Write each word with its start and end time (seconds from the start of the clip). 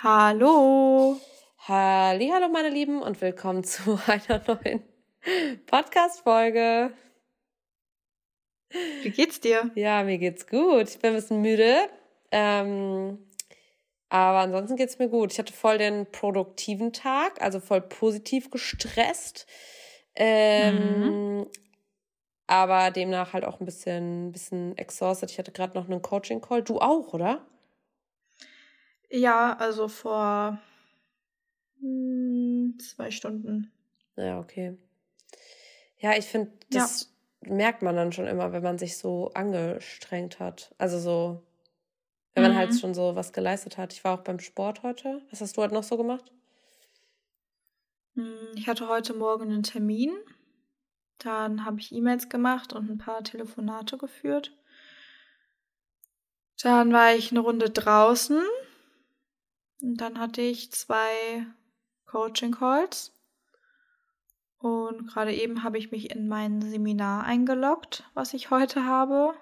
Hallo. 0.00 1.20
Hallo 1.66 2.48
meine 2.52 2.68
Lieben 2.68 3.02
und 3.02 3.20
willkommen 3.20 3.64
zu 3.64 3.98
einer 4.06 4.40
neuen 4.46 4.84
Podcast 5.66 6.20
Folge. 6.20 6.92
Wie 9.02 9.10
geht's 9.10 9.40
dir? 9.40 9.72
Ja, 9.74 10.04
mir 10.04 10.18
geht's 10.18 10.46
gut. 10.46 10.88
Ich 10.88 11.00
bin 11.00 11.10
ein 11.10 11.16
bisschen 11.16 11.42
müde. 11.42 11.88
Ähm, 12.30 13.18
aber 14.08 14.38
ansonsten 14.38 14.76
geht's 14.76 15.00
mir 15.00 15.08
gut. 15.08 15.32
Ich 15.32 15.38
hatte 15.40 15.52
voll 15.52 15.78
den 15.78 16.06
produktiven 16.12 16.92
Tag, 16.92 17.42
also 17.42 17.58
voll 17.58 17.80
positiv 17.80 18.52
gestresst. 18.52 19.48
Ähm, 20.14 21.38
mhm. 21.38 21.46
Aber 22.46 22.92
demnach 22.92 23.32
halt 23.32 23.44
auch 23.44 23.58
ein 23.58 23.66
bisschen, 23.66 24.30
bisschen 24.30 24.78
exhausted. 24.78 25.32
Ich 25.32 25.40
hatte 25.40 25.50
gerade 25.50 25.76
noch 25.76 25.90
einen 25.90 26.02
Coaching-Call. 26.02 26.62
Du 26.62 26.78
auch, 26.78 27.12
oder? 27.14 27.44
Ja, 29.10 29.56
also 29.56 29.88
vor 29.88 30.58
hm, 31.80 32.76
zwei 32.78 33.10
Stunden. 33.10 33.72
Ja, 34.16 34.38
okay. 34.38 34.76
Ja, 35.98 36.16
ich 36.16 36.26
finde, 36.26 36.52
das 36.70 37.12
ja. 37.42 37.54
merkt 37.54 37.82
man 37.82 37.96
dann 37.96 38.12
schon 38.12 38.26
immer, 38.26 38.52
wenn 38.52 38.62
man 38.62 38.78
sich 38.78 38.98
so 38.98 39.30
angestrengt 39.34 40.38
hat. 40.40 40.74
Also 40.78 40.98
so, 40.98 41.46
wenn 42.34 42.42
man 42.42 42.56
halt 42.56 42.72
mhm. 42.72 42.78
schon 42.78 42.94
so 42.94 43.16
was 43.16 43.32
geleistet 43.32 43.78
hat. 43.78 43.92
Ich 43.92 44.04
war 44.04 44.18
auch 44.18 44.24
beim 44.24 44.38
Sport 44.38 44.82
heute. 44.82 45.22
Was 45.30 45.40
hast 45.40 45.56
du 45.56 45.62
heute 45.62 45.74
noch 45.74 45.82
so 45.82 45.96
gemacht? 45.96 46.32
Hm, 48.14 48.36
ich 48.56 48.68
hatte 48.68 48.88
heute 48.88 49.14
Morgen 49.14 49.44
einen 49.44 49.62
Termin. 49.62 50.12
Dann 51.18 51.64
habe 51.64 51.80
ich 51.80 51.92
E-Mails 51.92 52.28
gemacht 52.28 52.72
und 52.72 52.90
ein 52.90 52.98
paar 52.98 53.24
Telefonate 53.24 53.98
geführt. 53.98 54.52
Dann 56.62 56.92
war 56.92 57.14
ich 57.14 57.30
eine 57.30 57.40
Runde 57.40 57.70
draußen 57.70 58.40
und 59.80 59.96
dann 59.98 60.18
hatte 60.18 60.40
ich 60.40 60.72
zwei 60.72 61.46
Coaching-Calls. 62.06 63.12
Und 64.58 65.06
gerade 65.06 65.34
eben 65.34 65.62
habe 65.62 65.78
ich 65.78 65.92
mich 65.92 66.10
in 66.10 66.26
mein 66.26 66.60
Seminar 66.62 67.24
eingeloggt, 67.24 68.04
was 68.14 68.34
ich 68.34 68.50
heute 68.50 68.84
habe. 68.84 69.34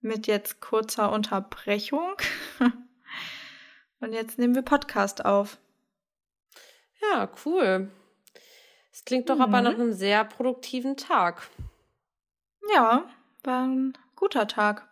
Mit 0.00 0.26
jetzt 0.26 0.60
kurzer 0.60 1.12
Unterbrechung. 1.12 2.14
Und 4.00 4.12
jetzt 4.12 4.38
nehmen 4.38 4.54
wir 4.54 4.62
Podcast 4.62 5.24
auf. 5.24 5.58
Ja, 7.02 7.28
cool. 7.44 7.90
Es 8.92 9.04
klingt 9.04 9.28
doch 9.28 9.36
mhm. 9.36 9.42
aber 9.42 9.60
nach 9.62 9.74
einem 9.74 9.92
sehr 9.92 10.24
produktiven 10.24 10.96
Tag. 10.96 11.50
Ja, 12.74 13.04
war 13.42 13.66
ein 13.66 13.98
guter 14.14 14.46
Tag. 14.46 14.88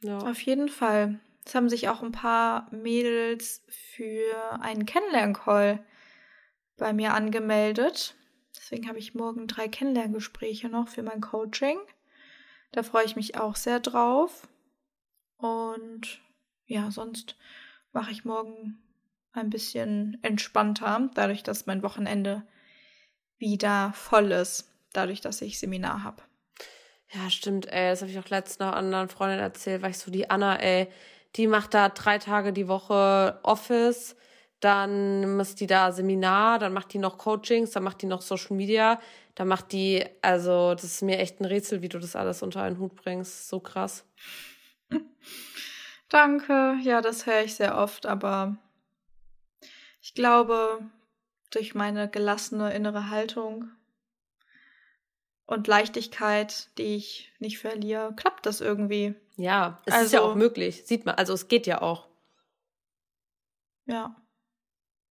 Ja. 0.00 0.18
Auf 0.18 0.40
jeden 0.42 0.68
Fall. 0.68 1.20
Es 1.44 1.54
haben 1.54 1.68
sich 1.68 1.88
auch 1.88 2.02
ein 2.02 2.12
paar 2.12 2.68
Mädels 2.70 3.62
für 3.68 4.60
einen 4.60 4.86
Kennenlern-Call 4.86 5.84
bei 6.76 6.92
mir 6.92 7.14
angemeldet. 7.14 8.14
Deswegen 8.56 8.88
habe 8.88 8.98
ich 8.98 9.14
morgen 9.14 9.46
drei 9.46 9.68
Kennenlerngespräche 9.68 10.68
noch 10.68 10.88
für 10.88 11.02
mein 11.02 11.20
Coaching. 11.20 11.78
Da 12.72 12.82
freue 12.82 13.04
ich 13.04 13.16
mich 13.16 13.36
auch 13.36 13.56
sehr 13.56 13.80
drauf. 13.80 14.48
Und 15.36 16.20
ja, 16.66 16.90
sonst 16.90 17.36
mache 17.92 18.12
ich 18.12 18.24
morgen 18.24 18.82
ein 19.32 19.50
bisschen 19.50 20.18
entspannter, 20.22 21.10
dadurch, 21.14 21.42
dass 21.42 21.66
mein 21.66 21.82
Wochenende 21.82 22.46
wieder 23.38 23.92
voll 23.94 24.32
ist, 24.32 24.70
dadurch, 24.92 25.20
dass 25.20 25.40
ich 25.40 25.58
Seminar 25.58 26.04
habe. 26.04 26.22
Ja, 27.12 27.28
stimmt, 27.30 27.66
ey. 27.66 27.90
Das 27.90 28.02
habe 28.02 28.10
ich 28.10 28.18
auch 28.18 28.28
letztens 28.28 28.60
noch 28.60 28.72
anderen 28.72 29.08
Freundin 29.08 29.40
erzählt, 29.40 29.82
weil 29.82 29.90
ich 29.90 29.98
so 29.98 30.10
die 30.10 30.30
Anna, 30.30 30.60
ey, 30.60 30.88
die 31.36 31.46
macht 31.46 31.74
da 31.74 31.88
drei 31.88 32.18
Tage 32.18 32.52
die 32.52 32.68
Woche 32.68 33.38
Office, 33.42 34.16
dann 34.60 35.36
macht 35.36 35.60
die 35.60 35.66
da 35.66 35.92
Seminar, 35.92 36.58
dann 36.58 36.72
macht 36.72 36.92
die 36.92 36.98
noch 36.98 37.18
Coachings, 37.18 37.70
dann 37.70 37.82
macht 37.82 38.02
die 38.02 38.06
noch 38.06 38.20
Social 38.20 38.56
Media, 38.56 39.00
dann 39.34 39.48
macht 39.48 39.72
die, 39.72 40.04
also 40.22 40.74
das 40.74 40.84
ist 40.84 41.02
mir 41.02 41.18
echt 41.18 41.40
ein 41.40 41.46
Rätsel, 41.46 41.82
wie 41.82 41.88
du 41.88 41.98
das 41.98 42.16
alles 42.16 42.42
unter 42.42 42.62
einen 42.62 42.78
Hut 42.78 42.94
bringst. 42.94 43.48
So 43.48 43.60
krass. 43.60 44.04
Danke, 46.08 46.76
ja, 46.82 47.00
das 47.00 47.26
höre 47.26 47.42
ich 47.42 47.54
sehr 47.54 47.78
oft, 47.78 48.04
aber 48.04 48.56
ich 50.02 50.14
glaube, 50.14 50.80
durch 51.50 51.74
meine 51.74 52.08
gelassene 52.08 52.74
innere 52.74 53.10
Haltung 53.10 53.70
und 55.50 55.66
Leichtigkeit, 55.66 56.68
die 56.78 56.94
ich 56.94 57.32
nicht 57.40 57.58
verliere, 57.58 58.14
klappt 58.14 58.46
das 58.46 58.60
irgendwie. 58.60 59.16
Ja, 59.36 59.80
es 59.84 59.94
also, 59.94 60.06
ist 60.06 60.12
ja 60.12 60.20
auch 60.20 60.28
also 60.28 60.38
möglich. 60.38 60.86
Sieht 60.86 61.04
man. 61.04 61.16
Also 61.16 61.32
es 61.32 61.48
geht 61.48 61.66
ja 61.66 61.82
auch. 61.82 62.06
Ja. 63.86 64.14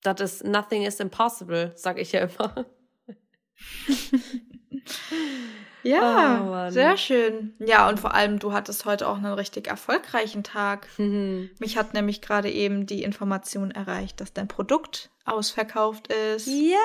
Das 0.02 0.22
ist 0.22 0.46
nothing 0.46 0.84
is 0.84 1.02
impossible, 1.02 1.74
sag 1.76 2.00
ich 2.00 2.14
ja 2.14 2.22
immer. 2.22 2.66
ja, 5.84 6.68
oh, 6.68 6.72
sehr 6.72 6.98
schön. 6.98 7.54
Ja, 7.60 7.88
und 7.90 8.00
vor 8.00 8.14
allem, 8.14 8.40
du 8.40 8.54
hattest 8.54 8.86
heute 8.86 9.08
auch 9.08 9.18
einen 9.18 9.34
richtig 9.34 9.68
erfolgreichen 9.68 10.44
Tag. 10.44 10.88
Mhm. 10.98 11.50
Mich 11.60 11.78
hat 11.78 11.94
nämlich 11.94 12.22
gerade 12.22 12.50
eben 12.50 12.86
die 12.86 13.04
Information 13.04 13.72
erreicht, 13.72 14.22
dass 14.22 14.34
dein 14.34 14.48
Produkt 14.48 15.10
ausverkauft 15.26 16.12
ist. 16.12 16.48
Ja, 16.48 16.78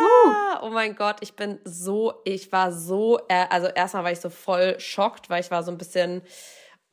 uh. 0.60 0.66
oh 0.66 0.70
mein 0.70 0.96
Gott, 0.96 1.16
ich 1.20 1.34
bin 1.34 1.58
so, 1.64 2.14
ich 2.24 2.52
war 2.52 2.72
so, 2.72 3.18
äh, 3.28 3.46
also 3.50 3.68
erstmal 3.68 4.04
war 4.04 4.12
ich 4.12 4.20
so 4.20 4.30
voll 4.30 4.78
schockt, 4.78 5.30
weil 5.30 5.40
ich 5.40 5.50
war 5.50 5.62
so 5.62 5.70
ein 5.70 5.78
bisschen 5.78 6.22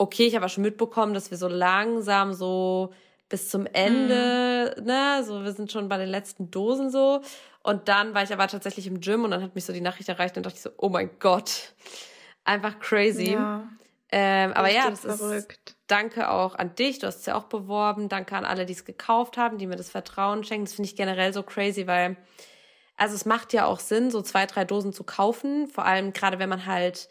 okay, 0.01 0.25
ich 0.25 0.35
habe 0.35 0.49
schon 0.49 0.63
mitbekommen, 0.63 1.13
dass 1.13 1.29
wir 1.29 1.37
so 1.37 1.47
langsam 1.47 2.33
so 2.33 2.91
bis 3.31 3.49
zum 3.49 3.65
Ende, 3.65 4.75
mhm. 4.77 4.85
ne, 4.85 5.23
so 5.25 5.43
wir 5.43 5.53
sind 5.53 5.71
schon 5.71 5.89
bei 5.89 5.97
den 5.97 6.09
letzten 6.09 6.51
Dosen 6.51 6.91
so. 6.91 7.21
Und 7.63 7.87
dann 7.87 8.13
war 8.13 8.23
ich 8.23 8.33
aber 8.33 8.47
tatsächlich 8.47 8.85
im 8.85 8.99
Gym 9.01 9.23
und 9.23 9.31
dann 9.31 9.41
hat 9.41 9.55
mich 9.55 9.65
so 9.65 9.73
die 9.73 9.81
Nachricht 9.81 10.09
erreicht 10.09 10.37
und 10.37 10.45
dachte 10.45 10.57
ich 10.57 10.61
so, 10.61 10.71
oh 10.77 10.89
mein 10.89 11.09
Gott, 11.19 11.73
einfach 12.43 12.79
crazy. 12.79 13.33
Ja. 13.33 13.67
Ähm, 14.11 14.51
aber 14.53 14.69
ja, 14.69 14.89
das 14.89 15.01
verrückt. 15.01 15.69
ist 15.69 15.77
danke 15.87 16.29
auch 16.29 16.55
an 16.55 16.75
dich, 16.75 16.99
du 16.99 17.07
hast 17.07 17.21
es 17.21 17.25
ja 17.25 17.35
auch 17.35 17.45
beworben. 17.45 18.09
Danke 18.09 18.35
an 18.35 18.45
alle, 18.45 18.65
die 18.65 18.73
es 18.73 18.83
gekauft 18.83 19.37
haben, 19.37 19.57
die 19.57 19.67
mir 19.67 19.77
das 19.77 19.89
Vertrauen 19.89 20.43
schenken. 20.43 20.65
Das 20.65 20.73
finde 20.73 20.89
ich 20.89 20.95
generell 20.95 21.33
so 21.33 21.43
crazy, 21.43 21.87
weil 21.87 22.17
also 22.97 23.15
es 23.15 23.25
macht 23.25 23.53
ja 23.53 23.65
auch 23.65 23.79
Sinn, 23.79 24.11
so 24.11 24.21
zwei, 24.21 24.45
drei 24.45 24.65
Dosen 24.65 24.93
zu 24.93 25.03
kaufen. 25.03 25.67
Vor 25.67 25.85
allem 25.85 26.13
gerade, 26.13 26.39
wenn 26.39 26.49
man 26.49 26.65
halt 26.65 27.09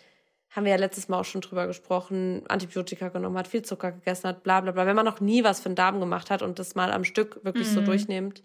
haben 0.50 0.64
wir 0.64 0.72
ja 0.72 0.78
letztes 0.78 1.08
Mal 1.08 1.20
auch 1.20 1.24
schon 1.24 1.40
drüber 1.40 1.66
gesprochen, 1.66 2.42
Antibiotika 2.48 3.08
genommen 3.08 3.38
hat, 3.38 3.46
viel 3.46 3.62
Zucker 3.62 3.92
gegessen 3.92 4.28
hat, 4.28 4.42
bla 4.42 4.60
bla 4.60 4.72
bla. 4.72 4.84
Wenn 4.84 4.96
man 4.96 5.04
noch 5.04 5.20
nie 5.20 5.44
was 5.44 5.60
für 5.60 5.68
den 5.68 5.76
Darm 5.76 6.00
gemacht 6.00 6.30
hat 6.30 6.42
und 6.42 6.58
das 6.58 6.74
mal 6.74 6.92
am 6.92 7.04
Stück 7.04 7.44
wirklich 7.44 7.68
mhm. 7.68 7.74
so 7.74 7.80
durchnimmt 7.82 8.42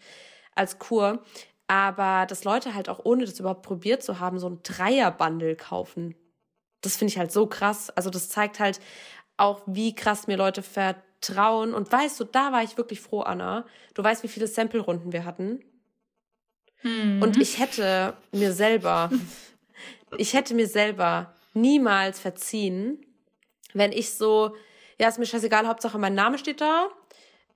als 0.53 0.77
Kur. 0.77 1.23
Aber 1.67 2.27
dass 2.27 2.43
Leute 2.43 2.75
halt 2.75 2.89
auch 2.89 2.99
ohne 3.03 3.25
das 3.25 3.39
überhaupt 3.39 3.63
probiert 3.63 4.03
zu 4.03 4.19
haben, 4.19 4.37
so 4.37 4.47
ein 4.47 4.59
Dreierbundle 4.61 5.55
kaufen. 5.55 6.15
Das 6.81 6.95
finde 6.95 7.11
ich 7.11 7.17
halt 7.17 7.31
so 7.31 7.47
krass. 7.47 7.89
Also 7.89 8.11
das 8.11 8.29
zeigt 8.29 8.59
halt 8.59 8.79
auch, 9.37 9.63
wie 9.65 9.95
krass 9.95 10.27
mir 10.27 10.37
Leute 10.37 10.61
vertrauen. 10.61 11.73
Und 11.73 11.91
weißt 11.91 12.19
du, 12.19 12.23
da 12.23 12.51
war 12.51 12.61
ich 12.61 12.77
wirklich 12.77 13.01
froh, 13.01 13.21
Anna. 13.21 13.65
Du 13.95 14.03
weißt, 14.03 14.21
wie 14.21 14.27
viele 14.27 14.45
Sample-Runden 14.45 15.11
wir 15.11 15.25
hatten. 15.25 15.63
Mhm. 16.83 17.23
Und 17.23 17.37
ich 17.37 17.57
hätte 17.57 18.15
mir 18.31 18.53
selber, 18.53 19.09
ich 20.17 20.33
hätte 20.33 20.53
mir 20.53 20.67
selber 20.67 21.34
niemals 21.55 22.19
verziehen, 22.19 23.05
wenn 23.73 23.91
ich 23.91 24.13
so, 24.13 24.55
ja, 24.99 25.07
ist 25.07 25.19
mir 25.19 25.25
scheißegal, 25.25 25.67
Hauptsache 25.67 25.97
mein 25.97 26.15
Name 26.15 26.37
steht 26.37 26.61
da. 26.61 26.89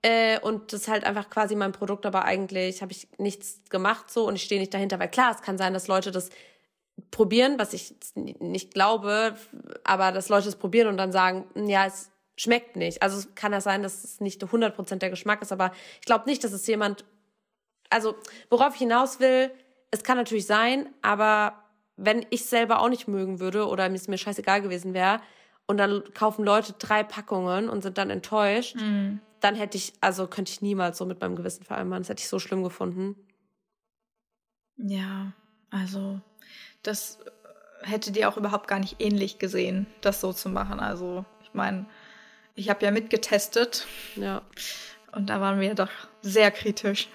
Äh, 0.02 0.40
und 0.40 0.72
das 0.72 0.82
ist 0.82 0.88
halt 0.88 1.04
einfach 1.04 1.30
quasi 1.30 1.56
mein 1.56 1.74
Produkt, 1.74 2.06
aber 2.06 2.24
eigentlich 2.24 2.82
habe 2.82 2.94
ich 2.94 3.08
nichts 3.18 3.62
gemacht 3.70 4.10
so 4.10 4.28
und 4.28 4.36
ich 4.36 4.44
stehe 4.44 4.62
nicht 4.62 4.74
dahinter, 4.74 4.98
weil 4.98 5.10
klar, 5.10 5.34
es 5.36 5.42
kann 5.42 5.58
sein, 5.58 5.74
dass 5.74 5.90
Leute 5.90 6.12
das 6.12 6.30
probieren, 7.12 7.60
was 7.60 7.74
ich 7.74 7.96
nicht 8.16 8.74
glaube, 8.74 9.36
aber 9.84 10.12
dass 10.12 10.30
Leute 10.30 10.48
es 10.48 10.56
probieren 10.56 10.88
und 10.88 10.98
dann 10.98 11.12
sagen, 11.12 11.46
hm, 11.54 11.68
ja, 11.68 11.86
es 11.86 12.12
schmeckt 12.38 12.78
nicht. 12.78 13.04
Also 13.04 13.28
kann 13.36 13.52
ja 13.52 13.60
sein, 13.60 13.84
dass 13.84 14.06
es 14.06 14.22
nicht 14.22 14.42
100% 14.42 14.96
der 14.96 15.10
Geschmack 15.10 15.42
ist, 15.42 15.52
aber 15.52 15.72
ich 16.00 16.06
glaube 16.06 16.30
nicht, 16.30 16.44
dass 16.46 16.54
es 16.54 16.66
jemand, 16.68 17.04
also 17.90 18.16
worauf 18.50 18.76
ich 18.76 18.80
hinaus 18.80 19.20
will, 19.20 19.52
es 19.92 20.04
kann 20.04 20.18
natürlich 20.18 20.46
sein, 20.46 20.94
aber 21.02 21.62
wenn 22.00 22.26
ich 22.30 22.46
selber 22.46 22.82
auch 22.82 22.90
nicht 22.90 23.08
mögen 23.08 23.40
würde 23.40 23.68
oder 23.68 23.92
es 23.92 24.08
mir 24.08 24.18
scheißegal 24.18 24.62
gewesen 24.62 24.94
wäre 24.94 25.22
und 25.68 25.78
dann 25.78 26.04
kaufen 26.14 26.46
Leute 26.46 26.74
drei 26.74 27.04
Packungen 27.04 27.70
und 27.70 27.82
sind 27.82 27.98
dann 27.98 28.10
enttäuscht, 28.10 28.76
mhm. 28.76 29.20
dann 29.42 29.56
hätte 29.56 29.78
ich, 29.78 29.94
also 30.02 30.28
könnte 30.28 30.52
ich 30.52 30.62
niemals 30.62 30.98
so 30.98 31.06
mit 31.06 31.20
meinem 31.20 31.36
Gewissen 31.36 31.64
vereinbaren. 31.64 32.04
Das 32.04 32.10
hätte 32.10 32.22
ich 32.22 32.30
so 32.30 32.40
schlimm 32.40 32.64
gefunden. 32.64 33.16
Ja, 34.78 35.34
also 35.70 36.22
das 36.84 37.20
hätte 37.82 38.12
dir 38.12 38.30
auch 38.30 38.38
überhaupt 38.38 38.68
gar 38.68 38.80
nicht 38.80 38.96
ähnlich 39.00 39.38
gesehen, 39.38 39.86
das 40.02 40.22
so 40.22 40.32
zu 40.32 40.50
machen. 40.50 40.80
Also 40.80 41.26
ich 41.44 41.54
meine, 41.54 41.86
ich 42.56 42.70
habe 42.70 42.84
ja 42.86 42.92
mitgetestet. 42.92 43.86
Ja. 44.16 44.42
Und 45.12 45.30
da 45.30 45.42
waren 45.42 45.60
wir 45.60 45.76
doch 45.76 45.92
sehr 46.22 46.52
kritisch. 46.52 47.10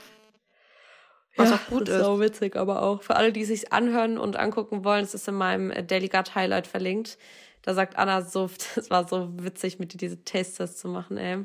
Was 1.36 1.50
ja, 1.50 1.56
auch 1.56 1.66
gut 1.68 1.88
ist. 1.88 2.04
So 2.04 2.20
witzig, 2.20 2.56
aber 2.56 2.82
auch 2.82 3.02
für 3.02 3.16
alle, 3.16 3.32
die 3.32 3.42
es 3.42 3.48
sich 3.48 3.72
anhören 3.72 4.18
und 4.18 4.36
angucken 4.36 4.84
wollen, 4.84 5.04
es 5.04 5.14
ist 5.14 5.26
in 5.26 5.34
meinem 5.34 5.72
Daily 5.86 6.08
Gut 6.08 6.34
Highlight 6.34 6.66
verlinkt. 6.66 7.18
Da 7.62 7.74
sagt 7.74 7.96
Anna 7.96 8.22
so, 8.22 8.48
das 8.74 8.90
war 8.90 9.08
so 9.08 9.30
witzig, 9.38 9.78
mit 9.78 9.92
dir 9.92 9.98
diese 9.98 10.22
Taste-Tests 10.24 10.80
zu 10.80 10.88
machen, 10.88 11.16
ey. 11.16 11.44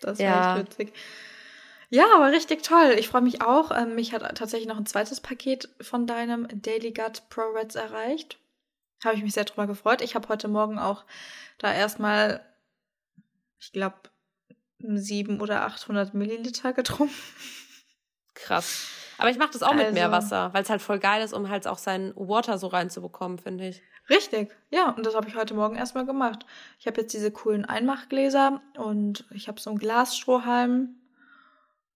Das 0.00 0.18
war 0.18 0.26
ja. 0.26 0.58
echt 0.58 0.66
witzig. 0.66 0.92
Ja, 1.90 2.04
aber 2.14 2.32
richtig 2.32 2.62
toll. 2.62 2.96
Ich 2.98 3.08
freue 3.08 3.22
mich 3.22 3.40
auch. 3.40 3.70
Ähm, 3.76 3.94
mich 3.94 4.12
hat 4.12 4.22
tatsächlich 4.36 4.68
noch 4.68 4.76
ein 4.76 4.86
zweites 4.86 5.20
Paket 5.20 5.70
von 5.80 6.06
deinem 6.06 6.46
Daily 6.52 6.92
Gut 6.92 7.22
Pro 7.30 7.42
Reds 7.54 7.74
erreicht. 7.74 8.38
Habe 9.04 9.16
ich 9.16 9.22
mich 9.22 9.32
sehr 9.32 9.44
drüber 9.44 9.66
gefreut. 9.66 10.02
Ich 10.02 10.14
habe 10.14 10.28
heute 10.28 10.48
Morgen 10.48 10.78
auch 10.78 11.04
da 11.56 11.72
erstmal, 11.72 12.44
ich 13.58 13.72
glaube, 13.72 13.96
sieben 14.78 15.40
oder 15.40 15.64
800 15.64 16.14
Milliliter 16.14 16.72
getrunken. 16.72 17.14
Krass. 18.44 18.88
Aber 19.18 19.30
ich 19.30 19.38
mache 19.38 19.50
das 19.52 19.62
auch 19.62 19.72
also, 19.72 19.84
mit 19.84 19.94
Meerwasser, 19.94 20.54
weil 20.54 20.62
es 20.62 20.70
halt 20.70 20.80
voll 20.80 20.98
geil 20.98 21.22
ist, 21.22 21.32
um 21.32 21.48
halt 21.48 21.66
auch 21.66 21.78
seinen 21.78 22.14
Water 22.14 22.56
so 22.56 22.68
reinzubekommen, 22.68 23.38
finde 23.38 23.68
ich. 23.68 23.82
Richtig, 24.08 24.54
ja. 24.70 24.90
Und 24.90 25.04
das 25.04 25.14
habe 25.14 25.28
ich 25.28 25.34
heute 25.34 25.54
Morgen 25.54 25.76
erstmal 25.76 26.06
gemacht. 26.06 26.46
Ich 26.78 26.86
habe 26.86 27.00
jetzt 27.00 27.12
diese 27.12 27.30
coolen 27.30 27.64
Einmachgläser 27.64 28.62
und 28.76 29.26
ich 29.30 29.48
habe 29.48 29.60
so 29.60 29.70
einen 29.70 29.78
Glasstrohhalm. 29.78 30.94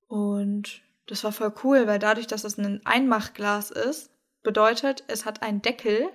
Und 0.08 0.82
das 1.06 1.24
war 1.24 1.32
voll 1.32 1.54
cool, 1.62 1.86
weil 1.86 1.98
dadurch, 1.98 2.26
dass 2.26 2.44
es 2.44 2.58
ein 2.58 2.80
Einmachglas 2.84 3.70
ist, 3.70 4.10
bedeutet, 4.42 5.04
es 5.06 5.24
hat 5.24 5.42
einen 5.42 5.62
Deckel 5.62 6.10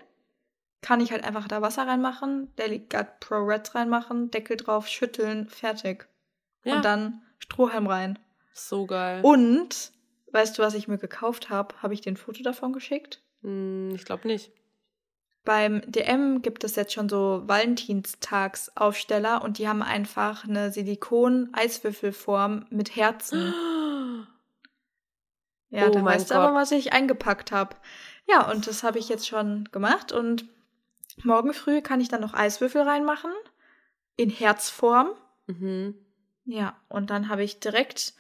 kann 0.81 1.01
ich 1.01 1.11
halt 1.11 1.23
einfach 1.23 1.47
da 1.47 1.61
Wasser 1.61 1.87
reinmachen, 1.87 2.55
Delicat 2.55 3.19
Pro 3.19 3.37
Reds 3.37 3.75
reinmachen, 3.75 4.31
Deckel 4.31 4.57
drauf, 4.57 4.87
schütteln, 4.87 5.49
fertig. 5.49 6.07
Ja. 6.63 6.75
Und 6.75 6.85
dann 6.85 7.21
Strohhalm 7.39 7.87
rein. 7.87 8.19
So 8.53 8.85
geil. 8.85 9.21
Und, 9.23 9.91
weißt 10.31 10.57
du, 10.57 10.61
was 10.61 10.73
ich 10.73 10.87
mir 10.87 10.97
gekauft 10.97 11.49
habe? 11.49 11.75
Habe 11.81 11.93
ich 11.93 12.01
dir 12.01 12.11
ein 12.11 12.17
Foto 12.17 12.43
davon 12.43 12.73
geschickt? 12.73 13.21
Hm, 13.41 13.91
ich 13.93 14.05
glaube 14.05 14.27
nicht. 14.27 14.51
Beim 15.43 15.81
DM 15.89 16.41
gibt 16.41 16.63
es 16.63 16.75
jetzt 16.75 16.93
schon 16.93 17.07
so 17.07 17.43
Valentinstagsaufsteller 17.45 19.41
und 19.41 19.59
die 19.59 19.67
haben 19.67 19.81
einfach 19.81 20.43
eine 20.43 20.71
Silikon-Eiswürfelform 20.71 22.65
mit 22.69 22.95
Herzen. 22.95 23.53
Ja, 25.69 25.89
oh 25.89 25.91
da 25.91 26.01
weißt 26.01 26.31
du 26.31 26.35
aber, 26.35 26.55
was 26.55 26.71
ich 26.71 26.93
eingepackt 26.93 27.51
habe. 27.51 27.75
Ja, 28.25 28.49
und 28.49 28.67
das 28.67 28.83
habe 28.83 28.99
ich 28.99 29.09
jetzt 29.09 29.27
schon 29.27 29.67
gemacht 29.73 30.13
und 30.13 30.45
Morgen 31.23 31.53
früh 31.53 31.81
kann 31.81 32.01
ich 32.01 32.09
dann 32.09 32.21
noch 32.21 32.33
Eiswürfel 32.33 32.81
reinmachen. 32.81 33.31
In 34.15 34.29
Herzform. 34.29 35.09
Mhm. 35.47 35.95
Ja, 36.45 36.79
und 36.89 37.09
dann 37.09 37.29
habe 37.29 37.43
ich 37.43 37.59
direkt 37.59 38.13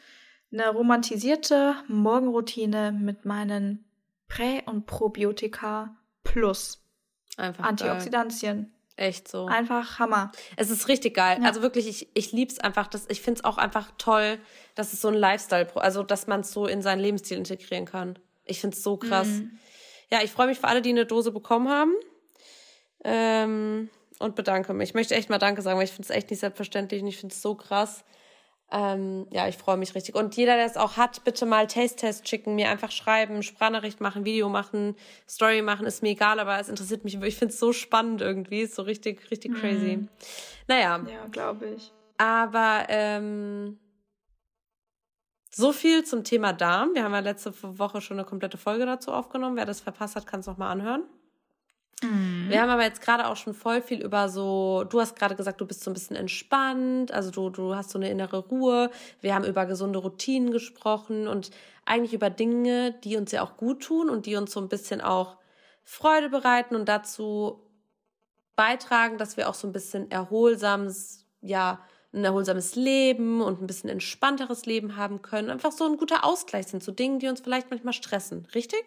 eine 0.51 0.69
romantisierte 0.69 1.75
Morgenroutine 1.87 2.91
mit 2.91 3.25
meinen 3.25 3.85
Prä- 4.27 4.63
und 4.65 4.85
Probiotika 4.85 5.95
plus 6.23 6.83
Einfach 7.37 7.63
Antioxidantien. 7.63 8.63
Geil. 8.63 8.71
Echt 8.97 9.27
so. 9.27 9.45
Einfach 9.45 9.99
Hammer. 9.99 10.31
Es 10.55 10.71
ist 10.71 10.87
richtig 10.87 11.15
geil. 11.15 11.37
Ja. 11.39 11.47
Also 11.47 11.61
wirklich, 11.61 11.87
ich, 11.87 12.09
ich 12.15 12.31
liebe 12.31 12.51
es 12.51 12.59
einfach. 12.59 12.87
Das, 12.87 13.05
ich 13.09 13.21
finde 13.21 13.39
es 13.39 13.45
auch 13.45 13.59
einfach 13.59 13.91
toll, 13.99 14.39
dass 14.73 14.91
es 14.91 15.01
so 15.01 15.09
ein 15.09 15.13
Lifestyle, 15.13 15.67
also 15.75 16.01
dass 16.01 16.25
man 16.25 16.39
es 16.39 16.51
so 16.51 16.65
in 16.65 16.81
seinen 16.81 16.99
Lebensstil 16.99 17.37
integrieren 17.37 17.85
kann. 17.85 18.17
Ich 18.43 18.59
finde 18.59 18.75
es 18.75 18.81
so 18.81 18.97
krass. 18.97 19.27
Mhm. 19.27 19.59
Ja, 20.09 20.23
ich 20.23 20.31
freue 20.31 20.47
mich 20.47 20.57
für 20.57 20.67
alle, 20.67 20.81
die 20.81 20.89
eine 20.89 21.05
Dose 21.05 21.31
bekommen 21.31 21.69
haben. 21.69 21.93
Ähm, 23.03 23.89
und 24.17 24.35
bedanke 24.35 24.73
mich. 24.73 24.89
Ich 24.89 24.95
möchte 24.95 25.13
echt 25.13 25.29
mal 25.29 25.37
Danke 25.37 25.61
sagen, 25.61 25.77
weil 25.77 25.85
ich 25.85 25.91
finde 25.91 26.09
es 26.09 26.15
echt 26.15 26.31
nicht 26.31 26.39
selbstverständlich 26.39 27.03
und 27.03 27.07
ich 27.07 27.17
finde 27.17 27.33
es 27.33 27.41
so 27.41 27.53
krass. 27.53 28.03
Ähm, 28.69 29.27
ja, 29.31 29.47
ich 29.47 29.55
freue 29.55 29.77
mich 29.77 29.95
richtig. 29.95 30.15
Und 30.15 30.35
jeder, 30.35 30.57
der 30.57 30.65
es 30.65 30.75
auch 30.75 30.97
hat, 30.97 31.23
bitte 31.23 31.45
mal 31.45 31.67
Taste-Test 31.67 32.27
schicken, 32.27 32.55
mir 32.55 32.69
einfach 32.69 32.91
schreiben, 32.91 33.41
Sprachnachricht 33.41 34.01
machen, 34.01 34.25
Video 34.25 34.49
machen, 34.49 34.95
Story 35.27 35.61
machen, 35.61 35.85
ist 35.85 36.03
mir 36.03 36.09
egal, 36.09 36.39
aber 36.39 36.59
es 36.59 36.67
interessiert 36.67 37.05
mich. 37.05 37.15
Ich 37.21 37.37
finde 37.37 37.53
es 37.53 37.59
so 37.59 37.71
spannend 37.71 38.21
irgendwie, 38.21 38.61
ist 38.61 38.75
so 38.75 38.81
richtig, 38.81 39.31
richtig 39.31 39.53
crazy. 39.55 39.97
Mhm. 39.97 40.09
Naja. 40.67 40.99
Ja, 41.09 41.27
glaube 41.31 41.67
ich. 41.77 41.93
Aber 42.17 42.85
ähm, 42.89 43.79
so 45.49 45.71
viel 45.71 46.03
zum 46.03 46.25
Thema 46.25 46.51
Darm. 46.51 46.93
Wir 46.93 47.03
haben 47.03 47.13
ja 47.13 47.19
letzte 47.19 47.53
Woche 47.79 48.01
schon 48.01 48.17
eine 48.17 48.27
komplette 48.27 48.57
Folge 48.57 48.85
dazu 48.85 49.13
aufgenommen. 49.13 49.55
Wer 49.55 49.65
das 49.65 49.79
verpasst 49.79 50.15
hat, 50.17 50.27
kann 50.27 50.41
es 50.41 50.45
nochmal 50.45 50.71
anhören. 50.71 51.03
Mhm. 52.03 52.49
Wir 52.49 52.61
haben 52.61 52.69
aber 52.69 52.83
jetzt 52.83 53.01
gerade 53.01 53.27
auch 53.27 53.35
schon 53.35 53.53
voll 53.53 53.81
viel 53.81 54.01
über 54.01 54.29
so, 54.29 54.83
du 54.87 54.99
hast 55.01 55.15
gerade 55.15 55.35
gesagt, 55.35 55.59
du 55.61 55.65
bist 55.65 55.83
so 55.83 55.89
ein 55.89 55.93
bisschen 55.93 56.15
entspannt, 56.15 57.11
also 57.11 57.31
du, 57.31 57.49
du 57.49 57.75
hast 57.75 57.89
so 57.89 57.97
eine 57.97 58.09
innere 58.09 58.37
Ruhe. 58.37 58.91
Wir 59.21 59.33
haben 59.33 59.45
über 59.45 59.65
gesunde 59.65 59.99
Routinen 59.99 60.51
gesprochen 60.51 61.27
und 61.27 61.49
eigentlich 61.85 62.13
über 62.13 62.29
Dinge, 62.29 62.93
die 63.03 63.17
uns 63.17 63.31
ja 63.31 63.41
auch 63.41 63.57
gut 63.57 63.83
tun 63.83 64.09
und 64.09 64.25
die 64.25 64.35
uns 64.35 64.51
so 64.51 64.59
ein 64.59 64.69
bisschen 64.69 65.01
auch 65.01 65.37
Freude 65.83 66.29
bereiten 66.29 66.75
und 66.75 66.87
dazu 66.87 67.63
beitragen, 68.55 69.17
dass 69.17 69.37
wir 69.37 69.49
auch 69.49 69.53
so 69.53 69.67
ein 69.67 69.73
bisschen 69.73 70.11
erholsames, 70.11 71.25
ja, 71.41 71.79
ein 72.13 72.23
erholsames 72.23 72.75
Leben 72.75 73.41
und 73.41 73.61
ein 73.61 73.67
bisschen 73.67 73.89
entspannteres 73.89 74.65
Leben 74.65 74.97
haben 74.97 75.21
können. 75.21 75.49
Einfach 75.49 75.71
so 75.71 75.85
ein 75.85 75.97
guter 75.97 76.23
Ausgleich 76.25 76.67
sind 76.67 76.83
zu 76.83 76.91
Dingen, 76.91 77.19
die 77.19 77.27
uns 77.27 77.41
vielleicht 77.41 77.69
manchmal 77.69 77.93
stressen. 77.93 78.47
Richtig? 78.53 78.83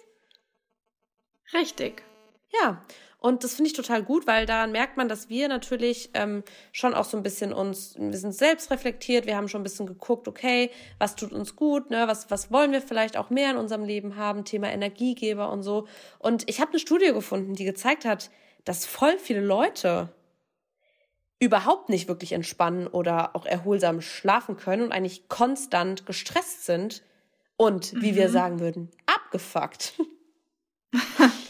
Richtig. 1.53 2.03
Ja, 2.53 2.83
und 3.21 3.45
das 3.45 3.55
finde 3.55 3.69
ich 3.69 3.77
total 3.77 4.03
gut, 4.03 4.27
weil 4.27 4.47
daran 4.47 4.73
merkt 4.73 4.97
man, 4.97 5.09
dass 5.09 5.29
wir 5.29 5.49
natürlich 5.49 6.11
ähm, 6.15 6.43
schon 6.73 6.95
auch 6.95 7.05
so 7.05 7.19
ein 7.19 7.23
bisschen 7.23 7.53
uns, 7.53 7.95
wir 7.99 8.17
sind 8.17 8.35
selbst 8.35 8.71
reflektiert, 8.71 9.27
wir 9.27 9.37
haben 9.37 9.49
schon 9.49 9.61
ein 9.61 9.65
bisschen 9.65 9.87
geguckt, 9.87 10.27
okay, 10.27 10.71
was 10.99 11.17
tut 11.17 11.33
uns 11.33 11.55
gut, 11.55 11.91
ne, 11.91 12.09
was, 12.09 12.31
was 12.31 12.51
wollen 12.51 12.73
wir 12.73 12.81
vielleicht 12.81 13.19
auch 13.19 13.29
mehr 13.29 13.51
in 13.51 13.59
unserem 13.59 13.85
Leben 13.85 14.17
haben, 14.17 14.47
Thema 14.47 14.71
Energiegeber 14.71 15.53
und 15.53 15.63
so. 15.63 15.87
Und 16.19 16.49
ich 16.49 16.63
habe 16.63 16.71
eine 16.71 16.81
Studie 16.81 17.13
gefunden, 17.13 17.55
die 17.55 17.65
gezeigt 17.65 18.07
hat, 18.07 18.31
dass 18.65 18.87
voll 18.87 19.19
viele 19.19 19.43
Leute 19.43 20.09
überhaupt 21.39 21.91
nicht 21.91 22.09
wirklich 22.09 22.33
entspannen 22.33 22.87
oder 22.87 23.37
auch 23.37 23.45
erholsam 23.45 24.01
schlafen 24.01 24.57
können 24.57 24.85
und 24.85 24.93
eigentlich 24.93 25.29
konstant 25.29 26.07
gestresst 26.07 26.65
sind 26.65 27.03
und, 27.59 27.93
wie 28.01 28.13
mhm. 28.13 28.17
wir 28.17 28.31
sagen 28.31 28.61
würden, 28.61 28.91
abgefuckt. 29.05 29.93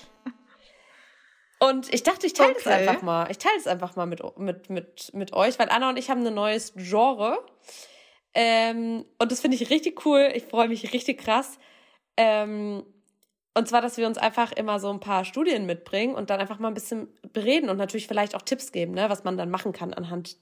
Und 1.62 1.92
ich 1.92 2.02
dachte, 2.02 2.26
ich 2.26 2.32
teile 2.32 2.52
okay. 2.52 2.62
das 2.64 2.72
einfach 2.72 3.02
mal. 3.02 3.30
Ich 3.30 3.38
teile 3.38 3.56
es 3.58 3.66
einfach 3.66 3.94
mal 3.94 4.06
mit, 4.06 4.22
mit, 4.38 4.70
mit, 4.70 5.10
mit 5.12 5.32
euch, 5.34 5.58
weil 5.58 5.68
Anna 5.68 5.90
und 5.90 5.98
ich 5.98 6.08
haben 6.08 6.26
ein 6.26 6.34
neues 6.34 6.72
Genre. 6.74 7.38
Ähm, 8.32 9.04
und 9.18 9.30
das 9.30 9.40
finde 9.40 9.56
ich 9.56 9.70
richtig 9.70 10.06
cool. 10.06 10.30
Ich 10.34 10.44
freue 10.44 10.68
mich 10.68 10.92
richtig 10.92 11.18
krass. 11.18 11.58
Ähm, 12.16 12.82
und 13.54 13.68
zwar, 13.68 13.82
dass 13.82 13.98
wir 13.98 14.06
uns 14.06 14.16
einfach 14.16 14.52
immer 14.52 14.78
so 14.78 14.90
ein 14.90 15.00
paar 15.00 15.24
Studien 15.24 15.66
mitbringen 15.66 16.14
und 16.14 16.30
dann 16.30 16.40
einfach 16.40 16.58
mal 16.58 16.68
ein 16.68 16.74
bisschen 16.74 17.08
bereden 17.32 17.68
und 17.68 17.76
natürlich 17.76 18.06
vielleicht 18.06 18.34
auch 18.34 18.42
Tipps 18.42 18.72
geben, 18.72 18.92
ne, 18.92 19.10
was 19.10 19.24
man 19.24 19.36
dann 19.36 19.50
machen 19.50 19.72
kann 19.72 19.92
anhand 19.92 20.36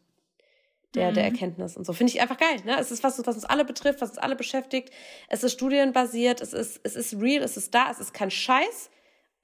der, 0.95 1.11
mhm. 1.11 1.15
der 1.15 1.25
Erkenntnis 1.25 1.77
und 1.77 1.85
so. 1.85 1.93
Finde 1.93 2.13
ich 2.13 2.21
einfach 2.21 2.37
geil. 2.37 2.59
Ne? 2.65 2.79
Es 2.79 2.91
ist 2.91 3.03
was, 3.03 3.19
was 3.27 3.35
uns 3.35 3.45
alle 3.45 3.65
betrifft, 3.65 4.01
was 4.01 4.11
uns 4.11 4.19
alle 4.19 4.37
beschäftigt. 4.37 4.91
Es 5.29 5.43
ist 5.43 5.53
studienbasiert, 5.53 6.41
es 6.41 6.53
ist, 6.53 6.81
es 6.85 6.97
ist 6.97 7.21
real, 7.21 7.43
es 7.43 7.57
ist 7.57 7.75
da, 7.75 7.91
es 7.91 7.99
ist 7.99 8.15
kein 8.15 8.31
Scheiß. 8.31 8.91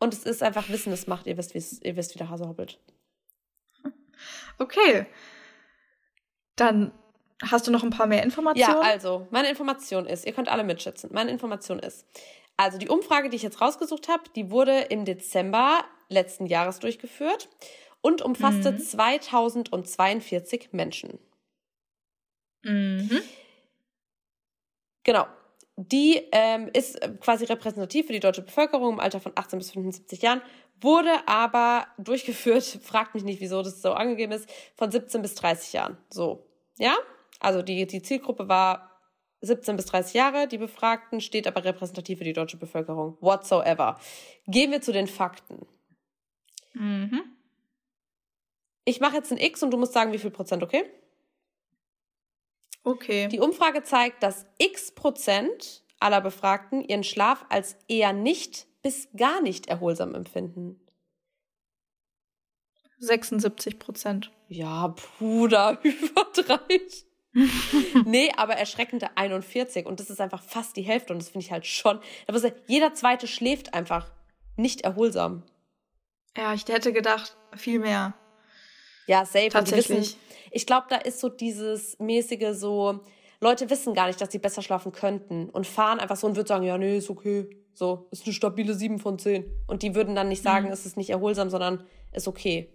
Und 0.05 0.13
es 0.13 0.25
ist 0.25 0.43
einfach 0.43 0.69
Wissen, 0.69 0.91
das 0.91 1.07
macht, 1.07 1.27
ihr 1.27 1.39
wisst, 1.39 1.55
ihr 1.55 1.97
wisst, 1.97 2.15
wie 2.15 2.19
der 2.19 2.29
Hase 2.29 2.47
hoppelt. 2.47 2.79
Okay. 4.59 5.07
Dann 6.57 6.93
hast 7.43 7.67
du 7.67 7.71
noch 7.71 7.83
ein 7.83 7.89
paar 7.89 8.07
mehr 8.07 8.23
Informationen? 8.23 8.83
Ja, 8.83 8.89
also, 8.89 9.27
meine 9.31 9.49
Information 9.49 10.05
ist, 10.05 10.27
ihr 10.27 10.35
könnt 10.35 10.51
alle 10.51 10.63
mitschätzen. 10.63 11.09
Meine 11.13 11.31
Information 11.31 11.79
ist, 11.79 12.07
also 12.59 12.77
die 12.77 12.91
Umfrage, 12.91 13.31
die 13.31 13.37
ich 13.37 13.43
jetzt 13.43 13.63
rausgesucht 13.63 14.09
habe, 14.09 14.25
die 14.37 14.51
wurde 14.51 14.79
im 14.79 15.07
Dezember 15.07 15.85
letzten 16.11 16.45
Jahres 16.45 16.81
durchgeführt 16.81 17.49
und 18.03 18.21
umfasste 18.21 18.73
mhm. 18.73 18.79
2042 18.79 20.69
Menschen. 20.73 21.19
Mhm. 22.63 23.23
Genau 25.03 25.27
die 25.77 26.23
ähm, 26.33 26.71
ist 26.73 27.03
äh, 27.03 27.11
quasi 27.21 27.45
repräsentativ 27.45 28.07
für 28.07 28.13
die 28.13 28.21
deutsche 28.21 28.43
Bevölkerung 28.43 28.95
im 28.95 29.01
Alter 29.01 29.21
von 29.21 29.33
18 29.35 29.59
bis 29.59 29.73
75 29.73 30.23
Jahren, 30.23 30.43
wurde 30.81 31.11
aber 31.27 31.87
durchgeführt, 31.99 32.63
fragt 32.83 33.15
mich 33.15 33.25
nicht, 33.25 33.41
wieso 33.41 33.63
das 33.63 33.83
so 33.83 33.93
angegeben 33.93 34.33
ist, 34.33 34.49
von 34.77 34.91
17 34.91 35.23
bis 35.23 35.35
30 35.35 35.73
Jahren. 35.73 35.99
So, 36.11 36.47
ja? 36.79 36.95
Also 37.41 37.63
die, 37.63 37.87
die 37.87 38.03
Zielgruppe 38.03 38.49
war 38.49 38.91
17 39.41 39.77
bis 39.77 39.87
30 39.87 40.15
Jahre, 40.15 40.49
die 40.49 40.59
Befragten, 40.59 41.21
steht 41.21 41.47
aber 41.47 41.65
repräsentativ 41.65 42.19
für 42.19 42.25
die 42.25 42.33
deutsche 42.33 42.57
Bevölkerung. 42.57 43.19
Whatsoever. 43.21 43.99
Gehen 44.47 44.71
wir 44.71 44.81
zu 44.81 44.93
den 44.93 45.07
Fakten. 45.07 45.67
Mhm. 46.73 47.23
Ich 48.85 49.01
mache 49.01 49.17
jetzt 49.17 49.33
ein 49.33 49.39
X 49.39 49.63
und 49.63 49.71
du 49.71 49.77
musst 49.77 49.93
sagen, 49.93 50.13
wie 50.13 50.19
viel 50.19 50.31
Prozent, 50.31 50.63
okay? 50.63 50.85
Okay. 52.85 53.29
Die 53.29 53.41
Umfrage 53.41 53.83
zeigt, 53.83 54.23
dass 54.23 54.47
x 54.59 54.93
Prozent 54.93 55.83
aller 55.99 56.21
Befragten 56.21 56.83
ihren 56.83 57.03
Schlaf 57.03 57.47
als 57.49 57.77
eher 57.89 58.13
nicht 58.13 58.67
bis 58.83 59.09
gar 59.17 59.41
nicht 59.41 59.67
erholsam 59.67 60.15
empfinden. 60.15 60.79
76 62.99 63.79
Prozent. 63.79 64.31
Ja, 64.49 64.89
Bruder, 65.19 65.81
übertreibt. 65.83 67.07
nee, 68.05 68.31
aber 68.37 68.55
erschreckende 68.55 69.17
41 69.17 69.87
und 69.87 69.99
das 69.99 70.09
ist 70.09 70.21
einfach 70.21 70.43
fast 70.43 70.77
die 70.77 70.83
Hälfte 70.83 71.13
und 71.13 71.21
das 71.21 71.31
finde 71.31 71.47
ich 71.47 71.53
halt 71.53 71.67
schon. 71.67 71.99
Jeder 72.67 72.95
zweite 72.95 73.27
schläft 73.27 73.75
einfach 73.75 74.13
nicht 74.57 74.83
erholsam. 74.83 75.43
Ja, 76.37 76.55
ich 76.55 76.67
hätte 76.69 76.93
gedacht, 76.93 77.37
viel 77.57 77.81
mehr. 77.81 78.15
Ja, 79.07 79.25
safe. 79.25 79.49
Tatsächlich. 79.49 79.99
Wissen, 79.99 80.21
ich 80.55 80.67
glaube, 80.67 80.87
da 80.89 80.97
ist 80.97 81.21
so 81.21 81.29
dieses 81.29 81.99
mäßige 81.99 82.53
so, 82.53 83.01
Leute 83.41 83.69
wissen 83.71 83.93
gar 83.93 84.07
nicht, 84.07 84.21
dass 84.21 84.31
sie 84.31 84.39
besser 84.39 84.63
schlafen 84.63 84.93
könnten 84.93 85.51
und 85.51 85.67
fahren 85.67 85.99
einfach 85.99 86.17
so 86.17 86.27
und 86.27 86.37
würden 86.37 86.47
sagen, 86.47 86.65
ja, 86.65 86.79
nee, 86.79 86.97
ist 86.99 87.11
okay. 87.11 87.49
So, 87.75 88.07
ist 88.13 88.25
eine 88.25 88.33
stabile 88.33 88.73
7 88.73 89.01
von 89.01 89.19
10. 89.19 89.45
Und 89.67 89.83
die 89.83 89.97
würden 89.97 90.15
dann 90.15 90.29
nicht 90.29 90.43
sagen, 90.43 90.67
mhm. 90.67 90.73
es 90.73 90.87
ist 90.87 90.97
nicht 90.97 91.11
erholsam, 91.11 91.51
sondern 91.51 91.85
ist 92.13 92.29
okay. 92.29 92.73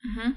Mhm. 0.00 0.36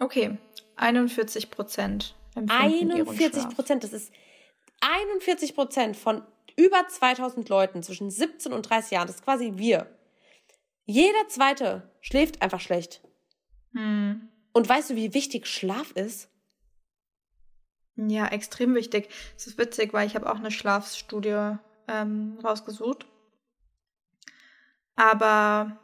Okay, 0.00 0.36
41 0.76 1.50
Prozent. 1.50 2.16
41 2.34 3.54
Prozent, 3.54 3.84
das 3.84 3.92
ist 3.92 4.12
41 4.80 5.54
Prozent 5.54 5.96
von 5.96 6.22
über 6.56 6.88
2000 6.88 7.48
Leuten 7.48 7.82
zwischen 7.82 8.10
17 8.10 8.52
und 8.52 8.68
30 8.68 8.92
Jahren, 8.92 9.06
das 9.06 9.16
ist 9.16 9.24
quasi 9.24 9.52
wir. 9.56 9.86
Jeder 10.86 11.28
zweite 11.28 11.88
schläft 12.00 12.42
einfach 12.42 12.60
schlecht. 12.60 13.02
Hm. 13.74 14.29
Und 14.52 14.68
weißt 14.68 14.90
du, 14.90 14.96
wie 14.96 15.14
wichtig 15.14 15.46
Schlaf 15.46 15.92
ist? 15.92 16.28
Ja, 17.96 18.26
extrem 18.28 18.74
wichtig. 18.74 19.08
Es 19.36 19.46
ist 19.46 19.58
witzig, 19.58 19.92
weil 19.92 20.06
ich 20.06 20.14
habe 20.14 20.30
auch 20.30 20.38
eine 20.38 20.50
Schlafstudie 20.50 21.56
ähm, 21.88 22.38
rausgesucht. 22.42 23.06
Aber 24.96 25.78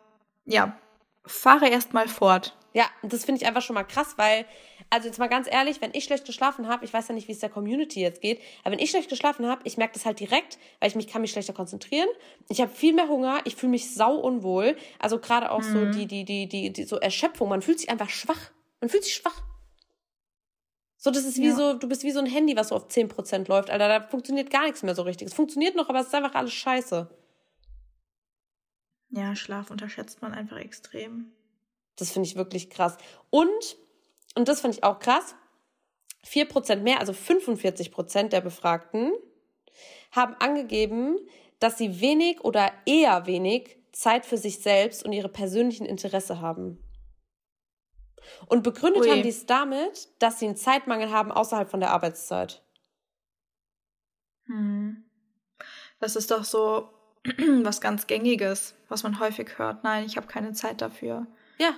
ja, 0.44 0.78
fahre 1.24 1.68
erst 1.68 1.92
mal 1.92 2.08
fort. 2.08 2.56
Ja, 2.72 2.84
das 3.02 3.24
finde 3.24 3.40
ich 3.40 3.46
einfach 3.46 3.62
schon 3.62 3.74
mal 3.74 3.84
krass, 3.84 4.14
weil 4.18 4.44
also 4.90 5.08
jetzt 5.08 5.18
mal 5.18 5.28
ganz 5.28 5.48
ehrlich, 5.50 5.80
wenn 5.80 5.90
ich 5.94 6.04
schlecht 6.04 6.26
geschlafen 6.26 6.68
habe, 6.68 6.84
ich 6.84 6.92
weiß 6.92 7.08
ja 7.08 7.14
nicht, 7.14 7.26
wie 7.26 7.32
es 7.32 7.40
der 7.40 7.48
Community 7.48 8.00
jetzt 8.00 8.20
geht, 8.20 8.40
aber 8.62 8.72
wenn 8.72 8.78
ich 8.78 8.90
schlecht 8.90 9.08
geschlafen 9.08 9.46
habe, 9.46 9.62
ich 9.64 9.76
merke 9.78 9.94
das 9.94 10.04
halt 10.04 10.20
direkt, 10.20 10.58
weil 10.78 10.90
ich 10.90 10.94
mich 10.94 11.08
kann 11.08 11.22
mich 11.22 11.32
schlechter 11.32 11.54
konzentrieren. 11.54 12.08
Ich 12.48 12.60
habe 12.60 12.70
viel 12.70 12.92
mehr 12.92 13.08
Hunger, 13.08 13.40
ich 13.44 13.56
fühle 13.56 13.70
mich 13.70 13.94
sau 13.94 14.14
unwohl. 14.14 14.76
Also 14.98 15.18
gerade 15.18 15.50
auch 15.50 15.62
mhm. 15.62 15.72
so 15.72 15.98
die, 15.98 16.06
die, 16.06 16.24
die, 16.24 16.48
die, 16.48 16.72
die, 16.72 16.84
so 16.84 16.96
Erschöpfung, 16.96 17.48
man 17.48 17.62
fühlt 17.62 17.80
sich 17.80 17.90
einfach 17.90 18.10
schwach. 18.10 18.50
Man 18.86 18.90
fühlt 18.90 19.04
sich 19.04 19.14
schwach. 19.14 19.42
So, 20.96 21.10
das 21.10 21.24
ist 21.24 21.38
wie 21.38 21.48
ja. 21.48 21.56
so, 21.56 21.74
du 21.74 21.88
bist 21.88 22.04
wie 22.04 22.12
so 22.12 22.20
ein 22.20 22.26
Handy, 22.26 22.56
was 22.56 22.68
so 22.68 22.76
auf 22.76 22.88
10% 22.88 23.48
läuft, 23.48 23.70
Alter. 23.70 23.88
Da 23.88 24.00
funktioniert 24.08 24.50
gar 24.50 24.64
nichts 24.64 24.82
mehr 24.82 24.94
so 24.94 25.02
richtig. 25.02 25.26
Es 25.26 25.34
funktioniert 25.34 25.74
noch, 25.74 25.88
aber 25.88 26.00
es 26.00 26.06
ist 26.06 26.14
einfach 26.14 26.34
alles 26.34 26.52
scheiße. 26.52 27.10
Ja, 29.10 29.34
Schlaf 29.34 29.70
unterschätzt 29.70 30.22
man 30.22 30.34
einfach 30.34 30.58
extrem. 30.58 31.32
Das 31.96 32.12
finde 32.12 32.28
ich 32.28 32.36
wirklich 32.36 32.70
krass. 32.70 32.96
Und 33.30 33.76
und 34.36 34.48
das 34.48 34.60
fand 34.60 34.74
ich 34.74 34.84
auch 34.84 35.00
krass, 35.00 35.34
4% 36.24 36.76
mehr, 36.76 37.00
also 37.00 37.12
45% 37.12 38.28
der 38.28 38.42
Befragten 38.42 39.12
haben 40.12 40.34
angegeben, 40.34 41.18
dass 41.58 41.78
sie 41.78 42.00
wenig 42.00 42.44
oder 42.44 42.70
eher 42.84 43.26
wenig 43.26 43.78
Zeit 43.92 44.26
für 44.26 44.36
sich 44.36 44.58
selbst 44.58 45.04
und 45.04 45.12
ihre 45.12 45.30
persönlichen 45.30 45.86
Interesse 45.86 46.40
haben. 46.40 46.85
Und 48.46 48.62
begründet 48.62 49.02
Ui. 49.02 49.10
haben 49.10 49.22
die 49.22 49.28
es 49.28 49.46
damit, 49.46 50.08
dass 50.18 50.38
sie 50.38 50.46
einen 50.46 50.56
Zeitmangel 50.56 51.10
haben 51.10 51.32
außerhalb 51.32 51.70
von 51.70 51.80
der 51.80 51.92
Arbeitszeit. 51.92 52.62
Hm. 54.46 55.04
Das 56.00 56.16
ist 56.16 56.30
doch 56.30 56.44
so 56.44 56.90
was 57.62 57.80
ganz 57.80 58.06
Gängiges, 58.06 58.74
was 58.88 59.02
man 59.02 59.18
häufig 59.20 59.58
hört. 59.58 59.84
Nein, 59.84 60.04
ich 60.04 60.16
habe 60.16 60.26
keine 60.26 60.52
Zeit 60.52 60.80
dafür. 60.80 61.26
Ja, 61.58 61.74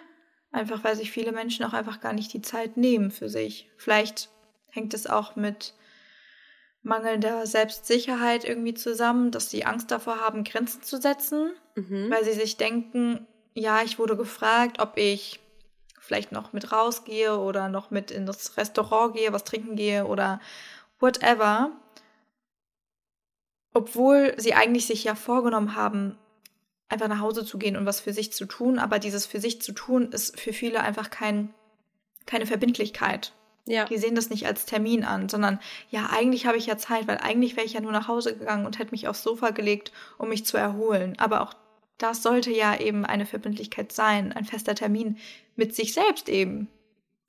Einfach 0.50 0.82
weil 0.82 0.96
sich 0.96 1.10
viele 1.10 1.32
Menschen 1.32 1.64
auch 1.64 1.74
einfach 1.74 2.00
gar 2.00 2.12
nicht 2.12 2.32
die 2.32 2.42
Zeit 2.42 2.76
nehmen 2.76 3.10
für 3.10 3.28
sich. 3.28 3.70
Vielleicht 3.76 4.30
hängt 4.70 4.94
es 4.94 5.06
auch 5.06 5.36
mit 5.36 5.74
mangelnder 6.82 7.46
Selbstsicherheit 7.46 8.44
irgendwie 8.44 8.74
zusammen, 8.74 9.30
dass 9.30 9.50
sie 9.50 9.66
Angst 9.66 9.90
davor 9.90 10.20
haben, 10.20 10.44
Grenzen 10.44 10.82
zu 10.82 10.98
setzen, 10.98 11.52
mhm. 11.74 12.10
weil 12.10 12.24
sie 12.24 12.32
sich 12.32 12.56
denken, 12.56 13.26
ja, 13.52 13.82
ich 13.82 13.98
wurde 13.98 14.16
gefragt, 14.16 14.80
ob 14.80 14.96
ich 14.96 15.40
vielleicht 16.08 16.32
noch 16.32 16.54
mit 16.54 16.72
rausgehe 16.72 17.38
oder 17.38 17.68
noch 17.68 17.90
mit 17.90 18.10
in 18.10 18.24
das 18.24 18.56
Restaurant 18.56 19.14
gehe, 19.14 19.30
was 19.34 19.44
trinken 19.44 19.76
gehe 19.76 20.06
oder 20.06 20.40
whatever. 21.00 21.70
Obwohl 23.74 24.32
sie 24.38 24.54
eigentlich 24.54 24.86
sich 24.86 25.04
ja 25.04 25.14
vorgenommen 25.14 25.76
haben, 25.76 26.16
einfach 26.88 27.08
nach 27.08 27.20
Hause 27.20 27.44
zu 27.44 27.58
gehen 27.58 27.76
und 27.76 27.84
was 27.84 28.00
für 28.00 28.14
sich 28.14 28.32
zu 28.32 28.46
tun. 28.46 28.78
Aber 28.78 28.98
dieses 28.98 29.26
für 29.26 29.38
sich 29.38 29.60
zu 29.60 29.72
tun 29.72 30.10
ist 30.10 30.40
für 30.40 30.54
viele 30.54 30.80
einfach 30.80 31.10
kein, 31.10 31.52
keine 32.24 32.46
Verbindlichkeit. 32.46 33.34
Ja. 33.66 33.84
Die 33.84 33.98
sehen 33.98 34.14
das 34.14 34.30
nicht 34.30 34.46
als 34.46 34.64
Termin 34.64 35.04
an, 35.04 35.28
sondern 35.28 35.60
ja, 35.90 36.08
eigentlich 36.10 36.46
habe 36.46 36.56
ich 36.56 36.64
ja 36.64 36.78
Zeit, 36.78 37.06
weil 37.06 37.18
eigentlich 37.18 37.54
wäre 37.54 37.66
ich 37.66 37.74
ja 37.74 37.82
nur 37.82 37.92
nach 37.92 38.08
Hause 38.08 38.34
gegangen 38.34 38.64
und 38.64 38.78
hätte 38.78 38.92
mich 38.92 39.08
aufs 39.08 39.22
Sofa 39.22 39.50
gelegt, 39.50 39.92
um 40.16 40.30
mich 40.30 40.46
zu 40.46 40.56
erholen. 40.56 41.18
Aber 41.18 41.42
auch 41.42 41.52
das 41.98 42.22
sollte 42.22 42.52
ja 42.52 42.78
eben 42.78 43.04
eine 43.04 43.26
Verbindlichkeit 43.26 43.92
sein, 43.92 44.32
ein 44.32 44.44
fester 44.44 44.74
Termin 44.74 45.18
mit 45.56 45.74
sich 45.74 45.92
selbst 45.92 46.28
eben. 46.28 46.68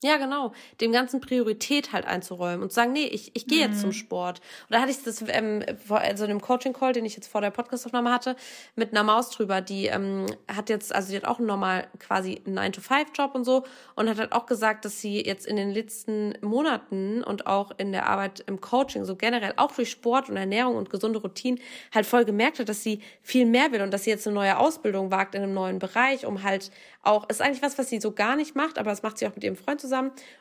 Ja, 0.02 0.16
genau. 0.16 0.52
Dem 0.80 0.92
ganzen 0.92 1.20
Priorität 1.20 1.92
halt 1.92 2.06
einzuräumen 2.06 2.62
und 2.62 2.70
zu 2.70 2.76
sagen, 2.76 2.92
nee, 2.92 3.04
ich, 3.04 3.32
ich 3.34 3.46
gehe 3.46 3.60
jetzt 3.60 3.80
zum 3.80 3.90
mhm. 3.90 3.94
Sport. 3.94 4.40
Und 4.68 4.74
da 4.74 4.80
hatte 4.80 4.90
ich 4.90 5.02
das, 5.02 5.22
ähm, 5.28 5.62
also 5.90 6.24
in 6.24 6.30
dem 6.30 6.40
Coaching-Call, 6.40 6.94
den 6.94 7.04
ich 7.04 7.16
jetzt 7.16 7.28
vor 7.28 7.42
der 7.42 7.50
Podcastaufnahme 7.50 8.10
hatte, 8.10 8.34
mit 8.76 8.92
einer 8.92 9.02
Maus 9.02 9.28
drüber, 9.28 9.60
die 9.60 9.86
ähm, 9.86 10.24
hat 10.48 10.70
jetzt, 10.70 10.94
also 10.94 11.10
die 11.10 11.16
hat 11.16 11.26
auch 11.26 11.36
einen 11.36 11.48
normal 11.48 11.86
quasi 11.98 12.40
9-to-5-Job 12.46 13.34
und 13.34 13.44
so 13.44 13.64
und 13.94 14.08
hat 14.08 14.18
halt 14.18 14.32
auch 14.32 14.46
gesagt, 14.46 14.86
dass 14.86 15.02
sie 15.02 15.22
jetzt 15.22 15.46
in 15.46 15.56
den 15.56 15.70
letzten 15.70 16.32
Monaten 16.40 17.22
und 17.22 17.46
auch 17.46 17.70
in 17.76 17.92
der 17.92 18.08
Arbeit 18.08 18.42
im 18.46 18.62
Coaching, 18.62 19.04
so 19.04 19.16
generell 19.16 19.52
auch 19.56 19.72
durch 19.72 19.90
Sport 19.90 20.30
und 20.30 20.38
Ernährung 20.38 20.76
und 20.76 20.88
gesunde 20.88 21.18
Routinen, 21.18 21.60
halt 21.94 22.06
voll 22.06 22.24
gemerkt 22.24 22.58
hat, 22.58 22.70
dass 22.70 22.82
sie 22.82 23.00
viel 23.22 23.44
mehr 23.44 23.70
will 23.70 23.82
und 23.82 23.92
dass 23.92 24.04
sie 24.04 24.10
jetzt 24.10 24.26
eine 24.26 24.34
neue 24.34 24.56
Ausbildung 24.56 25.10
wagt 25.10 25.34
in 25.34 25.42
einem 25.42 25.52
neuen 25.52 25.78
Bereich, 25.78 26.24
um 26.24 26.42
halt 26.42 26.70
auch, 27.02 27.28
ist 27.28 27.42
eigentlich 27.42 27.62
was, 27.62 27.78
was 27.78 27.90
sie 27.90 28.00
so 28.00 28.12
gar 28.12 28.36
nicht 28.36 28.56
macht, 28.56 28.78
aber 28.78 28.88
das 28.88 29.02
macht 29.02 29.18
sie 29.18 29.26
auch 29.26 29.34
mit 29.34 29.44
ihrem 29.44 29.56
Freund 29.56 29.80
zusammen, 29.80 29.89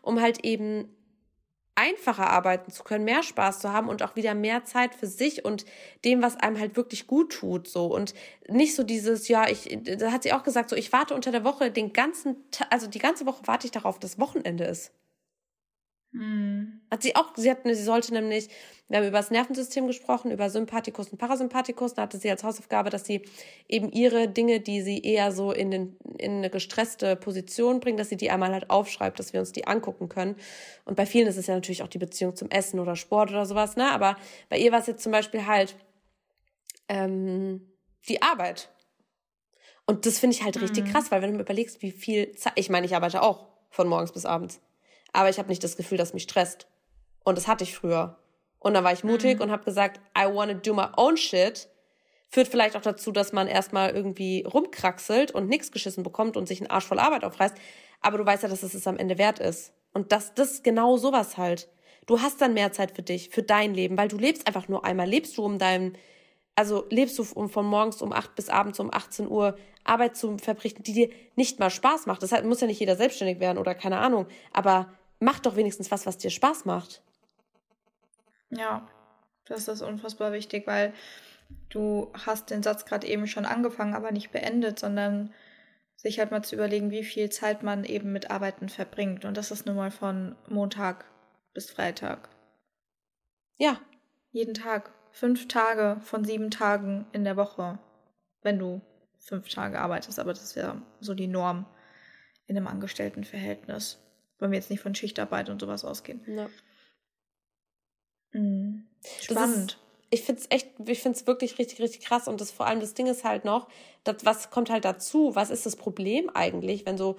um 0.02 0.22
halt 0.22 0.44
eben 0.46 0.96
einfacher 1.80 2.30
arbeiten 2.30 2.72
zu 2.72 2.84
können, 2.84 3.06
mehr 3.06 3.24
Spaß 3.24 3.60
zu 3.60 3.72
haben 3.72 3.88
und 3.88 4.04
auch 4.04 4.18
wieder 4.18 4.34
mehr 4.34 4.66
Zeit 4.66 4.94
für 4.94 5.08
sich 5.08 5.46
und 5.46 5.66
dem, 6.04 6.22
was 6.22 6.36
einem 6.36 6.60
halt 6.60 6.76
wirklich 6.76 7.08
gut 7.08 7.32
tut, 7.32 7.70
so 7.70 7.86
und 7.86 8.14
nicht 8.50 8.76
so 8.76 8.84
dieses, 8.84 9.30
ja, 9.30 9.48
ich, 9.48 9.78
da 9.84 10.12
hat 10.12 10.24
sie 10.24 10.34
auch 10.34 10.44
gesagt, 10.44 10.70
so 10.70 10.76
ich 10.76 10.92
warte 10.92 11.16
unter 11.16 11.32
der 11.32 11.46
Woche 11.46 11.72
den 11.72 11.94
ganzen, 11.94 12.36
also 12.70 12.88
die 12.88 13.00
ganze 13.00 13.26
Woche 13.26 13.44
warte 13.46 13.66
ich 13.66 13.72
darauf, 13.72 13.98
dass 13.98 14.20
Wochenende 14.20 14.66
ist. 14.66 14.92
Hm. 16.12 16.82
Hat 16.90 17.04
sie 17.04 17.16
auch, 17.16 17.34
sie 17.36 17.52
hat, 17.52 17.60
sie 17.64 17.76
sollte 17.76 18.12
nämlich, 18.14 18.50
wir 18.88 18.98
haben 18.98 19.08
über 19.08 19.20
das 19.20 19.30
Nervensystem 19.30 19.86
gesprochen, 19.86 20.32
über 20.32 20.50
Sympathikus 20.50 21.10
und 21.10 21.20
Parasympathikus, 21.20 21.94
da 21.94 22.04
hatte 22.04 22.18
sie 22.18 22.32
als 22.32 22.44
Hausaufgabe, 22.44 22.90
dass 22.90 23.06
sie 23.06 23.22
eben 23.68 23.92
ihre 23.92 24.28
Dinge, 24.28 24.60
die 24.60 24.82
sie 24.82 25.04
eher 25.04 25.32
so 25.32 25.52
in, 25.52 25.70
den, 25.70 25.98
in 26.18 26.38
eine 26.38 26.50
gestresste 26.50 27.16
Position 27.16 27.80
bringt, 27.80 28.00
dass 28.00 28.10
sie 28.10 28.18
die 28.18 28.32
einmal 28.32 28.52
halt 28.52 28.72
aufschreibt, 28.72 29.20
dass 29.20 29.34
wir 29.34 29.40
uns 29.40 29.52
die 29.52 29.68
angucken 29.68 30.10
können. 30.10 30.36
Und 30.86 30.96
bei 30.96 31.06
vielen 31.06 31.28
ist 31.28 31.38
es 31.38 31.46
ja 31.46 31.54
natürlich 31.54 31.84
auch 31.84 31.88
die 31.88 32.00
Beziehung 32.00 32.36
zum 32.36 32.50
Essen 32.50 32.80
oder 32.80 32.96
Sport 32.96 33.30
oder 33.30 33.46
sowas, 33.46 33.76
ne? 33.76 33.92
Aber 33.92 34.18
bei 34.50 34.58
ihr 34.58 34.72
war 34.72 34.80
es 34.80 34.88
jetzt 34.88 35.04
zum 35.04 35.12
Beispiel 35.12 35.46
halt 35.46 35.76
ähm, 36.88 37.72
die 38.08 38.24
Arbeit. 38.24 38.70
Und 39.86 40.08
das 40.08 40.18
finde 40.18 40.36
ich 40.36 40.44
halt 40.44 40.56
mhm. 40.56 40.64
richtig 40.64 40.86
krass, 40.86 41.12
weil 41.12 41.22
wenn 41.22 41.32
du 41.32 41.38
mir 41.38 41.44
überlegst, 41.44 41.84
wie 41.84 41.92
viel 41.92 42.32
Zeit, 42.32 42.54
ich 42.56 42.72
meine, 42.72 42.88
ich 42.88 42.96
arbeite 42.96 43.22
auch 43.22 43.48
von 43.70 43.88
morgens 43.88 44.12
bis 44.12 44.26
abends 44.26 44.60
aber 45.14 45.30
ich 45.30 45.40
habe 45.40 45.50
nicht 45.50 45.64
das 45.64 45.78
Gefühl, 45.78 45.98
dass 45.98 46.14
mich 46.14 46.24
stresst. 46.24 46.68
Und 47.24 47.38
das 47.38 47.48
hatte 47.48 47.64
ich 47.64 47.76
früher. 47.76 48.18
Und 48.60 48.74
dann 48.74 48.84
war 48.84 48.94
ich 48.94 49.04
mutig 49.04 49.38
mhm. 49.38 49.44
und 49.44 49.52
habe 49.52 49.64
gesagt, 49.64 50.00
I 50.18 50.26
wanna 50.26 50.54
do 50.54 50.74
my 50.74 50.88
own 50.98 51.18
shit. 51.18 51.70
Führt 52.28 52.48
vielleicht 52.48 52.76
auch 52.76 52.82
dazu, 52.82 53.12
dass 53.12 53.34
man 53.34 53.48
erstmal 53.48 53.92
irgendwie 53.92 54.44
rumkraxelt 54.44 55.32
und 55.32 55.48
nichts 55.48 55.72
geschissen 55.72 56.04
bekommt 56.04 56.38
und 56.38 56.48
sich 56.48 56.62
einen 56.62 56.70
Arsch 56.70 56.86
voll 56.86 57.00
Arbeit 57.00 57.24
aufreißt. 57.24 57.56
Aber 58.02 58.18
du 58.18 58.26
weißt 58.26 58.44
ja, 58.44 58.50
dass 58.50 58.64
es 58.64 58.74
es 58.74 58.88
am 58.88 58.98
Ende 58.98 59.18
wert 59.18 59.40
ist. 59.40 59.74
Und 59.94 60.12
das, 60.12 60.34
das 60.36 60.62
genau 60.62 60.98
sowas 60.98 61.38
halt. 61.38 61.70
Du 62.06 62.22
hast 62.22 62.42
dann 62.42 62.54
mehr 62.54 62.72
Zeit 62.72 62.92
für 62.92 63.02
dich, 63.02 63.30
für 63.30 63.44
dein 63.44 63.74
Leben, 63.74 63.98
weil 63.98 64.08
du 64.08 64.18
lebst 64.18 64.48
einfach 64.48 64.68
nur 64.68 64.86
einmal. 64.86 65.08
Lebst 65.08 65.38
du 65.38 65.44
um 65.44 65.58
deinem, 65.58 65.94
also 66.56 66.86
lebst 66.90 67.18
du 67.18 67.26
um 67.34 67.50
von 67.50 67.66
morgens 67.66 68.02
um 68.02 68.14
8 68.14 68.36
bis 68.36 68.50
abends 68.50 68.80
um 68.80 68.94
18 68.94 69.28
Uhr 69.28 69.58
Arbeit 69.84 70.16
zu 70.16 70.38
verrichten, 70.38 70.84
die 70.84 70.94
dir 70.94 71.10
nicht 71.36 71.60
mal 71.60 71.70
Spaß 71.70 72.06
macht. 72.06 72.22
Das 72.22 72.32
muss 72.44 72.62
ja 72.62 72.68
nicht 72.68 72.80
jeder 72.80 72.96
selbstständig 72.96 73.40
werden 73.40 73.58
oder 73.58 73.74
keine 73.74 73.98
Ahnung. 73.98 74.28
Aber 74.54 74.94
mach 75.20 75.40
doch 75.40 75.56
wenigstens 75.56 75.92
was, 75.92 76.06
was 76.06 76.18
dir 76.18 76.30
Spaß 76.30 76.66
macht. 76.66 77.02
Ja, 78.50 78.88
das 79.46 79.68
ist 79.68 79.82
unfassbar 79.82 80.32
wichtig, 80.32 80.66
weil 80.68 80.94
du 81.70 82.12
hast 82.14 82.50
den 82.50 82.64
Satz 82.64 82.86
gerade 82.86 83.08
eben 83.08 83.28
schon 83.28 83.46
angefangen, 83.46 83.94
aber 83.94 84.12
nicht 84.12 84.32
beendet, 84.32 84.80
sondern 84.80 85.34
sich 85.96 86.20
halt 86.20 86.32
mal 86.32 86.44
zu 86.44 86.56
überlegen, 86.56 86.92
wie 86.92 87.04
viel 87.04 87.30
Zeit 87.30 87.62
man 87.62 87.84
eben 87.84 88.12
mit 88.12 88.32
Arbeiten 88.32 88.70
verbringt. 88.70 89.26
Und 89.26 89.36
das 89.36 89.52
ist 89.52 89.66
nun 89.66 89.76
mal 89.76 89.92
von 89.92 90.36
Montag 90.48 91.06
bis 91.54 91.70
Freitag. 91.70 92.30
Ja. 93.58 93.80
Jeden 94.32 94.54
Tag. 94.54 94.92
Fünf 95.12 95.48
Tage 95.48 96.00
von 96.02 96.24
sieben 96.24 96.52
Tagen 96.52 97.08
in 97.12 97.24
der 97.24 97.36
Woche. 97.36 97.80
Wenn 98.44 98.60
du 98.60 98.82
fünf 99.18 99.50
Tage 99.50 99.80
arbeitest, 99.80 100.20
aber 100.20 100.34
das 100.34 100.44
ist 100.44 100.56
ja 100.56 100.82
so 101.00 101.16
die 101.16 101.28
Norm 101.28 101.66
in 102.46 102.56
einem 102.56 102.68
Angestelltenverhältnis 102.68 104.00
wenn 104.40 104.52
wir 104.52 104.58
jetzt 104.58 104.70
nicht 104.70 104.82
von 104.82 104.96
Schichtarbeit 104.96 105.50
und 105.50 105.62
sowas 105.62 105.86
ausgehen. 105.86 106.22
Ja. 106.28 106.50
Mhm. 108.32 108.88
Spannend. 109.22 109.72
Ist, 109.72 109.80
ich 110.12 110.24
finde 110.24 110.42
es 110.42 110.48
echt, 110.50 110.68
ich 110.88 111.02
finde 111.02 111.18
es 111.18 111.28
wirklich 111.28 111.58
richtig, 111.60 111.80
richtig 111.82 112.02
krass. 112.02 112.28
Und 112.28 112.42
das 112.42 112.52
vor 112.52 112.66
allem 112.66 112.80
das 112.80 112.94
Ding 112.94 113.08
ist 113.08 113.24
halt 113.24 113.46
noch, 113.46 113.68
das, 114.04 114.26
was 114.26 114.50
kommt 114.50 114.70
halt 114.70 114.86
dazu? 114.86 115.36
Was 115.36 115.50
ist 115.50 115.66
das 115.66 115.76
Problem 115.76 116.30
eigentlich, 116.34 116.86
wenn 116.86 116.98
so 116.98 117.18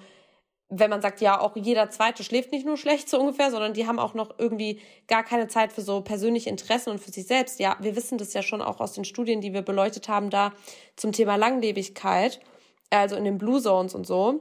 wenn 0.73 0.89
man 0.89 1.01
sagt, 1.01 1.19
ja, 1.19 1.39
auch 1.39 1.57
jeder 1.57 1.89
Zweite 1.89 2.23
schläft 2.23 2.53
nicht 2.53 2.65
nur 2.65 2.77
schlecht 2.77 3.09
so 3.09 3.19
ungefähr, 3.19 3.51
sondern 3.51 3.73
die 3.73 3.87
haben 3.87 3.99
auch 3.99 4.13
noch 4.13 4.39
irgendwie 4.39 4.79
gar 5.07 5.21
keine 5.21 5.49
Zeit 5.49 5.73
für 5.73 5.81
so 5.81 5.99
persönliche 5.99 6.49
Interessen 6.49 6.91
und 6.91 6.99
für 6.99 7.11
sich 7.11 7.27
selbst. 7.27 7.59
Ja, 7.59 7.75
wir 7.81 7.97
wissen 7.97 8.17
das 8.17 8.33
ja 8.33 8.41
schon 8.41 8.61
auch 8.61 8.79
aus 8.79 8.93
den 8.93 9.03
Studien, 9.03 9.41
die 9.41 9.53
wir 9.53 9.63
beleuchtet 9.63 10.07
haben, 10.07 10.29
da 10.29 10.53
zum 10.95 11.11
Thema 11.11 11.35
Langlebigkeit, 11.35 12.39
also 12.89 13.17
in 13.17 13.25
den 13.25 13.37
Blue 13.37 13.61
Zones 13.61 13.93
und 13.93 14.07
so, 14.07 14.39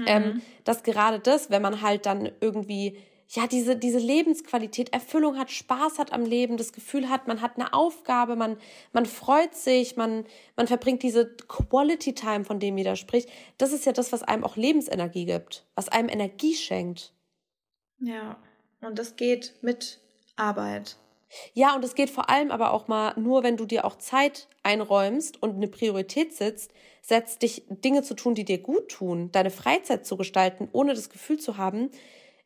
mhm. 0.00 0.06
ähm, 0.08 0.42
dass 0.64 0.82
gerade 0.82 1.20
das, 1.20 1.50
wenn 1.50 1.62
man 1.62 1.82
halt 1.82 2.06
dann 2.06 2.30
irgendwie 2.40 2.96
ja, 3.32 3.46
diese, 3.46 3.76
diese 3.76 3.98
Lebensqualität, 3.98 4.92
Erfüllung 4.92 5.38
hat, 5.38 5.52
Spaß 5.52 6.00
hat 6.00 6.12
am 6.12 6.24
Leben, 6.24 6.56
das 6.56 6.72
Gefühl 6.72 7.08
hat, 7.08 7.28
man 7.28 7.40
hat 7.40 7.56
eine 7.56 7.72
Aufgabe, 7.72 8.34
man, 8.34 8.56
man 8.92 9.06
freut 9.06 9.54
sich, 9.54 9.96
man, 9.96 10.24
man 10.56 10.66
verbringt 10.66 11.04
diese 11.04 11.26
Quality 11.26 12.14
Time, 12.14 12.44
von 12.44 12.58
dem 12.58 12.76
jeder 12.76 12.96
spricht. 12.96 13.28
Das 13.56 13.72
ist 13.72 13.86
ja 13.86 13.92
das, 13.92 14.10
was 14.10 14.24
einem 14.24 14.42
auch 14.42 14.56
Lebensenergie 14.56 15.26
gibt, 15.26 15.64
was 15.76 15.88
einem 15.88 16.08
Energie 16.08 16.54
schenkt. 16.54 17.12
Ja, 18.00 18.36
und 18.80 18.98
das 18.98 19.14
geht 19.14 19.54
mit 19.62 20.00
Arbeit. 20.34 20.96
Ja, 21.52 21.74
und 21.74 21.84
es 21.84 21.94
geht 21.94 22.10
vor 22.10 22.28
allem 22.28 22.50
aber 22.50 22.72
auch 22.72 22.88
mal 22.88 23.14
nur, 23.18 23.42
wenn 23.42 23.56
du 23.56 23.66
dir 23.66 23.84
auch 23.84 23.96
Zeit 23.96 24.48
einräumst 24.62 25.42
und 25.42 25.56
eine 25.56 25.68
Priorität 25.68 26.34
sitzt, 26.34 26.72
setzt 27.02 27.42
dich 27.42 27.64
Dinge 27.68 28.02
zu 28.02 28.14
tun, 28.14 28.34
die 28.34 28.44
dir 28.44 28.58
gut 28.58 28.88
tun, 28.88 29.30
deine 29.32 29.50
Freizeit 29.50 30.04
zu 30.06 30.16
gestalten, 30.16 30.68
ohne 30.72 30.94
das 30.94 31.08
Gefühl 31.08 31.38
zu 31.38 31.56
haben, 31.56 31.90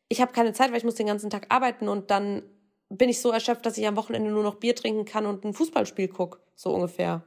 ich 0.07 0.21
habe 0.21 0.33
keine 0.33 0.53
Zeit, 0.53 0.69
weil 0.71 0.77
ich 0.77 0.83
muss 0.83 0.95
den 0.95 1.07
ganzen 1.07 1.29
Tag 1.29 1.47
arbeiten 1.49 1.87
und 1.87 2.11
dann 2.11 2.43
bin 2.89 3.09
ich 3.09 3.21
so 3.21 3.31
erschöpft, 3.31 3.65
dass 3.65 3.77
ich 3.77 3.87
am 3.87 3.95
Wochenende 3.95 4.29
nur 4.29 4.43
noch 4.43 4.55
Bier 4.55 4.75
trinken 4.75 5.05
kann 5.05 5.25
und 5.25 5.43
ein 5.43 5.53
Fußballspiel 5.53 6.07
gucke, 6.07 6.39
so 6.55 6.69
ungefähr. 6.71 7.23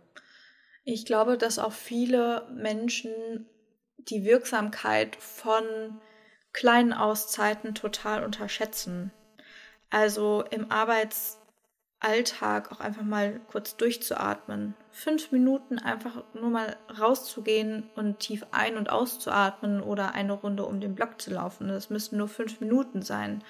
Ich 0.84 1.04
glaube, 1.04 1.36
dass 1.36 1.58
auch 1.58 1.72
viele 1.72 2.48
Menschen 2.54 3.46
die 3.98 4.24
Wirksamkeit 4.24 5.16
von 5.16 6.00
kleinen 6.52 6.92
Auszeiten 6.92 7.74
total 7.74 8.24
unterschätzen. 8.24 9.12
Also 9.90 10.44
im 10.50 10.70
Arbeits 10.70 11.37
Alltag 12.00 12.70
auch 12.70 12.80
einfach 12.80 13.02
mal 13.02 13.40
kurz 13.50 13.76
durchzuatmen. 13.76 14.74
Fünf 14.92 15.32
Minuten 15.32 15.78
einfach 15.78 16.22
nur 16.32 16.50
mal 16.50 16.76
rauszugehen 16.98 17.90
und 17.96 18.20
tief 18.20 18.46
ein- 18.52 18.76
und 18.76 18.90
auszuatmen 18.90 19.82
oder 19.82 20.14
eine 20.14 20.32
Runde 20.32 20.64
um 20.64 20.80
den 20.80 20.94
Block 20.94 21.20
zu 21.20 21.32
laufen. 21.32 21.68
Das 21.68 21.90
müssten 21.90 22.16
nur 22.16 22.28
fünf 22.28 22.60
Minuten 22.60 23.02
sein. 23.02 23.42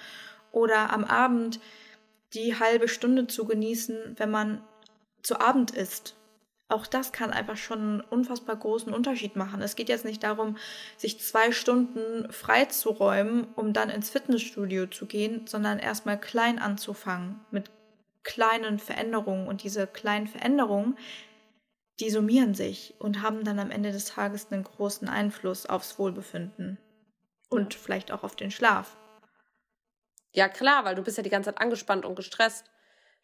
Oder 0.51 0.91
am 0.91 1.03
Abend 1.03 1.59
die 2.33 2.59
halbe 2.59 2.87
Stunde 2.87 3.27
zu 3.27 3.45
genießen, 3.45 4.15
wenn 4.17 4.31
man 4.31 4.63
zu 5.21 5.39
Abend 5.39 5.71
isst. 5.71 6.15
Auch 6.69 6.85
das 6.85 7.11
kann 7.11 7.31
einfach 7.31 7.57
schon 7.57 7.79
einen 7.79 8.01
unfassbar 8.01 8.55
großen 8.55 8.93
Unterschied 8.93 9.35
machen. 9.35 9.61
Es 9.61 9.75
geht 9.75 9.89
jetzt 9.89 10.05
nicht 10.05 10.23
darum, 10.23 10.57
sich 10.97 11.19
zwei 11.19 11.51
Stunden 11.51 12.31
freizuräumen, 12.31 13.47
um 13.55 13.73
dann 13.73 13.89
ins 13.89 14.11
Fitnessstudio 14.11 14.85
zu 14.85 15.07
gehen, 15.07 15.47
sondern 15.47 15.79
erstmal 15.79 16.19
klein 16.19 16.59
anzufangen 16.59 17.39
mit 17.49 17.71
kleinen 18.29 18.77
Veränderungen 18.77 19.47
und 19.47 19.63
diese 19.63 19.87
kleinen 19.87 20.27
Veränderungen, 20.27 20.95
die 21.99 22.11
summieren 22.11 22.53
sich 22.53 22.93
und 22.99 23.23
haben 23.23 23.43
dann 23.43 23.57
am 23.57 23.71
Ende 23.71 23.91
des 23.91 24.05
Tages 24.05 24.51
einen 24.51 24.63
großen 24.63 25.09
Einfluss 25.09 25.65
aufs 25.65 25.97
Wohlbefinden 25.97 26.77
und 27.49 27.73
ja. 27.73 27.79
vielleicht 27.81 28.11
auch 28.11 28.23
auf 28.23 28.35
den 28.35 28.51
Schlaf. 28.51 28.95
Ja, 30.31 30.47
klar, 30.47 30.85
weil 30.85 30.93
du 30.93 31.01
bist 31.01 31.17
ja 31.17 31.23
die 31.23 31.31
ganze 31.31 31.49
Zeit 31.49 31.59
angespannt 31.59 32.05
und 32.05 32.13
gestresst. 32.13 32.68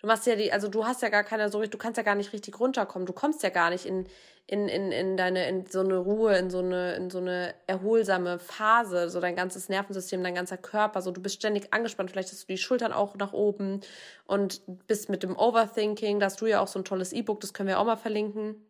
Du 0.05 0.07
machst 0.07 0.27
ja 0.27 0.35
die, 0.35 0.53
also 0.53 0.67
du 0.67 0.85
hast 0.85 1.01
ja 1.01 1.09
gar 1.09 1.23
keine 1.23 1.49
so, 1.49 1.63
du 1.63 1.77
kannst 1.79 1.97
ja 1.97 2.03
gar 2.03 2.13
nicht 2.13 2.31
richtig 2.31 2.59
runterkommen. 2.59 3.07
Du 3.07 3.11
kommst 3.11 3.41
ja 3.41 3.49
gar 3.49 3.71
nicht 3.71 3.87
in, 3.87 4.05
in, 4.45 4.67
in, 4.67 4.91
in 4.91 5.17
deine, 5.17 5.49
in 5.49 5.65
so 5.65 5.79
eine 5.79 5.97
Ruhe, 5.97 6.37
in 6.37 6.51
so 6.51 6.59
eine, 6.59 6.93
in 6.93 7.09
so 7.09 7.17
eine 7.17 7.55
erholsame 7.65 8.37
Phase, 8.37 9.09
so 9.09 9.19
dein 9.19 9.35
ganzes 9.35 9.67
Nervensystem, 9.67 10.21
dein 10.21 10.35
ganzer 10.35 10.57
Körper, 10.57 11.01
so 11.01 11.09
du 11.09 11.23
bist 11.23 11.37
ständig 11.37 11.73
angespannt, 11.73 12.11
vielleicht 12.11 12.31
hast 12.31 12.43
du 12.43 12.53
die 12.53 12.59
Schultern 12.59 12.93
auch 12.93 13.15
nach 13.15 13.33
oben 13.33 13.81
und 14.27 14.61
bist 14.85 15.09
mit 15.09 15.23
dem 15.23 15.35
Overthinking, 15.35 16.19
da 16.19 16.27
hast 16.27 16.39
du 16.39 16.45
ja 16.45 16.59
auch 16.59 16.67
so 16.67 16.77
ein 16.77 16.85
tolles 16.85 17.11
E-Book, 17.11 17.41
das 17.41 17.55
können 17.55 17.69
wir 17.69 17.79
auch 17.79 17.85
mal 17.85 17.97
verlinken. 17.97 18.63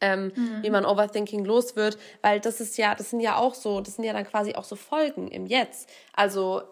Ähm, 0.00 0.32
mhm. 0.34 0.62
wie 0.62 0.70
man 0.70 0.84
Overthinking 0.84 1.44
los 1.44 1.76
wird, 1.76 1.96
weil 2.20 2.40
das 2.40 2.60
ist 2.60 2.76
ja, 2.76 2.94
das 2.96 3.10
sind 3.10 3.20
ja 3.20 3.36
auch 3.36 3.54
so, 3.54 3.80
das 3.80 3.94
sind 3.94 4.04
ja 4.04 4.12
dann 4.12 4.26
quasi 4.26 4.54
auch 4.54 4.64
so 4.64 4.74
Folgen 4.74 5.28
im 5.28 5.46
Jetzt. 5.46 5.88
Also 6.12 6.62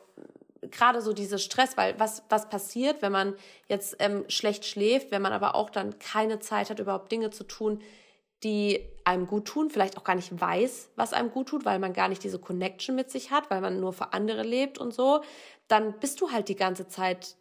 gerade 0.71 1.01
so 1.01 1.13
diese 1.13 1.39
Stress, 1.39 1.77
weil 1.77 1.99
was, 1.99 2.23
was 2.29 2.49
passiert, 2.49 3.03
wenn 3.03 3.13
man 3.13 3.35
jetzt 3.69 3.97
ähm, 3.99 4.25
schlecht 4.29 4.65
schläft, 4.65 5.11
wenn 5.11 5.23
man 5.23 5.33
aber 5.33 5.55
auch 5.55 5.71
dann 5.71 5.99
keine 5.99 6.41
Zeit 6.41 6.71
hat, 6.71 6.79
überhaupt 6.79 7.11
Dinge 7.11 7.31
zu 7.31 7.45
tun, 7.45 7.83
die 8.43 8.87
einem 9.05 9.27
gut 9.27 9.47
tun, 9.47 9.71
vielleicht 9.71 9.97
auch 9.97 10.05
gar 10.05 10.15
nicht 10.15 10.39
weiß, 10.39 10.91
was 10.97 11.13
einem 11.13 11.31
gut 11.31 11.49
tut, 11.49 11.65
weil 11.65 11.79
man 11.79 11.93
gar 11.93 12.09
nicht 12.09 12.23
diese 12.23 12.39
Connection 12.39 12.95
mit 12.95 13.11
sich 13.11 13.31
hat, 13.31 13.51
weil 13.51 13.61
man 13.61 13.81
nur 13.81 13.93
für 13.93 14.13
andere 14.13 14.43
lebt 14.43 14.79
und 14.79 14.93
so, 14.93 15.23
dann 15.69 15.99
bist 15.99 16.21
du 16.21 16.31
halt 16.31 16.49
die 16.49 16.57
ganze 16.57 16.87
Zeit 16.87 17.37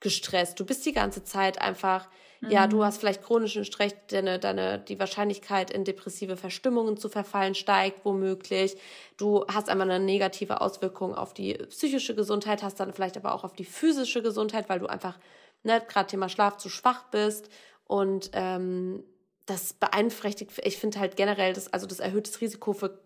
gestresst. 0.00 0.60
Du 0.60 0.64
bist 0.64 0.86
die 0.86 0.92
ganze 0.92 1.24
Zeit 1.24 1.60
einfach, 1.60 2.08
mhm. 2.40 2.50
ja, 2.50 2.66
du 2.66 2.78
mhm. 2.78 2.84
hast 2.84 2.98
vielleicht 2.98 3.22
chronischen 3.22 3.64
Stress, 3.64 3.94
deine, 4.08 4.38
deine, 4.38 4.78
die 4.78 4.98
Wahrscheinlichkeit, 4.98 5.70
in 5.70 5.84
depressive 5.84 6.36
Verstimmungen 6.36 6.96
zu 6.96 7.08
verfallen, 7.08 7.54
steigt 7.54 8.04
womöglich. 8.04 8.76
Du 9.16 9.44
hast 9.46 9.68
einmal 9.68 9.90
eine 9.90 10.04
negative 10.04 10.60
Auswirkung 10.60 11.14
auf 11.14 11.34
die 11.34 11.54
psychische 11.54 12.14
Gesundheit, 12.14 12.62
hast 12.62 12.80
dann 12.80 12.92
vielleicht 12.92 13.16
aber 13.16 13.34
auch 13.34 13.44
auf 13.44 13.54
die 13.54 13.64
physische 13.64 14.22
Gesundheit, 14.22 14.68
weil 14.68 14.78
du 14.78 14.86
einfach, 14.86 15.18
ne, 15.62 15.82
gerade 15.86 16.08
Thema 16.08 16.28
Schlaf, 16.28 16.56
zu 16.56 16.68
schwach 16.68 17.04
bist 17.10 17.48
und 17.84 18.30
ähm, 18.32 19.04
das 19.46 19.72
beeinträchtigt, 19.72 20.50
ich 20.64 20.76
finde 20.76 20.98
halt 20.98 21.16
generell, 21.16 21.52
das, 21.52 21.72
also 21.72 21.86
das 21.86 22.00
erhöht 22.00 22.26
das 22.26 22.40
Risiko 22.40 22.72
für 22.72 22.98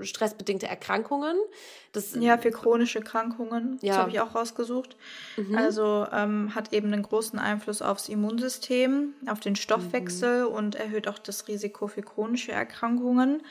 stressbedingte 0.00 0.66
Erkrankungen. 0.66 1.36
Das, 1.92 2.14
ja, 2.14 2.38
für 2.38 2.50
chronische 2.50 2.98
Erkrankungen. 2.98 3.78
Ja. 3.80 3.92
Das 3.92 3.98
habe 3.98 4.10
ich 4.10 4.20
auch 4.20 4.34
rausgesucht. 4.34 4.96
Mhm. 5.36 5.56
Also 5.56 6.06
ähm, 6.12 6.54
hat 6.54 6.72
eben 6.72 6.92
einen 6.92 7.02
großen 7.02 7.38
Einfluss 7.38 7.82
aufs 7.82 8.08
Immunsystem, 8.08 9.14
auf 9.26 9.40
den 9.40 9.56
Stoffwechsel 9.56 10.48
mhm. 10.48 10.54
und 10.54 10.74
erhöht 10.74 11.08
auch 11.08 11.18
das 11.18 11.48
Risiko 11.48 11.86
für 11.86 12.02
chronische 12.02 12.52
Erkrankungen. 12.52 13.42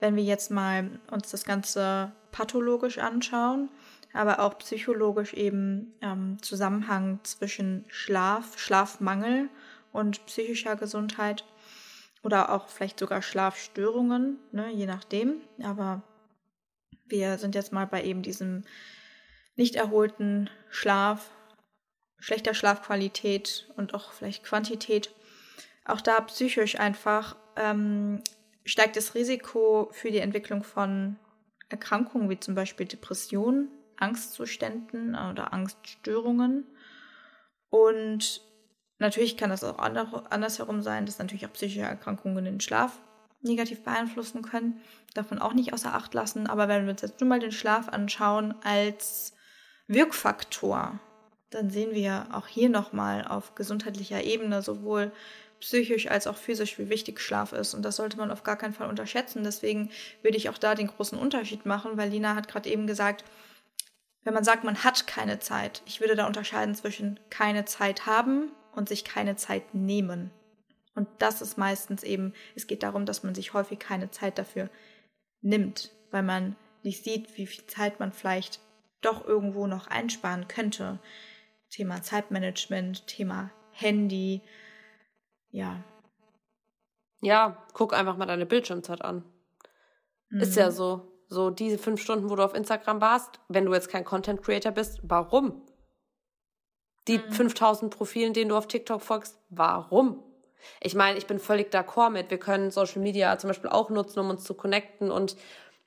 Wenn 0.00 0.16
wir 0.16 0.24
jetzt 0.24 0.50
mal 0.50 0.90
uns 1.10 1.30
das 1.30 1.44
Ganze 1.44 2.12
pathologisch 2.32 2.98
anschauen, 2.98 3.68
aber 4.12 4.40
auch 4.40 4.58
psychologisch 4.58 5.32
eben 5.32 5.94
ähm, 6.02 6.38
Zusammenhang 6.42 7.20
zwischen 7.22 7.84
Schlaf, 7.88 8.58
Schlafmangel 8.58 9.48
und 9.92 10.26
psychischer 10.26 10.76
Gesundheit 10.76 11.44
oder 12.22 12.52
auch 12.52 12.68
vielleicht 12.68 12.98
sogar 12.98 13.22
Schlafstörungen, 13.22 14.38
ne, 14.52 14.70
je 14.70 14.86
nachdem. 14.86 15.40
Aber 15.62 16.02
wir 17.06 17.38
sind 17.38 17.54
jetzt 17.54 17.72
mal 17.72 17.86
bei 17.86 18.02
eben 18.04 18.22
diesem 18.22 18.64
nicht 19.56 19.76
erholten 19.76 20.48
Schlaf, 20.70 21.30
schlechter 22.18 22.54
Schlafqualität 22.54 23.68
und 23.76 23.94
auch 23.94 24.12
vielleicht 24.12 24.44
Quantität. 24.44 25.10
Auch 25.84 26.00
da 26.00 26.20
psychisch 26.20 26.78
einfach 26.78 27.36
ähm, 27.56 28.22
steigt 28.64 28.96
das 28.96 29.14
Risiko 29.14 29.88
für 29.92 30.10
die 30.10 30.18
Entwicklung 30.18 30.62
von 30.62 31.16
Erkrankungen 31.68 32.30
wie 32.30 32.38
zum 32.38 32.54
Beispiel 32.54 32.86
Depressionen, 32.86 33.68
Angstzuständen 33.96 35.14
oder 35.14 35.52
Angststörungen. 35.52 36.66
Und 37.70 38.42
Natürlich 39.02 39.36
kann 39.36 39.50
das 39.50 39.64
auch 39.64 39.78
andersherum 39.78 40.80
sein, 40.80 41.06
dass 41.06 41.18
natürlich 41.18 41.44
auch 41.44 41.52
psychische 41.52 41.80
Erkrankungen 41.80 42.44
den 42.44 42.60
Schlaf 42.60 42.92
negativ 43.40 43.82
beeinflussen 43.82 44.42
können. 44.42 44.80
Davon 45.12 45.40
auch 45.40 45.54
nicht 45.54 45.72
außer 45.72 45.92
Acht 45.92 46.14
lassen. 46.14 46.46
Aber 46.46 46.68
wenn 46.68 46.84
wir 46.84 46.92
uns 46.92 47.02
jetzt 47.02 47.20
nur 47.20 47.28
mal 47.28 47.40
den 47.40 47.50
Schlaf 47.50 47.88
anschauen 47.88 48.54
als 48.62 49.32
Wirkfaktor, 49.88 51.00
dann 51.50 51.68
sehen 51.68 51.92
wir 51.92 52.28
auch 52.30 52.46
hier 52.46 52.68
nochmal 52.68 53.26
auf 53.26 53.56
gesundheitlicher 53.56 54.22
Ebene 54.22 54.62
sowohl 54.62 55.10
psychisch 55.58 56.06
als 56.06 56.28
auch 56.28 56.36
physisch, 56.36 56.78
wie 56.78 56.88
wichtig 56.88 57.18
Schlaf 57.18 57.52
ist. 57.52 57.74
Und 57.74 57.82
das 57.82 57.96
sollte 57.96 58.18
man 58.18 58.30
auf 58.30 58.44
gar 58.44 58.56
keinen 58.56 58.72
Fall 58.72 58.88
unterschätzen. 58.88 59.42
Deswegen 59.42 59.90
würde 60.22 60.36
ich 60.36 60.48
auch 60.48 60.58
da 60.58 60.76
den 60.76 60.86
großen 60.86 61.18
Unterschied 61.18 61.66
machen, 61.66 61.96
weil 61.96 62.10
Lina 62.10 62.36
hat 62.36 62.46
gerade 62.46 62.70
eben 62.70 62.86
gesagt, 62.86 63.24
wenn 64.22 64.34
man 64.34 64.44
sagt, 64.44 64.62
man 64.62 64.84
hat 64.84 65.08
keine 65.08 65.40
Zeit, 65.40 65.82
ich 65.86 66.00
würde 66.00 66.14
da 66.14 66.28
unterscheiden 66.28 66.76
zwischen 66.76 67.18
keine 67.30 67.64
Zeit 67.64 68.06
haben 68.06 68.52
und 68.72 68.88
sich 68.88 69.04
keine 69.04 69.36
Zeit 69.36 69.74
nehmen. 69.74 70.30
Und 70.94 71.08
das 71.18 71.40
ist 71.40 71.56
meistens 71.56 72.02
eben, 72.02 72.34
es 72.54 72.66
geht 72.66 72.82
darum, 72.82 73.06
dass 73.06 73.22
man 73.22 73.34
sich 73.34 73.54
häufig 73.54 73.78
keine 73.78 74.10
Zeit 74.10 74.38
dafür 74.38 74.68
nimmt, 75.40 75.90
weil 76.10 76.22
man 76.22 76.56
nicht 76.82 77.04
sieht, 77.04 77.36
wie 77.36 77.46
viel 77.46 77.66
Zeit 77.66 78.00
man 78.00 78.12
vielleicht 78.12 78.60
doch 79.00 79.26
irgendwo 79.26 79.66
noch 79.66 79.86
einsparen 79.86 80.48
könnte. 80.48 80.98
Thema 81.70 82.02
Zeitmanagement, 82.02 83.06
Thema 83.06 83.50
Handy, 83.72 84.42
ja. 85.50 85.82
Ja, 87.20 87.64
guck 87.72 87.94
einfach 87.94 88.16
mal 88.16 88.26
deine 88.26 88.46
Bildschirmzeit 88.46 89.02
an. 89.02 89.24
Mhm. 90.30 90.40
Ist 90.40 90.56
ja 90.56 90.70
so. 90.70 91.08
So 91.28 91.48
diese 91.48 91.78
fünf 91.78 92.02
Stunden, 92.02 92.28
wo 92.28 92.36
du 92.36 92.44
auf 92.44 92.54
Instagram 92.54 93.00
warst, 93.00 93.40
wenn 93.48 93.64
du 93.64 93.72
jetzt 93.72 93.88
kein 93.88 94.04
Content 94.04 94.42
Creator 94.42 94.72
bist, 94.72 95.00
warum? 95.02 95.62
Die 97.08 97.18
mhm. 97.18 97.32
5000 97.32 97.96
Profilen, 97.96 98.32
denen 98.32 98.50
du 98.50 98.56
auf 98.56 98.68
TikTok 98.68 99.02
folgst, 99.02 99.38
warum? 99.50 100.22
Ich 100.80 100.94
meine, 100.94 101.18
ich 101.18 101.26
bin 101.26 101.38
völlig 101.38 101.72
d'accord 101.72 102.10
mit, 102.10 102.30
wir 102.30 102.38
können 102.38 102.70
Social 102.70 103.02
Media 103.02 103.36
zum 103.38 103.48
Beispiel 103.48 103.70
auch 103.70 103.90
nutzen, 103.90 104.20
um 104.20 104.30
uns 104.30 104.44
zu 104.44 104.54
connecten 104.54 105.10
und 105.10 105.36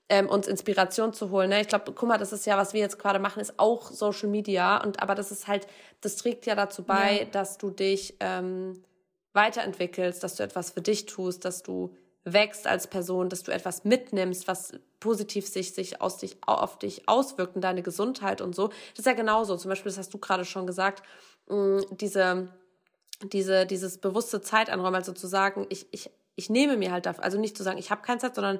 ähm, 0.10 0.30
uns 0.30 0.47
Inspiration 0.47 1.13
zu 1.13 1.32
holen. 1.32 1.49
Ne? 1.49 1.62
Ich 1.62 1.67
glaube, 1.67 1.91
guck 1.93 2.08
mal, 2.08 2.17
das 2.17 2.32
ist 2.32 2.45
ja, 2.45 2.58
was 2.58 2.73
wir 2.73 2.82
jetzt 2.82 2.99
gerade 2.99 3.19
machen, 3.19 3.39
ist 3.39 3.58
auch 3.58 3.89
Social 3.89 4.30
Media. 4.30 4.84
Und 4.84 5.01
aber 5.01 5.15
das 5.15 5.32
ist 5.32 5.47
halt, 5.47 5.67
das 6.01 6.15
trägt 6.17 6.45
ja 6.45 6.56
dazu 6.56 6.84
bei, 6.84 7.19
ja. 7.19 7.25
dass 7.25 7.58
du 7.58 7.71
dich 7.71 8.15
ähm, 8.19 8.84
weiterentwickelst, 9.34 10.23
dass 10.23 10.36
du 10.36 10.43
etwas 10.43 10.71
für 10.71 10.82
dich 10.82 11.06
tust, 11.06 11.45
dass 11.45 11.63
du 11.63 11.95
wächst 12.25 12.67
als 12.67 12.88
Person, 12.88 13.29
dass 13.29 13.43
du 13.43 13.51
etwas 13.51 13.85
mitnimmst, 13.85 14.47
was 14.47 14.73
positiv 14.99 15.47
sich, 15.47 15.73
sich, 15.73 16.01
aus 16.01 16.17
dich, 16.17 16.38
auf 16.45 16.79
dich 16.79 17.07
auswirkt 17.07 17.55
und 17.55 17.61
deine 17.61 17.83
Gesundheit 17.83 18.41
und 18.41 18.55
so. 18.55 18.67
Das 18.67 18.99
ist 18.99 19.05
ja 19.05 19.13
genauso. 19.13 19.55
Zum 19.55 19.69
Beispiel, 19.69 19.91
das 19.91 19.99
hast 19.99 20.13
du 20.13 20.17
gerade 20.17 20.43
schon 20.43 20.65
gesagt, 20.65 21.03
mh, 21.47 21.83
diese, 21.91 22.49
diese, 23.23 23.65
dieses 23.67 23.99
bewusste 23.99 24.41
Zeiteinräumen, 24.41 24.95
also 24.95 25.13
zu 25.13 25.27
sagen, 25.27 25.67
ich, 25.69 25.88
ich, 25.91 26.09
ich 26.35 26.49
nehme 26.49 26.77
mir 26.77 26.91
halt 26.91 27.05
dafür, 27.05 27.23
also 27.23 27.39
nicht 27.39 27.55
zu 27.55 27.63
sagen, 27.63 27.77
ich 27.77 27.91
habe 27.91 28.01
keine 28.01 28.19
Zeit, 28.19 28.35
sondern 28.35 28.59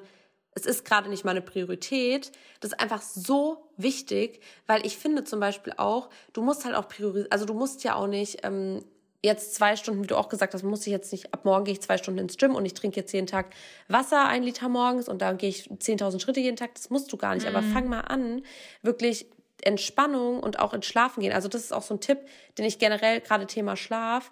es 0.56 0.66
ist 0.66 0.86
gerade 0.86 1.10
nicht 1.10 1.26
meine 1.26 1.42
Priorität. 1.42 2.32
Das 2.62 2.72
ist 2.72 2.80
einfach 2.80 3.02
so 3.02 3.70
wichtig, 3.78 4.42
weil 4.68 4.86
ich 4.86 4.98
finde 4.98 5.24
zum 5.26 5.40
Beispiel 5.40 5.74
auch, 5.78 6.10
du 6.34 6.42
musst 6.42 6.66
halt 6.66 6.76
auch 6.76 6.88
priorisieren, 6.88 7.32
also 7.32 7.46
du 7.46 7.54
musst 7.54 7.84
ja 7.84 7.96
auch 7.96 8.08
nicht 8.08 8.40
ähm, 8.44 8.86
jetzt 9.26 9.56
zwei 9.56 9.76
Stunden, 9.76 10.04
wie 10.04 10.08
du 10.08 10.16
auch 10.16 10.30
gesagt 10.30 10.54
hast, 10.54 10.64
muss 10.64 10.88
ich 10.88 10.92
jetzt 10.92 11.12
nicht, 11.12 11.34
ab 11.34 11.44
morgen 11.44 11.66
gehe 11.66 11.74
ich 11.74 11.82
zwei 11.82 11.98
Stunden 11.98 12.20
ins 12.20 12.38
Gym 12.38 12.56
und 12.56 12.66
ich 12.66 12.74
trinke 12.74 13.00
jetzt 13.00 13.12
jeden 13.12 13.28
Tag 13.28 13.54
Wasser, 13.88 14.28
ein 14.28 14.44
Liter 14.44 14.70
morgens 14.70 15.10
und 15.10 15.22
dann 15.22 15.38
gehe 15.38 15.50
ich 15.50 15.68
10.000 15.70 16.20
Schritte 16.20 16.40
jeden 16.40 16.56
Tag. 16.56 16.74
Das 16.76 16.90
musst 16.90 17.12
du 17.12 17.18
gar 17.18 17.36
nicht. 17.36 17.50
Mhm. 17.50 17.56
Aber 17.56 17.66
fang 17.66 17.90
mal 17.90 18.02
an, 18.02 18.44
wirklich 18.82 19.28
Entspannung 19.62 20.40
und 20.40 20.60
auch 20.60 20.74
ins 20.74 20.86
Schlafen 20.86 21.22
gehen. 21.22 21.34
Also 21.34 21.48
das 21.48 21.64
ist 21.64 21.74
auch 21.74 21.82
so 21.82 21.96
ein 21.96 22.00
Tipp, 22.00 22.20
den 22.58 22.66
ich 22.66 22.80
generell 22.80 23.22
gerade 23.22 23.48
Thema 23.48 23.76
Schlaf. 23.76 24.32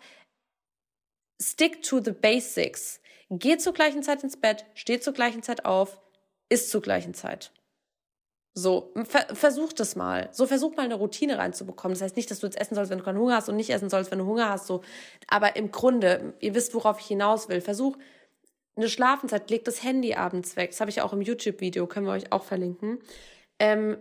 Stick 1.41 1.81
to 1.81 1.99
the 2.03 2.11
basics. 2.11 3.01
Geh 3.29 3.57
zur 3.57 3.73
gleichen 3.73 4.03
Zeit 4.03 4.23
ins 4.23 4.37
Bett, 4.37 4.65
steh 4.75 4.99
zur 4.99 5.13
gleichen 5.13 5.41
Zeit 5.41 5.65
auf, 5.65 5.99
isst 6.49 6.69
zur 6.69 6.81
gleichen 6.81 7.13
Zeit. 7.13 7.51
So, 8.55 8.93
ver 9.05 9.25
versuch 9.33 9.73
das 9.73 9.95
mal. 9.95 10.29
So, 10.31 10.45
versuch 10.45 10.75
mal 10.75 10.83
eine 10.83 10.95
Routine 10.95 11.39
reinzubekommen. 11.39 11.95
Das 11.95 12.03
heißt 12.03 12.15
nicht, 12.15 12.29
dass 12.29 12.39
du 12.39 12.47
jetzt 12.47 12.59
essen 12.59 12.75
sollst, 12.75 12.91
wenn 12.91 12.99
du 12.99 13.03
keinen 13.03 13.17
Hunger 13.17 13.35
hast 13.37 13.49
und 13.49 13.55
nicht 13.55 13.71
essen 13.71 13.89
sollst, 13.89 14.11
wenn 14.11 14.19
du 14.19 14.25
Hunger 14.25 14.49
hast. 14.49 14.67
So. 14.67 14.81
Aber 15.27 15.55
im 15.55 15.71
Grunde, 15.71 16.33
ihr 16.39 16.53
wisst, 16.53 16.75
worauf 16.75 16.99
ich 16.99 17.07
hinaus 17.07 17.49
will. 17.49 17.61
Versuch 17.61 17.97
eine 18.75 18.89
Schlafenszeit, 18.89 19.49
leg 19.49 19.63
das 19.65 19.83
Handy 19.83 20.13
abends 20.15 20.55
weg. 20.55 20.71
Das 20.71 20.81
habe 20.81 20.91
ich 20.91 21.01
auch 21.01 21.13
im 21.13 21.21
YouTube-Video, 21.21 21.87
können 21.87 22.05
wir 22.05 22.13
euch 22.13 22.31
auch 22.31 22.43
verlinken. 22.43 22.99
Ähm, 23.59 23.97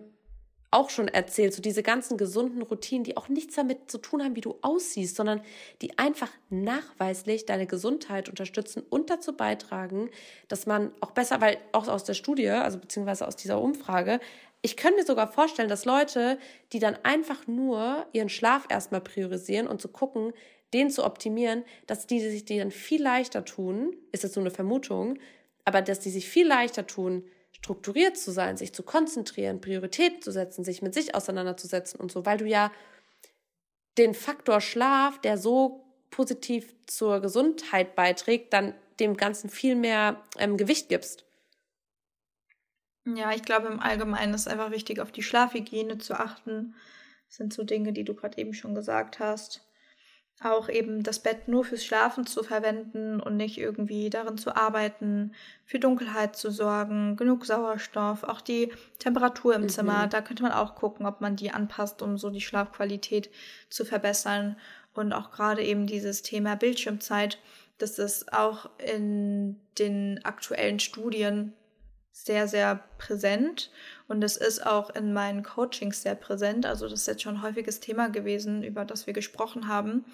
auch 0.72 0.90
schon 0.90 1.08
erzählt, 1.08 1.54
so 1.54 1.62
diese 1.62 1.82
ganzen 1.82 2.16
gesunden 2.16 2.62
Routinen, 2.62 3.04
die 3.04 3.16
auch 3.16 3.28
nichts 3.28 3.54
damit 3.54 3.90
zu 3.90 3.98
tun 3.98 4.22
haben, 4.22 4.36
wie 4.36 4.40
du 4.40 4.56
aussiehst, 4.62 5.16
sondern 5.16 5.42
die 5.82 5.98
einfach 5.98 6.30
nachweislich 6.50 7.46
deine 7.46 7.66
Gesundheit 7.66 8.28
unterstützen 8.28 8.82
und 8.88 9.10
dazu 9.10 9.36
beitragen, 9.36 10.10
dass 10.48 10.66
man 10.66 10.92
auch 11.00 11.12
besser, 11.12 11.40
weil 11.40 11.58
auch 11.72 11.86
aus 11.88 12.04
der 12.04 12.14
Studie, 12.14 12.48
also 12.48 12.78
beziehungsweise 12.78 13.28
aus 13.28 13.36
dieser 13.36 13.60
Umfrage, 13.60 14.18
ich 14.62 14.76
könnte 14.76 15.00
mir 15.00 15.06
sogar 15.06 15.30
vorstellen, 15.30 15.68
dass 15.68 15.84
Leute, 15.84 16.38
die 16.72 16.78
dann 16.78 16.96
einfach 17.02 17.46
nur 17.46 18.06
ihren 18.12 18.28
Schlaf 18.28 18.66
erstmal 18.68 19.00
priorisieren 19.00 19.66
und 19.66 19.80
zu 19.82 19.88
gucken, 19.88 20.32
den 20.72 20.88
zu 20.88 21.04
optimieren, 21.04 21.64
dass 21.86 22.06
die 22.06 22.20
sich 22.20 22.44
die 22.44 22.58
dann 22.58 22.70
viel 22.70 23.02
leichter 23.02 23.44
tun, 23.44 23.94
ist 24.12 24.22
jetzt 24.22 24.36
nur 24.36 24.44
eine 24.44 24.54
Vermutung, 24.54 25.18
aber 25.64 25.82
dass 25.82 26.00
die 26.00 26.10
sich 26.10 26.28
viel 26.28 26.46
leichter 26.46 26.86
tun, 26.86 27.24
strukturiert 27.62 28.18
zu 28.18 28.32
sein, 28.32 28.56
sich 28.56 28.74
zu 28.74 28.82
konzentrieren, 28.82 29.60
Prioritäten 29.60 30.20
zu 30.20 30.32
setzen, 30.32 30.64
sich 30.64 30.82
mit 30.82 30.94
sich 30.94 31.14
auseinanderzusetzen 31.14 32.00
und 32.00 32.10
so, 32.10 32.26
weil 32.26 32.38
du 32.38 32.44
ja 32.44 32.72
den 33.98 34.14
Faktor 34.14 34.60
Schlaf, 34.60 35.20
der 35.20 35.38
so 35.38 35.84
positiv 36.10 36.74
zur 36.86 37.20
Gesundheit 37.20 37.94
beiträgt, 37.94 38.52
dann 38.52 38.74
dem 38.98 39.16
Ganzen 39.16 39.48
viel 39.48 39.76
mehr 39.76 40.20
ähm, 40.38 40.56
Gewicht 40.56 40.88
gibst. 40.88 41.24
Ja, 43.04 43.32
ich 43.32 43.42
glaube 43.42 43.68
im 43.68 43.80
Allgemeinen 43.80 44.34
ist 44.34 44.42
es 44.42 44.48
einfach 44.48 44.72
wichtig, 44.72 45.00
auf 45.00 45.12
die 45.12 45.22
Schlafhygiene 45.22 45.98
zu 45.98 46.14
achten. 46.14 46.74
Das 47.28 47.36
sind 47.36 47.52
so 47.52 47.62
Dinge, 47.62 47.92
die 47.92 48.04
du 48.04 48.14
gerade 48.14 48.38
eben 48.38 48.54
schon 48.54 48.74
gesagt 48.74 49.20
hast 49.20 49.64
auch 50.44 50.68
eben 50.68 51.02
das 51.02 51.18
Bett 51.18 51.48
nur 51.48 51.64
fürs 51.64 51.84
Schlafen 51.84 52.26
zu 52.26 52.42
verwenden 52.42 53.20
und 53.20 53.36
nicht 53.36 53.58
irgendwie 53.58 54.10
darin 54.10 54.38
zu 54.38 54.56
arbeiten, 54.56 55.32
für 55.64 55.78
Dunkelheit 55.78 56.36
zu 56.36 56.50
sorgen, 56.50 57.16
genug 57.16 57.46
Sauerstoff, 57.46 58.24
auch 58.24 58.40
die 58.40 58.72
Temperatur 58.98 59.54
im 59.54 59.62
mhm. 59.62 59.68
Zimmer, 59.68 60.06
da 60.06 60.20
könnte 60.20 60.42
man 60.42 60.52
auch 60.52 60.74
gucken, 60.74 61.06
ob 61.06 61.20
man 61.20 61.36
die 61.36 61.50
anpasst, 61.50 62.02
um 62.02 62.18
so 62.18 62.30
die 62.30 62.40
Schlafqualität 62.40 63.30
zu 63.70 63.84
verbessern. 63.84 64.56
Und 64.94 65.12
auch 65.12 65.30
gerade 65.30 65.62
eben 65.62 65.86
dieses 65.86 66.22
Thema 66.22 66.54
Bildschirmzeit, 66.54 67.38
das 67.78 67.98
ist 67.98 68.32
auch 68.32 68.68
in 68.78 69.60
den 69.78 70.24
aktuellen 70.24 70.80
Studien 70.80 71.54
sehr, 72.12 72.46
sehr 72.46 72.84
präsent 72.98 73.70
und 74.12 74.22
es 74.22 74.36
ist 74.36 74.66
auch 74.66 74.90
in 74.90 75.14
meinen 75.14 75.42
Coachings 75.42 76.02
sehr 76.02 76.14
präsent. 76.14 76.66
Also 76.66 76.86
das 76.86 77.00
ist 77.00 77.06
jetzt 77.06 77.22
schon 77.22 77.36
ein 77.36 77.42
häufiges 77.42 77.80
Thema 77.80 78.10
gewesen, 78.10 78.62
über 78.62 78.84
das 78.84 79.06
wir 79.06 79.14
gesprochen 79.14 79.68
haben 79.68 80.04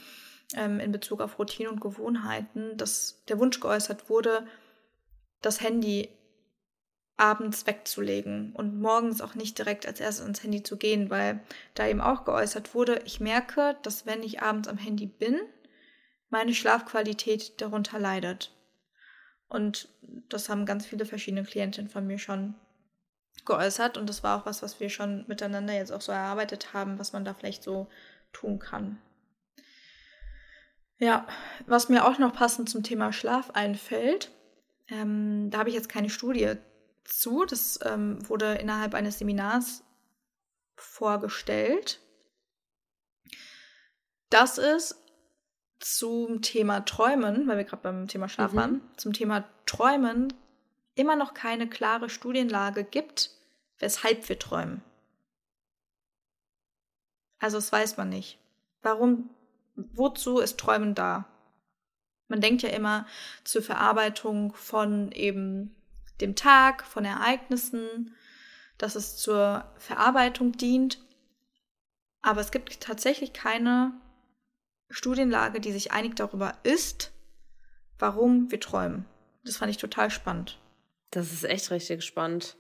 ähm, 0.55 0.79
in 0.79 0.93
Bezug 0.93 1.21
auf 1.21 1.37
Routine 1.37 1.69
und 1.69 1.81
Gewohnheiten, 1.81 2.77
dass 2.77 3.25
der 3.27 3.41
Wunsch 3.41 3.59
geäußert 3.59 4.09
wurde, 4.09 4.47
das 5.43 5.61
Handy 5.61 6.11
abends 7.17 7.67
wegzulegen 7.67 8.53
und 8.55 8.81
morgens 8.81 9.21
auch 9.21 9.35
nicht 9.35 9.59
direkt 9.59 9.85
als 9.85 9.99
erstes 9.99 10.23
ans 10.23 10.45
Handy 10.45 10.63
zu 10.63 10.77
gehen, 10.77 11.11
weil 11.11 11.41
da 11.75 11.89
eben 11.89 12.01
auch 12.01 12.25
geäußert 12.25 12.77
wurde, 12.77 13.03
ich 13.05 13.19
merke, 13.19 13.77
dass 13.83 14.07
wenn 14.07 14.23
ich 14.23 14.41
abends 14.41 14.69
am 14.69 14.79
Handy 14.79 15.07
bin, 15.07 15.41
meine 16.31 16.55
Schlafqualität 16.55 17.61
darunter 17.61 17.99
leidet. 17.99 18.53
Und 19.49 19.89
das 20.29 20.49
haben 20.49 20.67
ganz 20.67 20.87
viele 20.87 21.05
verschiedene 21.05 21.43
Klientinnen 21.43 21.91
von 21.91 22.07
mir 22.07 22.19
schon 22.19 22.55
geäußert. 23.49 23.99
Und 23.99 24.09
das 24.09 24.23
war 24.23 24.39
auch 24.39 24.47
was, 24.47 24.63
was 24.63 24.79
wir 24.79 24.89
schon 24.89 25.25
miteinander 25.27 25.75
jetzt 25.75 25.91
auch 25.91 26.01
so 26.01 26.13
erarbeitet 26.13 26.73
haben, 26.73 27.01
was 27.01 27.13
man 27.13 27.25
da 27.25 27.35
vielleicht 27.35 27.65
so 27.65 27.89
tun 28.33 28.61
kann. 28.61 28.99
Ja, 30.99 31.27
was 31.67 31.89
mir 31.89 32.07
auch 32.07 32.19
noch 32.19 32.33
passend 32.33 32.71
zum 32.71 32.85
Thema 32.85 33.13
Schlaf 33.13 33.51
einfällt, 33.51 34.31
ähm, 34.89 35.51
da 35.51 35.59
habe 35.59 35.69
ich 35.69 35.75
jetzt 35.75 35.89
keine 35.89 36.11
Studie 36.11 36.55
zu. 37.05 37.45
Das 37.45 37.81
ähm, 37.85 38.29
wurde 38.29 38.55
innerhalb 38.55 38.95
eines 38.95 39.19
Seminars 39.19 39.85
vorgestellt. 40.77 42.01
Das 44.31 44.59
ist 44.59 44.97
zum 45.81 46.43
Thema 46.43 46.81
Träumen, 46.81 47.47
weil 47.47 47.59
wir 47.59 47.65
gerade 47.65 47.83
beim 47.83 48.09
Thema 48.09 48.29
Schlaf 48.29 48.53
mhm. 48.53 48.57
waren, 48.57 48.81
zum 48.97 49.13
Thema 49.13 49.45
Träumen 49.67 50.33
immer 50.95 51.17
noch 51.17 51.33
keine 51.33 51.69
klare 51.69 52.11
Studienlage 52.11 52.85
gibt, 52.85 53.31
weshalb 53.79 54.29
wir 54.29 54.39
träumen. 54.39 54.83
Also 57.39 57.57
das 57.59 57.71
weiß 57.71 57.97
man 57.97 58.09
nicht. 58.09 58.39
Warum, 58.83 59.31
wozu 59.75 60.39
ist 60.39 60.59
Träumen 60.59 60.95
da? 60.95 61.27
Man 62.29 62.41
denkt 62.41 62.63
ja 62.63 62.69
immer 62.69 63.07
zur 63.45 63.63
Verarbeitung 63.63 64.53
von 64.55 65.13
eben 65.13 65.75
dem 66.21 66.35
Tag, 66.35 66.85
von 66.85 67.05
Ereignissen, 67.05 68.15
dass 68.77 68.97
es 68.97 69.17
zur 69.17 69.65
Verarbeitung 69.79 70.53
dient. 70.53 71.01
Aber 72.21 72.41
es 72.41 72.51
gibt 72.51 72.81
tatsächlich 72.81 73.33
keine 73.33 73.93
Studienlage, 74.91 75.61
die 75.61 75.73
sich 75.73 75.93
einig 75.93 76.17
darüber 76.17 76.55
ist, 76.63 77.13
warum 77.99 78.51
wir 78.51 78.61
träumen. 78.61 79.07
Das 79.45 79.57
fand 79.57 79.71
ich 79.71 79.77
total 79.79 80.11
spannend. 80.11 80.59
Das 81.11 81.33
ist 81.33 81.45
echt 81.45 81.71
richtig 81.71 82.05
spannend. 82.05 82.57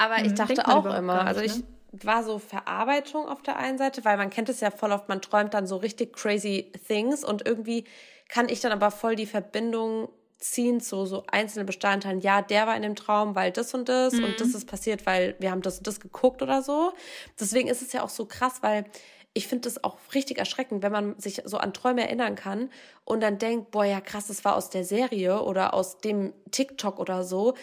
Aber 0.00 0.16
hm, 0.16 0.24
ich 0.24 0.34
dachte 0.34 0.66
auch 0.66 0.86
immer, 0.86 1.24
nicht, 1.24 1.26
also 1.26 1.40
ich 1.42 1.56
ne? 1.58 1.64
war 1.92 2.24
so 2.24 2.38
Verarbeitung 2.38 3.28
auf 3.28 3.42
der 3.42 3.58
einen 3.58 3.76
Seite, 3.76 4.02
weil 4.06 4.16
man 4.16 4.30
kennt 4.30 4.48
es 4.48 4.60
ja 4.60 4.70
voll 4.70 4.92
oft, 4.92 5.10
man 5.10 5.20
träumt 5.20 5.52
dann 5.52 5.66
so 5.66 5.76
richtig 5.76 6.14
crazy 6.14 6.72
things 6.88 7.22
und 7.22 7.46
irgendwie 7.46 7.84
kann 8.28 8.48
ich 8.48 8.60
dann 8.60 8.72
aber 8.72 8.90
voll 8.90 9.14
die 9.14 9.26
Verbindung 9.26 10.08
ziehen 10.38 10.80
zu 10.80 11.04
so 11.04 11.24
einzelnen 11.30 11.66
Bestandteilen. 11.66 12.20
Ja, 12.20 12.40
der 12.40 12.66
war 12.66 12.76
in 12.76 12.82
dem 12.82 12.96
Traum, 12.96 13.34
weil 13.34 13.52
das 13.52 13.74
und 13.74 13.90
das 13.90 14.14
mhm. 14.14 14.24
und 14.24 14.40
das 14.40 14.54
ist 14.54 14.66
passiert, 14.66 15.04
weil 15.04 15.36
wir 15.38 15.50
haben 15.50 15.60
das 15.60 15.78
und 15.78 15.86
das 15.86 16.00
geguckt 16.00 16.40
oder 16.40 16.62
so. 16.62 16.94
Deswegen 17.38 17.68
ist 17.68 17.82
es 17.82 17.92
ja 17.92 18.02
auch 18.02 18.08
so 18.08 18.24
krass, 18.24 18.62
weil 18.62 18.86
ich 19.34 19.46
finde 19.46 19.68
es 19.68 19.84
auch 19.84 19.98
richtig 20.14 20.38
erschreckend, 20.38 20.82
wenn 20.82 20.90
man 20.90 21.18
sich 21.20 21.42
so 21.44 21.58
an 21.58 21.74
Träume 21.74 22.02
erinnern 22.02 22.34
kann 22.34 22.70
und 23.04 23.20
dann 23.20 23.38
denkt, 23.38 23.70
boah, 23.70 23.84
ja 23.84 24.00
krass, 24.00 24.26
das 24.26 24.44
war 24.44 24.56
aus 24.56 24.70
der 24.70 24.84
Serie 24.84 25.42
oder 25.42 25.74
aus 25.74 25.98
dem 25.98 26.32
TikTok 26.50 26.98
oder 26.98 27.22
so. 27.22 27.54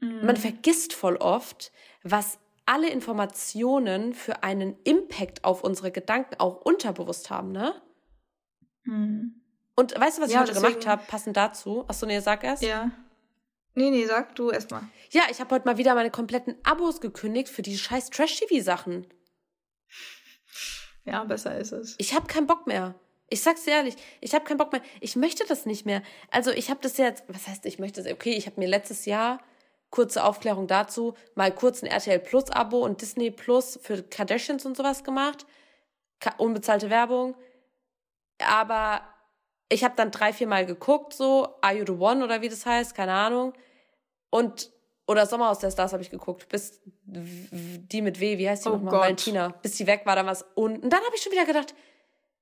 Mhm. 0.00 0.26
Man 0.26 0.36
vergisst 0.36 0.92
voll 0.92 1.16
oft, 1.16 1.72
was 2.02 2.38
alle 2.66 2.88
Informationen 2.88 4.14
für 4.14 4.42
einen 4.42 4.76
Impact 4.84 5.44
auf 5.44 5.64
unsere 5.64 5.90
Gedanken 5.90 6.36
auch 6.38 6.60
unterbewusst 6.62 7.30
haben, 7.30 7.52
ne? 7.52 7.74
Mhm. 8.84 9.40
Und 9.74 9.98
weißt 9.98 10.18
du, 10.18 10.22
was 10.22 10.30
ja, 10.30 10.36
ich 10.36 10.42
heute 10.42 10.52
deswegen... 10.52 10.72
gemacht 10.74 10.86
habe, 10.86 11.02
passend 11.06 11.36
dazu? 11.36 11.84
Achso, 11.88 12.06
nee, 12.06 12.20
sag 12.20 12.44
erst. 12.44 12.62
Ja. 12.62 12.90
Nee, 13.74 13.90
nee, 13.90 14.04
sag 14.04 14.34
du 14.34 14.50
erst 14.50 14.70
mal. 14.70 14.82
Ja, 15.10 15.22
ich 15.30 15.40
habe 15.40 15.54
heute 15.54 15.66
mal 15.66 15.78
wieder 15.78 15.94
meine 15.94 16.10
kompletten 16.10 16.56
Abos 16.64 17.00
gekündigt 17.00 17.48
für 17.48 17.62
die 17.62 17.78
scheiß 17.78 18.10
Trash-TV-Sachen. 18.10 19.06
Ja, 21.04 21.24
besser 21.24 21.56
ist 21.56 21.72
es. 21.72 21.94
Ich 21.98 22.14
habe 22.14 22.26
keinen 22.26 22.46
Bock 22.46 22.66
mehr. 22.66 22.94
Ich 23.30 23.42
sag's 23.42 23.64
dir 23.64 23.70
ehrlich, 23.70 23.96
ich 24.20 24.34
habe 24.34 24.44
keinen 24.44 24.58
Bock 24.58 24.72
mehr. 24.72 24.82
Ich 25.00 25.16
möchte 25.16 25.44
das 25.46 25.64
nicht 25.64 25.86
mehr. 25.86 26.02
Also 26.30 26.50
ich 26.50 26.68
habe 26.68 26.80
das 26.82 26.96
jetzt, 26.98 27.24
was 27.28 27.46
heißt, 27.46 27.64
ich 27.64 27.78
möchte 27.78 28.02
das, 28.02 28.12
okay, 28.12 28.34
ich 28.34 28.46
habe 28.46 28.60
mir 28.60 28.68
letztes 28.68 29.06
Jahr 29.06 29.40
kurze 29.90 30.24
Aufklärung 30.24 30.66
dazu, 30.66 31.14
mal 31.34 31.52
kurz 31.52 31.82
ein 31.82 31.86
RTL 31.86 32.20
Plus 32.20 32.50
Abo 32.50 32.84
und 32.84 33.02
Disney 33.02 33.30
Plus 33.30 33.78
für 33.82 34.02
Kardashians 34.02 34.64
und 34.64 34.76
sowas 34.76 35.04
gemacht. 35.04 35.46
Unbezahlte 36.38 36.90
Werbung. 36.90 37.36
Aber 38.38 39.02
ich 39.68 39.84
habe 39.84 39.94
dann 39.96 40.10
drei, 40.10 40.32
vier 40.32 40.46
Mal 40.46 40.66
geguckt, 40.66 41.12
so 41.14 41.56
Are 41.60 41.74
You 41.74 41.84
the 41.86 41.92
One 41.92 42.24
oder 42.24 42.40
wie 42.40 42.48
das 42.48 42.66
heißt, 42.66 42.94
keine 42.94 43.12
Ahnung. 43.12 43.52
Und 44.30 44.70
oder 45.06 45.26
Sommerhaus 45.26 45.58
der 45.58 45.72
Stars 45.72 45.92
habe 45.92 46.04
ich 46.04 46.10
geguckt, 46.10 46.48
bis 46.48 46.80
die 47.04 48.00
mit 48.00 48.20
W, 48.20 48.38
wie 48.38 48.48
heißt 48.48 48.64
die 48.64 48.68
oh 48.68 48.72
nochmal? 48.74 49.00
Valentina. 49.00 49.48
Bis 49.60 49.76
die 49.76 49.86
weg 49.88 50.02
war, 50.04 50.14
dann 50.14 50.26
was 50.26 50.42
und, 50.54 50.84
und 50.84 50.90
dann 50.90 51.00
habe 51.00 51.16
ich 51.16 51.22
schon 51.22 51.32
wieder 51.32 51.46
gedacht, 51.46 51.74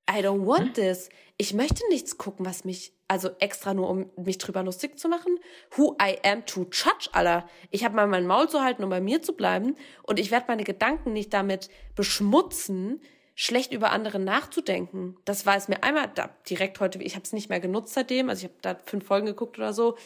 I 0.09 0.19
don't 0.19 0.45
want 0.45 0.75
this. 0.75 1.09
Ich 1.41 1.53
möchte 1.53 1.87
nichts 1.87 2.17
gucken, 2.17 2.45
was 2.45 2.65
mich, 2.65 2.91
also 3.07 3.29
extra 3.39 3.73
nur, 3.73 3.89
um 3.89 4.11
mich 4.17 4.39
drüber 4.39 4.61
lustig 4.61 4.99
zu 4.99 5.07
machen. 5.07 5.39
Who 5.71 5.95
I 6.01 6.17
am 6.27 6.45
to 6.45 6.63
judge, 6.63 7.07
Alter. 7.13 7.47
Ich 7.71 7.85
habe 7.85 7.95
mal 7.95 8.07
mein 8.07 8.27
Maul 8.27 8.49
zu 8.49 8.61
halten, 8.61 8.83
um 8.83 8.89
bei 8.89 8.99
mir 8.99 9.21
zu 9.21 9.31
bleiben. 9.31 9.77
Und 10.03 10.19
ich 10.19 10.31
werde 10.31 10.47
meine 10.49 10.65
Gedanken 10.65 11.13
nicht 11.13 11.33
damit 11.33 11.69
beschmutzen, 11.95 12.99
schlecht 13.35 13.71
über 13.71 13.91
andere 13.91 14.19
nachzudenken. 14.19 15.15
Das 15.23 15.45
war 15.45 15.55
es 15.55 15.69
mir 15.69 15.81
einmal 15.81 16.11
da, 16.13 16.29
direkt 16.49 16.81
heute, 16.81 17.01
ich 17.01 17.15
habe 17.15 17.23
es 17.23 17.31
nicht 17.31 17.47
mehr 17.47 17.61
genutzt 17.61 17.93
seitdem, 17.93 18.27
also 18.27 18.45
ich 18.45 18.51
habe 18.51 18.61
da 18.61 18.75
fünf 18.75 19.05
Folgen 19.05 19.27
geguckt 19.27 19.57
oder 19.57 19.71
so, 19.71 19.97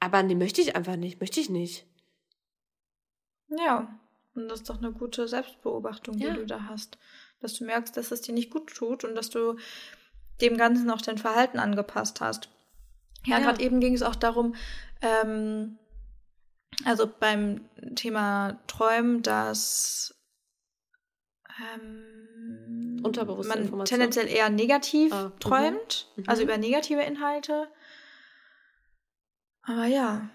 aber 0.00 0.22
nee, 0.22 0.34
möchte 0.34 0.62
ich 0.62 0.74
einfach 0.74 0.96
nicht, 0.96 1.20
möchte 1.20 1.38
ich 1.38 1.50
nicht. 1.50 1.84
Ja, 3.48 4.00
und 4.34 4.48
das 4.48 4.60
ist 4.60 4.70
doch 4.70 4.78
eine 4.78 4.92
gute 4.92 5.28
Selbstbeobachtung, 5.28 6.16
die 6.16 6.24
ja. 6.24 6.32
du 6.32 6.46
da 6.46 6.64
hast, 6.64 6.96
dass 7.40 7.52
du 7.52 7.66
merkst, 7.66 7.94
dass 7.94 8.10
es 8.10 8.22
dir 8.22 8.32
nicht 8.32 8.50
gut 8.50 8.74
tut 8.74 9.04
und 9.04 9.14
dass 9.14 9.28
du 9.28 9.58
dem 10.40 10.56
Ganzen 10.56 10.90
auch 10.90 11.02
dein 11.02 11.18
Verhalten 11.18 11.58
angepasst 11.58 12.20
hast. 12.20 12.48
Ja, 13.26 13.38
ja. 13.38 13.44
gerade 13.44 13.62
eben 13.62 13.80
ging 13.80 13.94
es 13.94 14.02
auch 14.02 14.16
darum, 14.16 14.54
ähm, 15.02 15.78
also 16.84 17.06
beim 17.06 17.68
Thema 17.96 18.58
Träumen, 18.66 19.22
dass 19.22 20.14
ähm, 21.74 23.00
Unterbewusste 23.02 23.48
man 23.48 23.64
Information. 23.64 23.86
tendenziell 23.86 24.28
eher 24.28 24.48
negativ 24.48 25.12
ah, 25.12 25.24
mhm. 25.28 25.40
träumt, 25.40 26.08
mhm. 26.16 26.24
also 26.26 26.42
über 26.42 26.58
negative 26.58 27.02
Inhalte. 27.02 27.68
Aber 29.62 29.86
ja, 29.86 30.30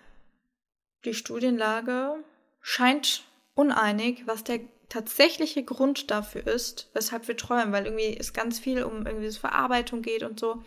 die 1.05 1.13
Studienlage 1.13 2.23
scheint 2.61 3.23
uneinig, 3.55 4.27
was 4.27 4.43
der 4.43 4.59
tatsächliche 4.89 5.63
Grund 5.63 6.11
dafür 6.11 6.45
ist, 6.45 6.89
weshalb 6.93 7.27
wir 7.27 7.37
träumen, 7.37 7.71
weil 7.71 7.85
irgendwie 7.85 8.15
es 8.17 8.33
ganz 8.33 8.59
viel 8.59 8.83
um 8.83 9.05
irgendwie 9.05 9.25
das 9.25 9.37
Verarbeitung 9.37 10.01
geht 10.01 10.23
und 10.23 10.39
so. 10.39 10.63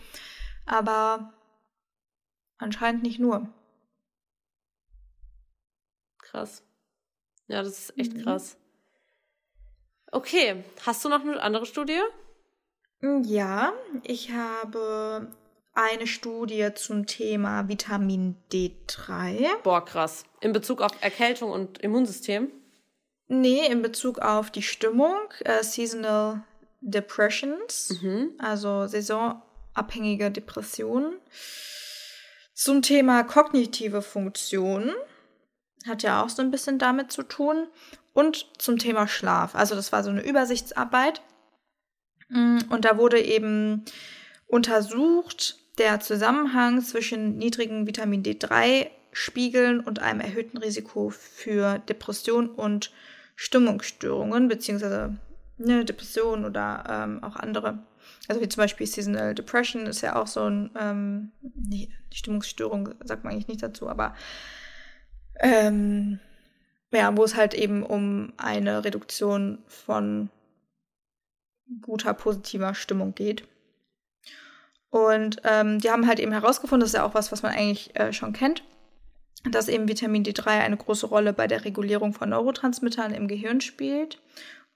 Aber 0.64 1.32
anscheinend 2.58 3.02
nicht 3.02 3.18
nur. 3.18 3.48
Krass. 6.18 6.62
Ja, 7.46 7.62
das 7.62 7.78
ist 7.78 7.98
echt 7.98 8.14
mhm. 8.14 8.22
krass. 8.22 8.56
Okay, 10.10 10.64
hast 10.84 11.04
du 11.04 11.08
noch 11.08 11.20
eine 11.20 11.40
andere 11.40 11.66
Studie? 11.66 12.00
Mm, 13.00 13.22
ja, 13.22 13.72
ich 14.02 14.32
habe 14.32 15.30
eine 15.74 16.06
Studie 16.06 16.70
zum 16.74 17.06
Thema 17.06 17.68
Vitamin 17.68 18.36
D3. 18.50 19.62
Boah, 19.62 19.84
krass. 19.84 20.24
In 20.40 20.52
Bezug 20.52 20.80
auf 20.80 20.92
Erkältung 21.02 21.50
und 21.50 21.78
Immunsystem? 21.78 22.50
Nee, 23.28 23.66
in 23.66 23.82
Bezug 23.82 24.18
auf 24.20 24.50
die 24.50 24.62
Stimmung, 24.62 25.16
äh, 25.44 25.62
Seasonal 25.62 26.42
Depressions, 26.80 28.00
mhm. 28.00 28.32
also 28.38 28.86
saisonabhängige 28.86 30.30
Depressionen. 30.30 31.18
Zum 32.54 32.82
Thema 32.82 33.24
kognitive 33.24 34.02
Funktionen, 34.02 34.94
hat 35.86 36.02
ja 36.02 36.22
auch 36.22 36.28
so 36.28 36.42
ein 36.42 36.50
bisschen 36.50 36.78
damit 36.78 37.12
zu 37.12 37.22
tun 37.22 37.68
und 38.12 38.46
zum 38.58 38.78
Thema 38.78 39.06
Schlaf. 39.06 39.54
Also 39.54 39.74
das 39.74 39.92
war 39.92 40.02
so 40.02 40.10
eine 40.10 40.24
Übersichtsarbeit. 40.24 41.22
Mm, 42.28 42.58
und 42.70 42.84
da 42.84 42.98
wurde 42.98 43.20
eben 43.20 43.84
untersucht 44.46 45.58
der 45.78 46.00
Zusammenhang 46.00 46.80
zwischen 46.82 47.36
niedrigen 47.36 47.86
Vitamin 47.86 48.22
D3-Spiegeln 48.22 49.80
und 49.80 50.00
einem 50.00 50.20
erhöhten 50.20 50.56
Risiko 50.56 51.10
für 51.10 51.78
Depression 51.80 52.48
und 52.48 52.90
Stimmungsstörungen, 53.36 54.48
beziehungsweise 54.48 55.16
eine 55.58 55.84
Depression 55.84 56.44
oder 56.44 56.84
ähm, 56.88 57.22
auch 57.22 57.36
andere. 57.36 57.78
Also 58.28 58.40
wie 58.40 58.48
zum 58.48 58.62
Beispiel 58.62 58.86
Seasonal 58.86 59.34
Depression 59.34 59.86
ist 59.86 60.00
ja 60.00 60.16
auch 60.16 60.26
so 60.26 60.44
ein, 60.48 60.70
ähm, 60.78 61.32
die 61.42 61.90
Stimmungsstörung 62.12 62.94
sagt 63.04 63.24
man 63.24 63.32
eigentlich 63.32 63.48
nicht 63.48 63.62
dazu, 63.62 63.88
aber 63.88 64.14
ähm, 65.40 66.18
ja, 66.92 67.16
wo 67.16 67.24
es 67.24 67.36
halt 67.36 67.54
eben 67.54 67.84
um 67.84 68.32
eine 68.36 68.84
Reduktion 68.84 69.58
von 69.66 70.30
guter, 71.82 72.14
positiver 72.14 72.74
Stimmung 72.74 73.14
geht. 73.14 73.46
Und 74.90 75.42
ähm, 75.44 75.78
die 75.80 75.90
haben 75.90 76.06
halt 76.06 76.20
eben 76.20 76.32
herausgefunden, 76.32 76.80
das 76.80 76.90
ist 76.90 76.96
ja 76.96 77.04
auch 77.04 77.14
was, 77.14 77.32
was 77.32 77.42
man 77.42 77.52
eigentlich 77.52 77.94
äh, 77.96 78.12
schon 78.12 78.32
kennt, 78.32 78.62
dass 79.50 79.68
eben 79.68 79.88
Vitamin 79.88 80.24
D3 80.24 80.46
eine 80.46 80.76
große 80.76 81.06
Rolle 81.06 81.32
bei 81.32 81.46
der 81.46 81.64
Regulierung 81.64 82.12
von 82.12 82.30
Neurotransmittern 82.30 83.14
im 83.14 83.28
Gehirn 83.28 83.60
spielt 83.60 84.20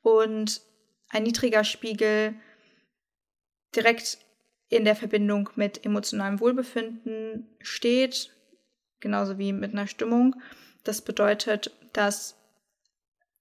und 0.03 0.61
ein 1.09 1.25
niedriger 1.25 1.65
Spiegel 1.65 2.35
direkt 3.75 4.19
in 4.69 4.85
der 4.85 4.97
Verbindung 4.97 5.51
mit 5.57 5.85
emotionalem 5.85 6.41
Wohlbefinden 6.41 7.49
steht, 7.61 8.31
genauso 9.01 9.39
wie 9.39 9.53
mit 9.53 9.73
einer 9.73 9.89
Stimmung. 9.89 10.37
Das 10.85 11.03
bedeutet, 11.03 11.73
dass 11.93 12.37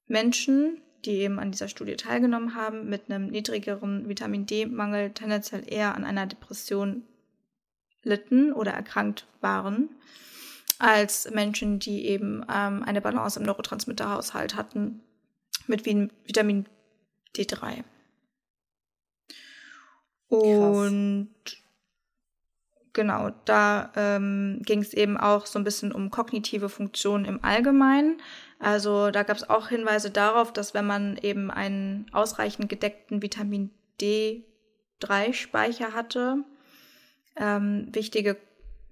Menschen, 0.08 0.82
die 1.06 1.20
eben 1.20 1.40
an 1.40 1.52
dieser 1.52 1.68
Studie 1.68 1.96
teilgenommen 1.96 2.56
haben, 2.56 2.90
mit 2.90 3.10
einem 3.10 3.28
niedrigeren 3.28 4.10
Vitamin 4.10 4.48
D-Mangel 4.48 5.12
tendenziell 5.12 5.64
eher 5.66 5.96
an 5.96 6.04
einer 6.04 6.26
Depression 6.26 7.04
litten 8.04 8.52
oder 8.54 8.72
erkrankt 8.72 9.28
waren, 9.40 9.90
als 10.80 11.30
Menschen, 11.30 11.78
die 11.80 12.08
eben 12.08 12.44
ähm, 12.52 12.84
eine 12.84 13.02
Balance 13.02 13.40
im 13.40 13.46
Neurotransmitterhaushalt 13.46 14.56
hatten 14.56 15.02
mit 15.68 15.86
Vitamin 15.86 16.66
D3. 17.36 17.84
Und 20.30 21.30
genau, 22.94 23.32
da 23.46 23.92
ähm, 23.96 24.62
ging 24.64 24.82
es 24.82 24.94
eben 24.94 25.18
auch 25.18 25.46
so 25.46 25.60
ein 25.60 25.64
bisschen 25.64 25.92
um 25.92 26.12
kognitive 26.12 26.70
Funktionen 26.70 27.26
im 27.26 27.44
Allgemeinen. 27.44 28.22
Also 28.60 29.12
da 29.12 29.24
gab 29.24 29.36
es 29.38 29.50
auch 29.50 29.68
Hinweise 29.70 30.12
darauf, 30.12 30.54
dass 30.54 30.74
wenn 30.74 30.86
man 30.86 31.18
eben 31.18 31.52
einen 31.52 32.06
ausreichend 32.12 32.70
gedeckten 32.70 33.22
Vitamin 33.22 33.72
D3-Speicher 34.00 35.94
hatte, 35.94 36.44
ähm, 37.36 37.88
wichtige 37.92 38.38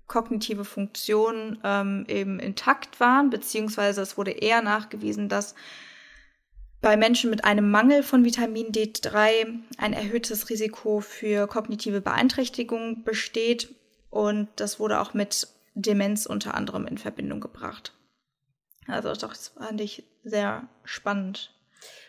kognitive 0.08 0.66
Funktionen 0.66 1.60
ähm, 1.64 2.06
eben 2.08 2.40
intakt 2.40 3.00
waren, 3.00 3.30
beziehungsweise 3.30 4.02
es 4.02 4.18
wurde 4.18 4.32
eher 4.32 4.62
nachgewiesen, 4.62 5.30
dass 5.30 5.56
bei 6.82 6.96
Menschen 6.96 7.30
mit 7.30 7.44
einem 7.44 7.70
Mangel 7.72 8.04
von 8.04 8.24
Vitamin 8.24 8.72
D3 8.72 9.60
ein 9.78 9.94
erhöhtes 9.94 10.50
Risiko 10.50 11.02
für 11.02 11.48
kognitive 11.48 12.02
Beeinträchtigung 12.02 13.04
besteht 13.04 13.74
und 14.10 14.48
das 14.56 14.80
wurde 14.80 15.00
auch 15.00 15.14
mit 15.14 15.48
Demenz 15.74 16.26
unter 16.26 16.56
anderem 16.56 16.88
in 16.88 16.98
Verbindung 16.98 17.40
gebracht. 17.40 17.94
Also 18.88 19.14
das 19.14 19.50
fand 19.50 19.82
ich 19.82 20.04
sehr 20.24 20.68
spannend. 20.84 21.54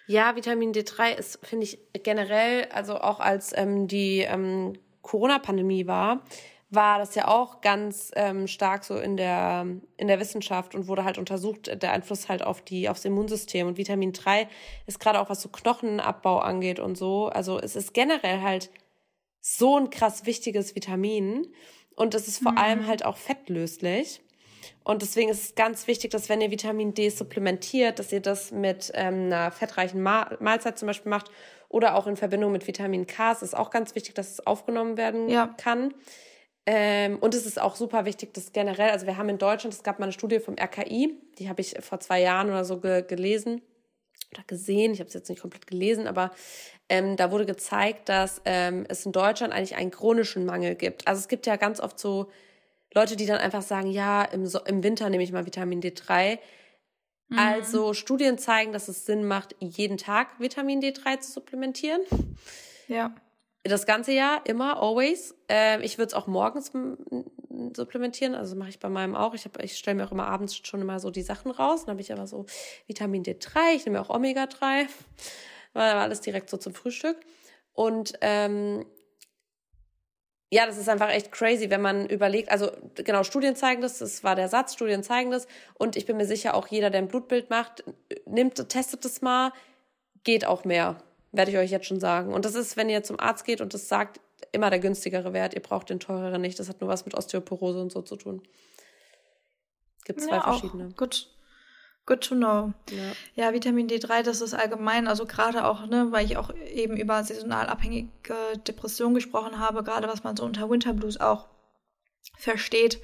Ja, 0.07 0.37
Vitamin 0.37 0.73
D3 0.73 1.17
ist, 1.17 1.45
finde 1.45 1.65
ich, 1.65 1.79
generell, 2.03 2.67
also 2.73 2.99
auch 2.99 3.21
als 3.21 3.53
ähm, 3.57 3.89
die 3.89 4.21
ähm, 4.21 4.79
Corona-Pandemie 5.03 5.87
war, 5.87 6.23
war 6.71 6.99
das 6.99 7.15
ja 7.15 7.29
auch 7.29 7.63
ganz 7.63 8.11
ähm, 8.15 8.47
stark 8.47 8.85
so 8.85 8.99
in 8.99 9.17
der, 9.17 9.67
in 9.97 10.07
der 10.07 10.21
Wissenschaft 10.21 10.75
und 10.75 10.87
wurde 10.87 11.05
halt 11.05 11.17
untersucht, 11.17 11.83
der 11.83 11.93
Einfluss 11.93 12.29
halt 12.29 12.43
auf 12.43 12.61
die, 12.61 12.89
aufs 12.89 13.07
Immunsystem. 13.07 13.67
Und 13.67 13.79
Vitamin 13.79 14.13
3 14.13 14.49
ist 14.87 15.01
gerade 15.01 15.21
auch, 15.21 15.31
was 15.31 15.41
so 15.41 15.49
Knochenabbau 15.49 16.39
angeht 16.39 16.79
und 16.79 16.99
so. 16.99 17.29
Also 17.29 17.59
es 17.59 17.75
ist 17.75 17.95
generell 17.95 18.43
halt 18.43 18.71
so 19.41 19.79
ein 19.79 19.89
krass 19.89 20.27
wichtiges 20.27 20.75
Vitamin. 20.75 21.47
Und 21.95 22.15
es 22.15 22.29
ist 22.29 22.43
vor 22.43 22.53
mhm. 22.53 22.59
allem 22.59 22.87
halt 22.87 23.05
auch 23.05 23.17
fettlöslich. 23.17 24.21
Und 24.85 25.03
deswegen 25.03 25.31
ist 25.31 25.43
es 25.43 25.55
ganz 25.55 25.87
wichtig, 25.87 26.11
dass 26.11 26.29
wenn 26.29 26.41
ihr 26.41 26.51
Vitamin 26.51 26.95
D 26.95 27.09
supplementiert, 27.09 27.99
dass 27.99 28.13
ihr 28.13 28.21
das 28.21 28.53
mit 28.53 28.93
ähm, 28.95 29.27
einer 29.27 29.51
fettreichen 29.51 30.03
Ma 30.03 30.31
Mahlzeit 30.41 30.79
zum 30.79 30.87
Beispiel 30.87 31.11
macht 31.11 31.31
oder 31.69 31.95
auch 31.95 32.07
in 32.07 32.17
Verbindung 32.17 32.53
mit 32.53 32.67
Vitamin 32.67 33.07
K. 33.07 33.33
Es 33.33 33.43
ist 33.43 33.57
auch 33.57 33.71
ganz 33.71 33.95
wichtig, 33.95 34.15
dass 34.15 34.33
es 34.33 34.47
aufgenommen 34.47 34.97
werden 34.97 35.29
ja. 35.29 35.55
kann. 35.59 35.95
Ähm, 36.71 37.17
und 37.21 37.35
es 37.35 37.47
ist 37.47 37.59
auch 37.59 37.77
super 37.77 38.05
wichtig, 38.05 38.35
dass 38.35 38.53
generell, 38.53 38.91
also 38.91 39.07
wir 39.07 39.17
haben 39.17 39.31
in 39.31 39.39
Deutschland, 39.39 39.73
es 39.73 39.83
gab 39.83 39.99
mal 39.99 40.05
eine 40.05 40.13
Studie 40.13 40.39
vom 40.39 40.55
RKI, 40.61 41.19
die 41.39 41.49
habe 41.49 41.63
ich 41.63 41.75
vor 41.81 41.99
zwei 41.99 42.21
Jahren 42.21 42.51
oder 42.51 42.63
so 42.67 42.79
ge 42.79 43.01
gelesen 43.01 43.63
oder 44.35 44.43
gesehen, 44.47 44.93
ich 44.93 45.01
habe 45.01 45.09
es 45.09 45.15
jetzt 45.15 45.31
nicht 45.31 45.41
komplett 45.41 45.67
gelesen, 45.67 46.07
aber 46.07 46.31
ähm, 46.91 47.17
da 47.17 47.31
wurde 47.31 47.47
gezeigt, 47.47 48.11
dass 48.11 48.43
ähm, 48.45 48.85
es 48.87 49.07
in 49.07 49.13
Deutschland 49.13 49.55
eigentlich 49.55 49.77
einen 49.77 49.91
chronischen 49.91 50.45
Mangel 50.45 50.75
gibt. 50.75 51.09
Also 51.09 51.21
es 51.21 51.29
gibt 51.29 51.47
ja 51.47 51.57
ganz 51.57 51.81
oft 51.81 51.99
so 51.99 52.31
Leute, 52.93 53.17
die 53.17 53.25
dann 53.25 53.39
einfach 53.39 53.63
sagen, 53.63 53.91
ja, 53.91 54.23
im, 54.25 54.45
so 54.45 54.63
im 54.67 54.83
Winter 54.83 55.09
nehme 55.09 55.23
ich 55.23 55.33
mal 55.33 55.47
Vitamin 55.47 55.81
D3. 55.81 56.39
Mhm. 57.29 57.39
Also 57.39 57.95
Studien 57.95 58.37
zeigen, 58.37 58.75
dass 58.75 58.89
es 58.89 59.07
Sinn 59.07 59.25
macht, 59.25 59.57
jeden 59.61 59.97
Tag 59.97 60.39
Vitamin 60.39 60.83
D3 60.83 61.21
zu 61.21 61.33
supplementieren. 61.33 62.03
Ja. 62.89 63.15
Das 63.69 63.87
ganze 63.87 64.13
Jahr, 64.13 64.41
immer, 64.45 64.81
always. 64.83 65.35
Äh, 65.51 65.83
ich 65.83 65.99
würde 65.99 66.09
es 66.09 66.15
auch 66.15 66.27
morgens 66.27 66.73
supplementieren, 67.75 68.35
also 68.35 68.57
mache 68.57 68.71
ich 68.71 68.79
bei 68.79 68.89
meinem 68.89 69.15
auch. 69.15 69.35
Ich, 69.35 69.49
ich 69.61 69.77
stelle 69.77 69.97
mir 69.97 70.07
auch 70.07 70.13
immer 70.13 70.27
abends 70.27 70.57
schon 70.57 70.81
immer 70.81 71.01
so 71.01 71.11
die 71.11 71.23
Sachen 71.23 71.51
raus. 71.51 71.85
Dann 71.85 71.93
habe 71.93 72.01
ich 72.01 72.13
aber 72.13 72.27
so 72.27 72.47
Vitamin 72.87 73.25
D3, 73.25 73.75
ich 73.75 73.85
nehme 73.85 74.01
auch 74.01 74.11
Omega-3, 74.11 74.87
war 75.73 75.95
alles 75.97 76.21
direkt 76.21 76.51
so 76.51 76.57
zum 76.57 76.75
Frühstück. 76.75 77.19
Und 77.73 78.15
ähm, 78.23 78.85
ja, 80.51 80.67
das 80.67 80.79
ist 80.79 80.89
einfach 80.89 81.11
echt 81.11 81.31
crazy, 81.31 81.69
wenn 81.69 81.83
man 81.83 82.09
überlegt, 82.09 82.51
also 82.51 82.71
genau, 82.95 83.23
Studien 83.23 83.55
zeigen 83.55 83.83
das, 83.83 83.99
das 83.99 84.25
war 84.25 84.35
der 84.35 84.49
Satz, 84.49 84.73
Studien 84.73 85.03
zeigen 85.03 85.31
das 85.31 85.47
und 85.75 85.95
ich 85.95 86.07
bin 86.07 86.17
mir 86.17 86.25
sicher, 86.25 86.55
auch 86.55 86.67
jeder, 86.69 86.89
der 86.89 87.03
ein 87.03 87.09
Blutbild 87.09 87.51
macht, 87.51 87.85
nimmt, 88.25 88.67
testet 88.71 89.05
das 89.05 89.21
mal, 89.21 89.53
geht 90.25 90.47
auch 90.47 90.65
mehr, 90.65 90.97
werde 91.33 91.51
ich 91.51 91.57
euch 91.59 91.71
jetzt 91.71 91.87
schon 91.87 92.01
sagen. 92.01 92.33
Und 92.33 92.45
das 92.45 92.55
ist, 92.55 92.77
wenn 92.77 92.89
ihr 92.89 93.03
zum 93.03 93.21
Arzt 93.21 93.45
geht 93.45 93.61
und 93.61 93.75
das 93.75 93.89
sagt, 93.89 94.21
immer 94.53 94.71
der 94.71 94.79
günstigere 94.79 95.33
Wert, 95.33 95.55
ihr 95.55 95.63
braucht 95.63 95.91
den 95.91 96.01
teureren 96.01 96.41
nicht, 96.41 96.59
das 96.59 96.69
hat 96.69 96.81
nur 96.81 96.89
was 96.89 97.05
mit 97.05 97.15
Osteoporose 97.15 97.81
und 97.81 97.93
so 97.93 98.03
zu 98.03 98.17
tun. 98.17 98.43
Es 99.99 100.05
gibt 100.05 100.21
zwei 100.21 100.37
ja, 100.37 100.43
verschiedene. 100.43 100.93
Gut, 100.97 101.29
Good 102.09 102.23
to 102.23 102.35
know. 102.37 102.73
Ja. 102.89 103.13
ja, 103.35 103.53
Vitamin 103.53 103.87
D3, 103.87 104.23
das 104.23 104.41
ist 104.41 104.55
allgemein, 104.55 105.09
also 105.09 105.27
gerade 105.27 105.67
auch, 105.67 105.85
ne, 105.85 106.07
weil 106.11 106.25
ich 106.25 106.39
auch 106.39 106.55
eben 106.55 106.97
über 106.97 107.23
saisonal 107.23 107.67
abhängige 107.67 108.09
Depressionen 108.67 109.15
gesprochen 109.15 109.59
habe, 109.59 109.83
gerade 109.83 110.09
was 110.09 110.25
man 110.25 110.35
so 110.35 110.47
unter 110.47 110.71
Winter 110.71 110.95
Blues 110.95 111.21
auch 111.21 111.49
versteht, 112.39 112.99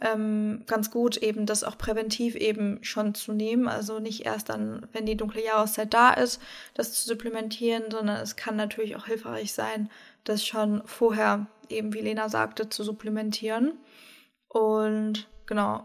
ähm, 0.00 0.62
ganz 0.66 0.90
gut 0.90 1.16
eben 1.18 1.46
das 1.46 1.64
auch 1.64 1.76
präventiv 1.76 2.34
eben 2.34 2.82
schon 2.82 3.14
zu 3.14 3.32
nehmen. 3.32 3.68
Also 3.68 3.98
nicht 3.98 4.24
erst 4.24 4.48
dann, 4.48 4.86
wenn 4.92 5.06
die 5.06 5.16
dunkle 5.16 5.44
Jahreszeit 5.44 5.92
da 5.92 6.12
ist, 6.12 6.40
das 6.74 6.92
zu 6.92 7.06
supplementieren, 7.06 7.84
sondern 7.90 8.20
es 8.20 8.36
kann 8.36 8.56
natürlich 8.56 8.96
auch 8.96 9.06
hilfreich 9.06 9.52
sein, 9.52 9.90
das 10.24 10.44
schon 10.46 10.82
vorher 10.86 11.46
eben, 11.68 11.92
wie 11.92 12.00
Lena 12.00 12.28
sagte, 12.28 12.68
zu 12.68 12.82
supplementieren. 12.82 13.78
Und 14.48 15.28
genau, 15.46 15.84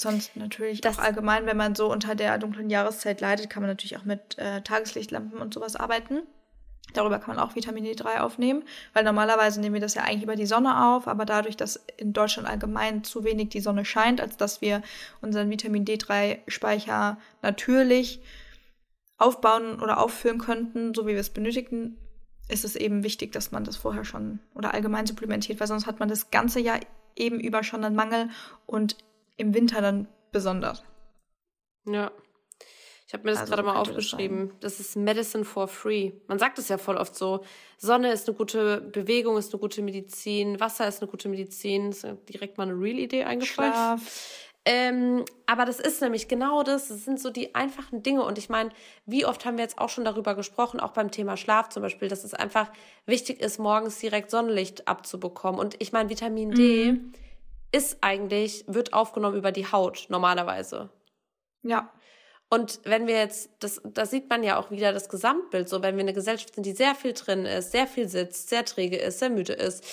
sonst 0.00 0.36
natürlich 0.36 0.80
das 0.80 0.98
auch 0.98 1.02
allgemein, 1.02 1.46
wenn 1.46 1.56
man 1.56 1.74
so 1.74 1.90
unter 1.90 2.14
der 2.14 2.38
dunklen 2.38 2.70
Jahreszeit 2.70 3.20
leidet, 3.20 3.50
kann 3.50 3.62
man 3.62 3.70
natürlich 3.70 3.96
auch 3.96 4.04
mit 4.04 4.38
äh, 4.38 4.60
Tageslichtlampen 4.62 5.40
und 5.40 5.54
sowas 5.54 5.76
arbeiten. 5.76 6.22
Darüber 6.94 7.18
kann 7.18 7.36
man 7.36 7.44
auch 7.44 7.54
Vitamin 7.54 7.84
D3 7.84 8.20
aufnehmen, 8.20 8.62
weil 8.92 9.04
normalerweise 9.04 9.60
nehmen 9.60 9.74
wir 9.74 9.80
das 9.80 9.94
ja 9.94 10.02
eigentlich 10.02 10.22
über 10.22 10.36
die 10.36 10.46
Sonne 10.46 10.86
auf, 10.86 11.06
aber 11.06 11.24
dadurch, 11.24 11.56
dass 11.56 11.84
in 11.96 12.12
Deutschland 12.12 12.48
allgemein 12.48 13.04
zu 13.04 13.24
wenig 13.24 13.50
die 13.50 13.60
Sonne 13.60 13.84
scheint, 13.84 14.20
als 14.20 14.36
dass 14.36 14.60
wir 14.60 14.82
unseren 15.20 15.50
Vitamin 15.50 15.84
D3-Speicher 15.84 17.18
natürlich 17.42 18.22
aufbauen 19.18 19.80
oder 19.80 19.98
auffüllen 20.00 20.38
könnten, 20.38 20.94
so 20.94 21.06
wie 21.06 21.12
wir 21.12 21.20
es 21.20 21.30
benötigen, 21.30 21.98
ist 22.48 22.64
es 22.64 22.76
eben 22.76 23.04
wichtig, 23.04 23.32
dass 23.32 23.52
man 23.52 23.64
das 23.64 23.76
vorher 23.76 24.04
schon 24.04 24.38
oder 24.54 24.74
allgemein 24.74 25.06
supplementiert, 25.06 25.60
weil 25.60 25.66
sonst 25.66 25.86
hat 25.86 25.98
man 25.98 26.08
das 26.08 26.30
ganze 26.30 26.60
Jahr 26.60 26.78
eben 27.16 27.40
über 27.40 27.62
schon 27.62 27.84
einen 27.84 27.96
Mangel 27.96 28.28
und 28.66 28.96
im 29.36 29.54
Winter 29.54 29.80
dann 29.80 30.08
besonders. 30.32 30.84
Ja. 31.86 32.10
Ich 33.14 33.18
habe 33.18 33.28
mir 33.28 33.32
das 33.32 33.42
also 33.42 33.54
gerade 33.54 33.62
mal 33.62 33.76
aufgeschrieben. 33.76 34.50
Das, 34.58 34.78
das, 34.78 34.88
ist 34.88 34.96
Medicine 34.96 35.44
for 35.44 35.68
Free. 35.68 36.14
Man 36.26 36.40
sagt 36.40 36.58
es 36.58 36.68
ja 36.68 36.78
voll 36.78 36.96
oft 36.96 37.14
so. 37.14 37.44
Sonne 37.78 38.10
ist 38.10 38.26
eine 38.26 38.36
gute 38.36 38.80
Bewegung, 38.80 39.36
ist 39.36 39.54
eine 39.54 39.60
gute 39.60 39.82
Medizin. 39.82 40.58
Wasser 40.58 40.88
ist 40.88 41.00
eine 41.00 41.08
gute 41.08 41.28
Medizin. 41.28 41.90
Das 41.90 42.02
ist 42.02 42.28
direkt 42.28 42.58
mal 42.58 42.64
eine 42.64 42.72
Real-Idee 42.72 43.22
eingefallen. 43.22 43.72
Schlaf. 43.72 44.50
Ähm, 44.64 45.24
aber 45.46 45.64
das 45.64 45.78
ist 45.78 46.02
nämlich 46.02 46.26
genau 46.26 46.64
das. 46.64 46.88
Das 46.88 47.04
sind 47.04 47.20
so 47.20 47.30
die 47.30 47.54
einfachen 47.54 48.02
Dinge. 48.02 48.24
Und 48.24 48.36
ich 48.36 48.48
meine, 48.48 48.70
wie 49.06 49.24
oft 49.24 49.44
haben 49.44 49.58
wir 49.58 49.62
jetzt 49.62 49.78
auch 49.78 49.90
schon 49.90 50.04
darüber 50.04 50.34
gesprochen, 50.34 50.80
auch 50.80 50.90
beim 50.90 51.12
Thema 51.12 51.36
Schlaf 51.36 51.68
zum 51.68 51.82
Beispiel, 51.82 52.08
dass 52.08 52.24
es 52.24 52.34
einfach 52.34 52.72
wichtig 53.06 53.40
ist, 53.40 53.60
morgens 53.60 54.00
direkt 54.00 54.28
Sonnenlicht 54.28 54.88
abzubekommen. 54.88 55.60
Und 55.60 55.76
ich 55.78 55.92
meine, 55.92 56.10
Vitamin 56.10 56.50
D. 56.50 56.92
Mhm 56.92 57.14
ist 57.74 57.98
eigentlich, 58.02 58.64
wird 58.68 58.92
aufgenommen 58.92 59.36
über 59.36 59.50
die 59.50 59.66
Haut 59.66 60.06
normalerweise. 60.08 60.90
Ja. 61.64 61.90
Und 62.54 62.78
wenn 62.84 63.08
wir 63.08 63.16
jetzt, 63.16 63.50
das, 63.58 63.82
da 63.82 64.06
sieht 64.06 64.30
man 64.30 64.44
ja 64.44 64.56
auch 64.56 64.70
wieder 64.70 64.92
das 64.92 65.08
Gesamtbild, 65.08 65.68
so 65.68 65.82
wenn 65.82 65.96
wir 65.96 66.02
eine 66.02 66.12
Gesellschaft 66.12 66.54
sind, 66.54 66.64
die 66.64 66.70
sehr 66.70 66.94
viel 66.94 67.12
drin 67.12 67.46
ist, 67.46 67.72
sehr 67.72 67.88
viel 67.88 68.08
sitzt, 68.08 68.48
sehr 68.48 68.64
träge 68.64 68.96
ist, 68.96 69.18
sehr 69.18 69.28
müde 69.28 69.54
ist. 69.54 69.84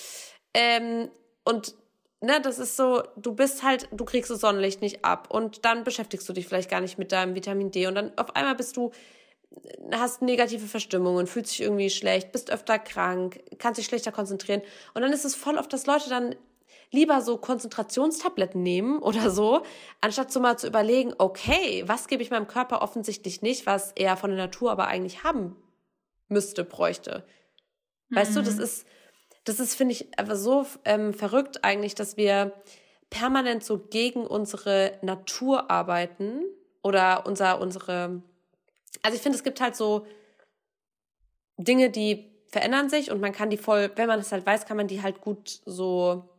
Ähm, 0.53 1.09
und 1.43 1.73
ne, 2.19 2.39
das 2.39 2.59
ist 2.59 2.77
so, 2.77 3.01
du 3.15 3.33
bist 3.33 3.63
halt, 3.63 3.89
du 3.91 4.05
kriegst 4.05 4.29
das 4.29 4.41
Sonnenlicht 4.41 4.79
nicht 4.83 5.03
ab. 5.03 5.27
Und 5.31 5.65
dann 5.65 5.83
beschäftigst 5.83 6.29
du 6.29 6.33
dich 6.33 6.45
vielleicht 6.45 6.69
gar 6.69 6.81
nicht 6.81 6.99
mit 6.99 7.11
deinem 7.11 7.33
Vitamin 7.33 7.71
D. 7.71 7.87
Und 7.87 7.95
dann 7.95 8.15
auf 8.15 8.35
einmal 8.35 8.53
bist 8.53 8.77
du, 8.77 8.91
hast 9.91 10.21
negative 10.21 10.67
Verstimmungen, 10.67 11.25
fühlst 11.25 11.53
dich 11.53 11.61
irgendwie 11.61 11.89
schlecht, 11.89 12.31
bist 12.31 12.51
öfter 12.51 12.77
krank, 12.77 13.39
kannst 13.57 13.79
dich 13.79 13.87
schlechter 13.87 14.11
konzentrieren. 14.11 14.61
Und 14.93 15.01
dann 15.01 15.13
ist 15.13 15.25
es 15.25 15.33
voll 15.33 15.57
oft, 15.57 15.73
dass 15.73 15.87
Leute 15.87 16.09
dann 16.09 16.35
lieber 16.91 17.21
so 17.21 17.37
Konzentrationstabletten 17.37 18.61
nehmen 18.61 18.99
oder 19.01 19.31
so, 19.31 19.63
anstatt 20.01 20.31
so 20.31 20.39
mal 20.39 20.57
zu 20.57 20.67
überlegen, 20.67 21.13
okay, 21.17 21.83
was 21.87 22.07
gebe 22.07 22.23
ich 22.23 22.31
meinem 22.31 22.47
Körper 22.47 22.81
offensichtlich 22.81 23.41
nicht, 23.41 23.65
was 23.65 23.91
er 23.93 24.17
von 24.17 24.29
der 24.29 24.39
Natur 24.39 24.71
aber 24.71 24.87
eigentlich 24.87 25.23
haben 25.23 25.55
müsste, 26.27 26.63
bräuchte. 26.63 27.25
Weißt 28.09 28.31
mhm. 28.31 28.35
du, 28.35 28.41
das 28.43 28.55
mhm. 28.55 28.63
ist, 28.63 28.85
das 29.43 29.59
ist, 29.59 29.75
finde 29.75 29.93
ich, 29.93 30.17
einfach 30.19 30.35
so 30.35 30.65
ähm, 30.85 31.13
verrückt 31.13 31.63
eigentlich, 31.63 31.95
dass 31.95 32.17
wir 32.17 32.53
permanent 33.09 33.63
so 33.63 33.77
gegen 33.77 34.25
unsere 34.25 34.97
Natur 35.01 35.69
arbeiten 35.69 36.43
oder 36.81 37.25
unser, 37.25 37.59
unsere, 37.59 38.21
also 39.01 39.15
ich 39.15 39.21
finde, 39.21 39.37
es 39.37 39.43
gibt 39.43 39.61
halt 39.61 39.75
so 39.75 40.05
Dinge, 41.57 41.89
die 41.89 42.31
verändern 42.47 42.89
sich 42.89 43.11
und 43.11 43.21
man 43.21 43.33
kann 43.33 43.49
die 43.49 43.57
voll, 43.57 43.91
wenn 43.95 44.07
man 44.07 44.19
es 44.19 44.31
halt 44.31 44.45
weiß, 44.45 44.65
kann 44.65 44.77
man 44.77 44.87
die 44.87 45.01
halt 45.01 45.21
gut 45.21 45.61
so 45.65 46.29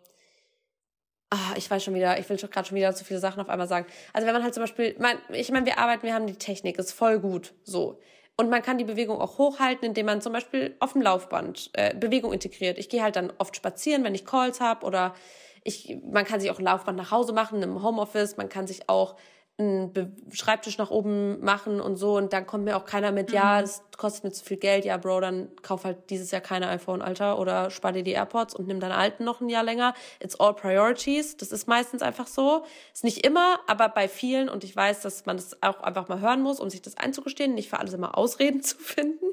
Ah, 1.34 1.54
ich 1.56 1.70
weiß 1.70 1.82
schon 1.82 1.94
wieder, 1.94 2.18
ich 2.18 2.28
will 2.28 2.36
gerade 2.36 2.68
schon 2.68 2.76
wieder 2.76 2.94
zu 2.94 3.06
viele 3.06 3.18
Sachen 3.18 3.40
auf 3.40 3.48
einmal 3.48 3.66
sagen. 3.66 3.86
Also 4.12 4.26
wenn 4.26 4.34
man 4.34 4.42
halt 4.42 4.52
zum 4.52 4.64
Beispiel, 4.64 4.94
mein, 4.98 5.16
ich 5.30 5.50
meine, 5.50 5.64
wir 5.64 5.78
arbeiten, 5.78 6.02
wir 6.02 6.12
haben 6.12 6.26
die 6.26 6.34
Technik, 6.34 6.78
ist 6.78 6.92
voll 6.92 7.20
gut, 7.20 7.54
so. 7.64 7.98
Und 8.36 8.50
man 8.50 8.60
kann 8.60 8.76
die 8.76 8.84
Bewegung 8.84 9.18
auch 9.18 9.38
hochhalten, 9.38 9.88
indem 9.88 10.04
man 10.04 10.20
zum 10.20 10.34
Beispiel 10.34 10.76
auf 10.78 10.92
dem 10.92 11.00
Laufband 11.00 11.70
äh, 11.72 11.94
Bewegung 11.94 12.34
integriert. 12.34 12.76
Ich 12.76 12.90
gehe 12.90 13.02
halt 13.02 13.16
dann 13.16 13.32
oft 13.38 13.56
spazieren, 13.56 14.04
wenn 14.04 14.14
ich 14.14 14.26
Calls 14.26 14.60
habe 14.60 14.84
oder 14.84 15.14
ich, 15.64 15.96
man 16.04 16.26
kann 16.26 16.38
sich 16.38 16.50
auch 16.50 16.58
ein 16.58 16.66
Laufband 16.66 16.98
nach 16.98 17.10
Hause 17.10 17.32
machen 17.32 17.62
im 17.62 17.82
Homeoffice. 17.82 18.36
Man 18.36 18.50
kann 18.50 18.66
sich 18.66 18.90
auch 18.90 19.16
einen 19.62 20.16
Schreibtisch 20.32 20.78
nach 20.78 20.90
oben 20.90 21.42
machen 21.44 21.80
und 21.80 21.96
so 21.96 22.16
und 22.16 22.32
dann 22.32 22.46
kommt 22.46 22.64
mir 22.64 22.76
auch 22.76 22.84
keiner 22.84 23.12
mit, 23.12 23.28
mhm. 23.28 23.34
ja, 23.34 23.60
das 23.60 23.82
kostet 23.96 24.24
mir 24.24 24.32
zu 24.32 24.44
viel 24.44 24.56
Geld, 24.56 24.84
ja, 24.84 24.96
Bro, 24.96 25.20
dann 25.20 25.48
kauf 25.62 25.84
halt 25.84 26.10
dieses 26.10 26.30
Jahr 26.30 26.40
keine 26.40 26.68
iPhone, 26.68 27.02
Alter, 27.02 27.38
oder 27.38 27.70
spar 27.70 27.92
dir 27.92 28.02
die 28.02 28.12
AirPods 28.12 28.54
und 28.54 28.66
nimm 28.66 28.80
deinen 28.80 28.92
alten 28.92 29.24
noch 29.24 29.40
ein 29.40 29.48
Jahr 29.48 29.62
länger. 29.62 29.94
It's 30.20 30.38
all 30.38 30.54
priorities. 30.54 31.36
Das 31.36 31.52
ist 31.52 31.68
meistens 31.68 32.02
einfach 32.02 32.26
so. 32.26 32.64
Ist 32.92 33.04
nicht 33.04 33.24
immer, 33.24 33.60
aber 33.66 33.88
bei 33.88 34.08
vielen 34.08 34.48
und 34.48 34.64
ich 34.64 34.74
weiß, 34.74 35.00
dass 35.02 35.26
man 35.26 35.36
das 35.36 35.62
auch 35.62 35.80
einfach 35.80 36.08
mal 36.08 36.20
hören 36.20 36.42
muss, 36.42 36.60
um 36.60 36.70
sich 36.70 36.82
das 36.82 36.96
einzugestehen, 36.96 37.54
nicht 37.54 37.70
für 37.70 37.78
alles 37.78 37.94
immer 37.94 38.18
Ausreden 38.18 38.62
zu 38.62 38.76
finden. 38.78 39.26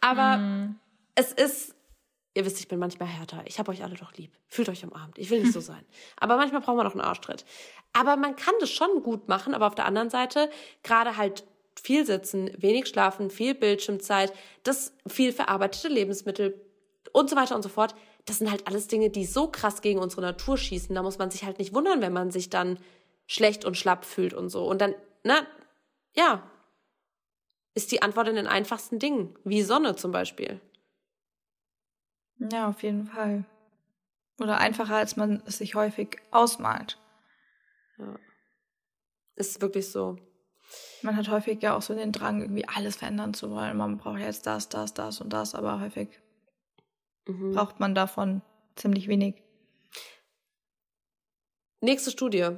Aber 0.00 0.38
mhm. 0.38 0.76
es 1.14 1.32
ist 1.32 1.74
Ihr 2.34 2.44
wisst, 2.44 2.58
ich 2.58 2.66
bin 2.66 2.80
manchmal 2.80 3.08
härter. 3.08 3.42
Ich 3.46 3.60
habe 3.60 3.70
euch 3.70 3.84
alle 3.84 3.94
doch 3.94 4.12
lieb. 4.14 4.32
Fühlt 4.48 4.68
euch 4.68 4.84
umarmt. 4.84 5.18
Ich 5.18 5.30
will 5.30 5.40
nicht 5.40 5.52
so 5.52 5.60
sein. 5.60 5.84
Aber 6.16 6.36
manchmal 6.36 6.60
braucht 6.60 6.76
man 6.76 6.84
noch 6.84 6.92
einen 6.92 7.00
Arschtritt. 7.00 7.44
Aber 7.92 8.16
man 8.16 8.34
kann 8.34 8.54
das 8.60 8.70
schon 8.70 9.02
gut 9.02 9.28
machen. 9.28 9.54
Aber 9.54 9.68
auf 9.68 9.76
der 9.76 9.86
anderen 9.86 10.10
Seite, 10.10 10.50
gerade 10.82 11.16
halt 11.16 11.44
viel 11.80 12.04
sitzen, 12.04 12.50
wenig 12.56 12.88
schlafen, 12.88 13.30
viel 13.30 13.54
Bildschirmzeit, 13.54 14.32
das 14.64 14.92
viel 15.06 15.32
verarbeitete 15.32 15.88
Lebensmittel 15.88 16.60
und 17.12 17.30
so 17.30 17.36
weiter 17.36 17.54
und 17.54 17.62
so 17.62 17.68
fort. 17.68 17.94
Das 18.26 18.38
sind 18.38 18.50
halt 18.50 18.66
alles 18.66 18.88
Dinge, 18.88 19.10
die 19.10 19.26
so 19.26 19.48
krass 19.48 19.80
gegen 19.80 20.00
unsere 20.00 20.22
Natur 20.22 20.56
schießen. 20.56 20.94
Da 20.94 21.02
muss 21.02 21.18
man 21.18 21.30
sich 21.30 21.44
halt 21.44 21.58
nicht 21.58 21.74
wundern, 21.74 22.02
wenn 22.02 22.12
man 22.12 22.30
sich 22.30 22.50
dann 22.50 22.78
schlecht 23.26 23.64
und 23.64 23.76
schlapp 23.76 24.04
fühlt 24.04 24.34
und 24.34 24.48
so. 24.48 24.66
Und 24.66 24.80
dann, 24.80 24.94
na, 25.22 25.46
ja, 26.16 26.42
ist 27.74 27.92
die 27.92 28.02
Antwort 28.02 28.28
in 28.28 28.36
den 28.36 28.46
einfachsten 28.46 28.98
Dingen, 28.98 29.36
wie 29.44 29.62
Sonne 29.62 29.96
zum 29.96 30.10
Beispiel. 30.10 30.60
Ja, 32.50 32.68
auf 32.68 32.82
jeden 32.82 33.06
Fall. 33.06 33.44
Oder 34.40 34.58
einfacher, 34.58 34.96
als 34.96 35.16
man 35.16 35.42
es 35.46 35.58
sich 35.58 35.74
häufig 35.74 36.18
ausmalt. 36.30 36.98
Ja. 37.98 38.16
Ist 39.36 39.60
wirklich 39.60 39.90
so. 39.90 40.16
Man 41.02 41.16
hat 41.16 41.28
häufig 41.28 41.62
ja 41.62 41.76
auch 41.76 41.82
so 41.82 41.94
den 41.94 42.12
Drang, 42.12 42.40
irgendwie 42.40 42.66
alles 42.66 42.96
verändern 42.96 43.34
zu 43.34 43.50
wollen. 43.50 43.76
Man 43.76 43.98
braucht 43.98 44.18
jetzt 44.18 44.46
das, 44.46 44.68
das, 44.68 44.94
das 44.94 45.20
und 45.20 45.32
das, 45.32 45.54
aber 45.54 45.80
häufig 45.80 46.08
mhm. 47.26 47.52
braucht 47.52 47.80
man 47.80 47.94
davon 47.94 48.42
ziemlich 48.74 49.08
wenig. 49.08 49.42
Nächste 51.80 52.10
Studie. 52.10 52.50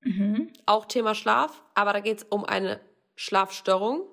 Mhm. 0.00 0.52
Auch 0.66 0.86
Thema 0.86 1.14
Schlaf, 1.14 1.62
aber 1.74 1.92
da 1.92 2.00
geht 2.00 2.18
es 2.18 2.24
um 2.24 2.44
eine 2.44 2.80
Schlafstörung 3.14 4.11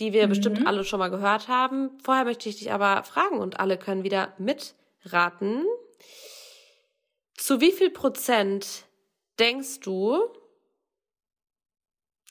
die 0.00 0.12
wir 0.12 0.26
mhm. 0.26 0.30
bestimmt 0.30 0.66
alle 0.66 0.84
schon 0.84 0.98
mal 0.98 1.10
gehört 1.10 1.48
haben. 1.48 1.90
Vorher 2.02 2.24
möchte 2.24 2.48
ich 2.48 2.58
dich 2.58 2.72
aber 2.72 3.04
fragen 3.04 3.38
und 3.38 3.60
alle 3.60 3.78
können 3.78 4.04
wieder 4.04 4.34
mitraten. 4.38 5.64
Zu 7.36 7.60
wie 7.60 7.72
viel 7.72 7.90
Prozent 7.90 8.84
denkst 9.38 9.80
du, 9.80 10.18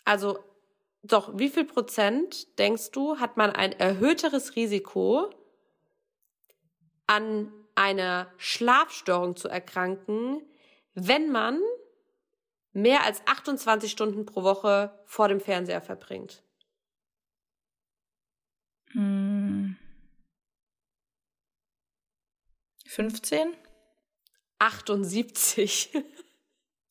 Also, 0.05 0.39
doch, 1.01 1.37
wie 1.37 1.49
viel 1.49 1.65
Prozent 1.65 2.57
denkst 2.59 2.91
du, 2.91 3.19
hat 3.19 3.37
man 3.37 3.51
ein 3.51 3.73
erhöhteres 3.73 4.55
Risiko, 4.55 5.29
an 7.07 7.51
einer 7.75 8.31
Schlafstörung 8.37 9.35
zu 9.35 9.49
erkranken, 9.49 10.41
wenn 10.93 11.31
man 11.31 11.59
mehr 12.71 13.03
als 13.03 13.21
28 13.27 13.91
Stunden 13.91 14.25
pro 14.25 14.43
Woche 14.43 14.97
vor 15.05 15.27
dem 15.27 15.41
Fernseher 15.41 15.81
verbringt? 15.81 16.43
Hm. 18.93 19.77
15? 22.85 23.55
78. 24.59 25.91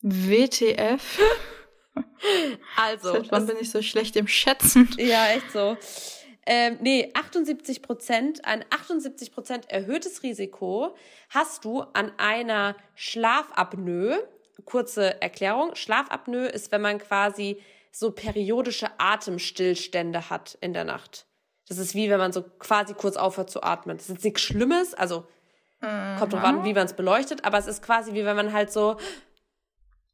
WTF? 0.03 1.21
Also. 2.77 3.13
Seit 3.13 3.31
wann 3.31 3.47
bin 3.47 3.57
ich 3.61 3.71
so 3.71 3.83
schlecht 3.83 4.17
im 4.17 4.27
Schätzen? 4.27 4.89
Ja, 4.99 5.29
echt 5.29 5.53
so. 5.53 5.77
Ähm, 6.45 6.79
nee, 6.81 7.11
78 7.15 7.83
Prozent, 7.83 8.45
ein 8.45 8.65
78 8.71 9.33
Prozent 9.33 9.71
erhöhtes 9.71 10.25
Risiko 10.25 10.97
hast 11.29 11.65
du 11.65 11.83
an 11.83 12.11
einer 12.19 12.77
Schlafapnoe. 12.97 14.27
Kurze 14.65 15.21
Erklärung. 15.23 15.75
Schlafapnoe 15.75 16.47
ist, 16.47 16.73
wenn 16.73 16.81
man 16.83 16.99
quasi 16.99 17.63
so 17.93 18.11
periodische 18.11 18.89
Atemstillstände 18.99 20.31
hat 20.31 20.59
in 20.61 20.73
der 20.73 20.85
Nacht. 20.85 21.27
Das 21.69 21.79
ist 21.79 21.95
wie 21.95 22.11
wenn 22.11 22.19
man 22.19 22.33
so 22.33 22.43
quasi 22.59 22.95
kurz 22.95 23.17
aufhört 23.17 23.51
zu 23.51 23.63
atmen. 23.63 23.97
Das 23.97 24.09
ist 24.09 24.25
nichts 24.25 24.41
Schlimmes, 24.41 24.95
also 24.95 25.27
mhm. 25.81 26.19
kommt 26.19 26.33
drauf 26.33 26.45
an, 26.45 26.65
wie 26.65 26.75
man 26.75 26.87
es 26.87 26.95
beleuchtet, 26.95 27.45
aber 27.45 27.59
es 27.59 27.67
ist 27.67 27.83
quasi 27.83 28.15
wie 28.15 28.25
wenn 28.25 28.37
man 28.37 28.53
halt 28.53 28.73
so 28.73 28.97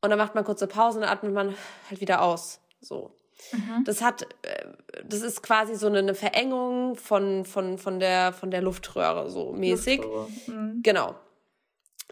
und 0.01 0.11
dann 0.11 0.19
macht 0.19 0.35
man 0.35 0.45
kurze 0.45 0.67
Pause 0.67 0.99
und 0.99 1.03
dann 1.03 1.11
atmet 1.11 1.33
man 1.33 1.55
halt 1.91 2.01
wieder 2.01 2.23
aus. 2.23 2.61
So. 2.81 3.17
Mhm. 3.53 3.85
Das 3.85 4.03
hat, 4.03 4.23
äh, 4.43 4.67
das 5.05 5.23
ist 5.23 5.43
quasi 5.43 5.75
so 5.75 5.87
eine, 5.87 6.15
Verengung 6.15 6.97
von, 6.97 7.45
von, 7.45 7.79
von, 7.79 8.01
der, 8.01 8.33
von 8.33 8.51
der 8.51 8.63
Luftröhre, 8.63 9.31
so 9.31 9.53
mäßig. 9.53 10.01
Mhm. 10.47 10.81
Genau. 10.83 11.15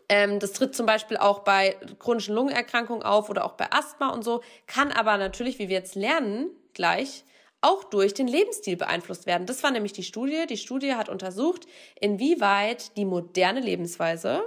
Ähm, 0.09 0.39
das 0.39 0.53
tritt 0.53 0.74
zum 0.74 0.87
Beispiel 0.87 1.16
auch 1.16 1.41
bei 1.41 1.76
chronischen 1.99 2.34
Lungenerkrankungen 2.34 3.03
auf 3.03 3.28
oder 3.28 3.45
auch 3.45 3.53
bei 3.55 3.72
Asthma 3.72 4.11
und 4.11 4.22
so, 4.22 4.41
kann 4.66 4.93
aber 4.93 5.16
natürlich, 5.16 5.59
wie 5.59 5.68
wir 5.68 5.76
jetzt 5.76 5.97
lernen, 5.97 6.51
gleich 6.74 7.24
auch 7.66 7.82
durch 7.84 8.14
den 8.14 8.28
Lebensstil 8.28 8.76
beeinflusst 8.76 9.26
werden. 9.26 9.46
Das 9.46 9.62
war 9.62 9.72
nämlich 9.72 9.92
die 9.92 10.04
Studie. 10.04 10.46
Die 10.48 10.56
Studie 10.56 10.94
hat 10.94 11.08
untersucht, 11.08 11.66
inwieweit 12.00 12.96
die 12.96 13.04
moderne 13.04 13.60
Lebensweise 13.60 14.42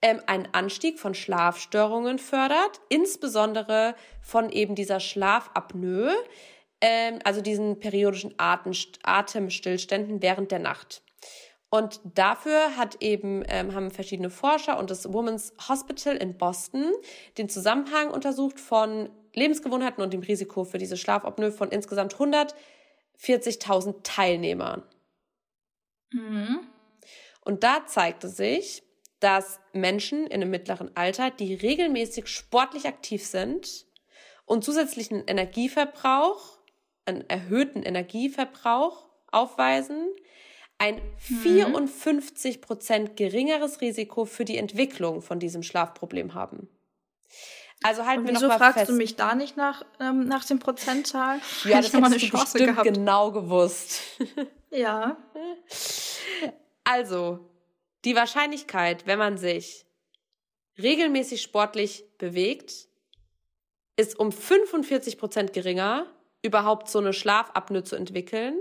ähm, 0.00 0.20
einen 0.26 0.48
Anstieg 0.52 0.98
von 0.98 1.14
Schlafstörungen 1.14 2.18
fördert, 2.18 2.80
insbesondere 2.88 3.94
von 4.22 4.50
eben 4.50 4.74
dieser 4.74 4.98
Schlafapnoe, 4.98 6.14
ähm, 6.80 7.18
also 7.24 7.42
diesen 7.42 7.80
periodischen 7.80 8.34
Atem, 8.38 8.72
Atemstillständen 9.02 10.22
während 10.22 10.50
der 10.50 10.60
Nacht. 10.60 11.02
Und 11.70 12.00
dafür 12.02 12.78
hat 12.78 13.02
eben, 13.02 13.44
ähm, 13.48 13.74
haben 13.74 13.90
verschiedene 13.90 14.30
Forscher 14.30 14.78
und 14.78 14.90
das 14.90 15.12
Women's 15.12 15.52
Hospital 15.68 16.16
in 16.16 16.38
Boston 16.38 16.92
den 17.36 17.50
Zusammenhang 17.50 18.10
untersucht 18.10 18.58
von 18.58 19.10
Lebensgewohnheiten 19.38 20.02
und 20.02 20.12
dem 20.12 20.20
Risiko 20.20 20.64
für 20.64 20.78
diese 20.78 20.96
Schlafapnoe 20.96 21.52
von 21.52 21.70
insgesamt 21.70 22.14
140.000 22.14 24.02
Teilnehmern. 24.02 24.82
Mhm. 26.12 26.60
Und 27.44 27.64
da 27.64 27.86
zeigte 27.86 28.28
sich, 28.28 28.82
dass 29.20 29.60
Menschen 29.72 30.26
in 30.26 30.34
einem 30.34 30.50
mittleren 30.50 30.96
Alter, 30.96 31.30
die 31.30 31.54
regelmäßig 31.54 32.28
sportlich 32.28 32.86
aktiv 32.86 33.24
sind 33.26 33.86
und 34.44 34.64
zusätzlichen 34.64 35.24
Energieverbrauch, 35.26 36.58
einen 37.04 37.28
erhöhten 37.28 37.82
Energieverbrauch 37.82 39.08
aufweisen, 39.30 40.08
ein 40.78 41.00
54 41.18 42.56
mhm. 42.56 42.60
Prozent 42.60 43.16
geringeres 43.16 43.80
Risiko 43.80 44.24
für 44.24 44.44
die 44.44 44.58
Entwicklung 44.58 45.22
von 45.22 45.40
diesem 45.40 45.62
Schlafproblem 45.62 46.34
haben. 46.34 46.68
Also 47.82 48.04
halten 48.04 48.26
wir 48.26 48.34
wieso 48.34 48.46
noch 48.46 48.54
mal 48.54 48.58
fragst 48.58 48.78
fest. 48.78 48.90
du 48.90 48.94
mich 48.94 49.16
da 49.16 49.34
nicht 49.34 49.56
nach, 49.56 49.84
ähm, 50.00 50.26
nach 50.26 50.44
den 50.44 50.58
Prozentzahlen? 50.58 51.40
Ja, 51.64 51.76
das 51.80 51.92
hättest 51.92 51.94
eine 51.94 52.16
du 52.16 52.26
Chance 52.26 52.58
gehabt. 52.58 52.84
genau 52.84 53.30
gewusst. 53.30 54.00
ja. 54.70 55.16
Also, 56.84 57.50
die 58.04 58.16
Wahrscheinlichkeit, 58.16 59.06
wenn 59.06 59.18
man 59.18 59.38
sich 59.38 59.86
regelmäßig 60.78 61.42
sportlich 61.42 62.04
bewegt, 62.18 62.88
ist 63.96 64.18
um 64.18 64.32
45 64.32 65.18
Prozent 65.18 65.52
geringer, 65.52 66.06
überhaupt 66.42 66.88
so 66.88 66.98
eine 66.98 67.12
Schlafapnoe 67.12 67.82
zu 67.82 67.96
entwickeln. 67.96 68.58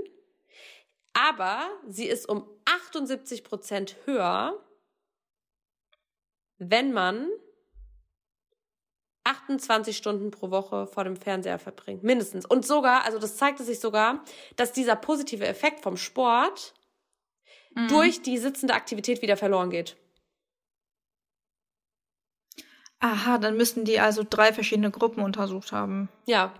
Aber 1.13 1.67
sie 1.87 2.05
ist 2.05 2.27
um 2.27 2.47
78 2.65 3.43
Prozent 3.43 3.95
höher, 4.05 4.63
wenn 6.57 6.91
man 6.91 7.29
28 9.27 9.95
Stunden 9.97 10.31
pro 10.31 10.51
Woche 10.51 10.87
vor 10.87 11.03
dem 11.03 11.17
Fernseher 11.17 11.59
verbringt. 11.59 12.03
Mindestens. 12.03 12.45
Und 12.45 12.65
sogar, 12.65 13.03
also 13.03 13.19
das 13.19 13.35
zeigte 13.35 13.63
sich 13.63 13.79
sogar, 13.79 14.23
dass 14.55 14.71
dieser 14.71 14.95
positive 14.95 15.45
Effekt 15.45 15.81
vom 15.81 15.97
Sport 15.97 16.73
mhm. 17.75 17.89
durch 17.89 18.21
die 18.21 18.37
sitzende 18.37 18.73
Aktivität 18.73 19.21
wieder 19.21 19.37
verloren 19.37 19.69
geht. 19.69 19.97
Aha, 22.99 23.37
dann 23.37 23.57
müssten 23.57 23.85
die 23.85 23.99
also 23.99 24.23
drei 24.27 24.53
verschiedene 24.53 24.91
Gruppen 24.91 25.23
untersucht 25.23 25.71
haben. 25.71 26.09
Ja. 26.25 26.53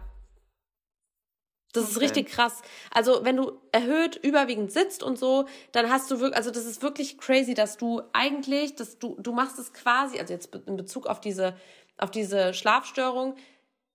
Das 1.74 1.84
okay. 1.84 1.92
ist 1.92 2.02
richtig 2.02 2.28
krass. 2.28 2.62
Also, 2.92 3.24
wenn 3.24 3.38
du 3.38 3.60
erhöht 3.72 4.16
überwiegend 4.18 4.72
sitzt 4.72 5.04
und 5.04 5.18
so, 5.18 5.48
dann 5.72 5.90
hast 5.90 6.10
du 6.10 6.20
wirklich, 6.20 6.38
also 6.38 6.52
das 6.52 6.66
ist 6.66 6.82
wirklich 6.82 7.18
crazy, 7.18 7.54
dass 7.54 7.78
du 7.78 8.02
eigentlich, 8.14 8.76
dass 8.76 9.00
du, 9.00 9.16
du 9.20 9.34
machst 9.34 9.60
es 9.60 9.74
quasi, 9.74 10.20
also 10.20 10.34
jetzt 10.34 10.56
in 10.56 10.78
Bezug 10.78 11.08
auf 11.08 11.20
diese, 11.20 11.56
auf 11.98 12.12
diese 12.12 12.54
Schlafstörung, 12.54 13.36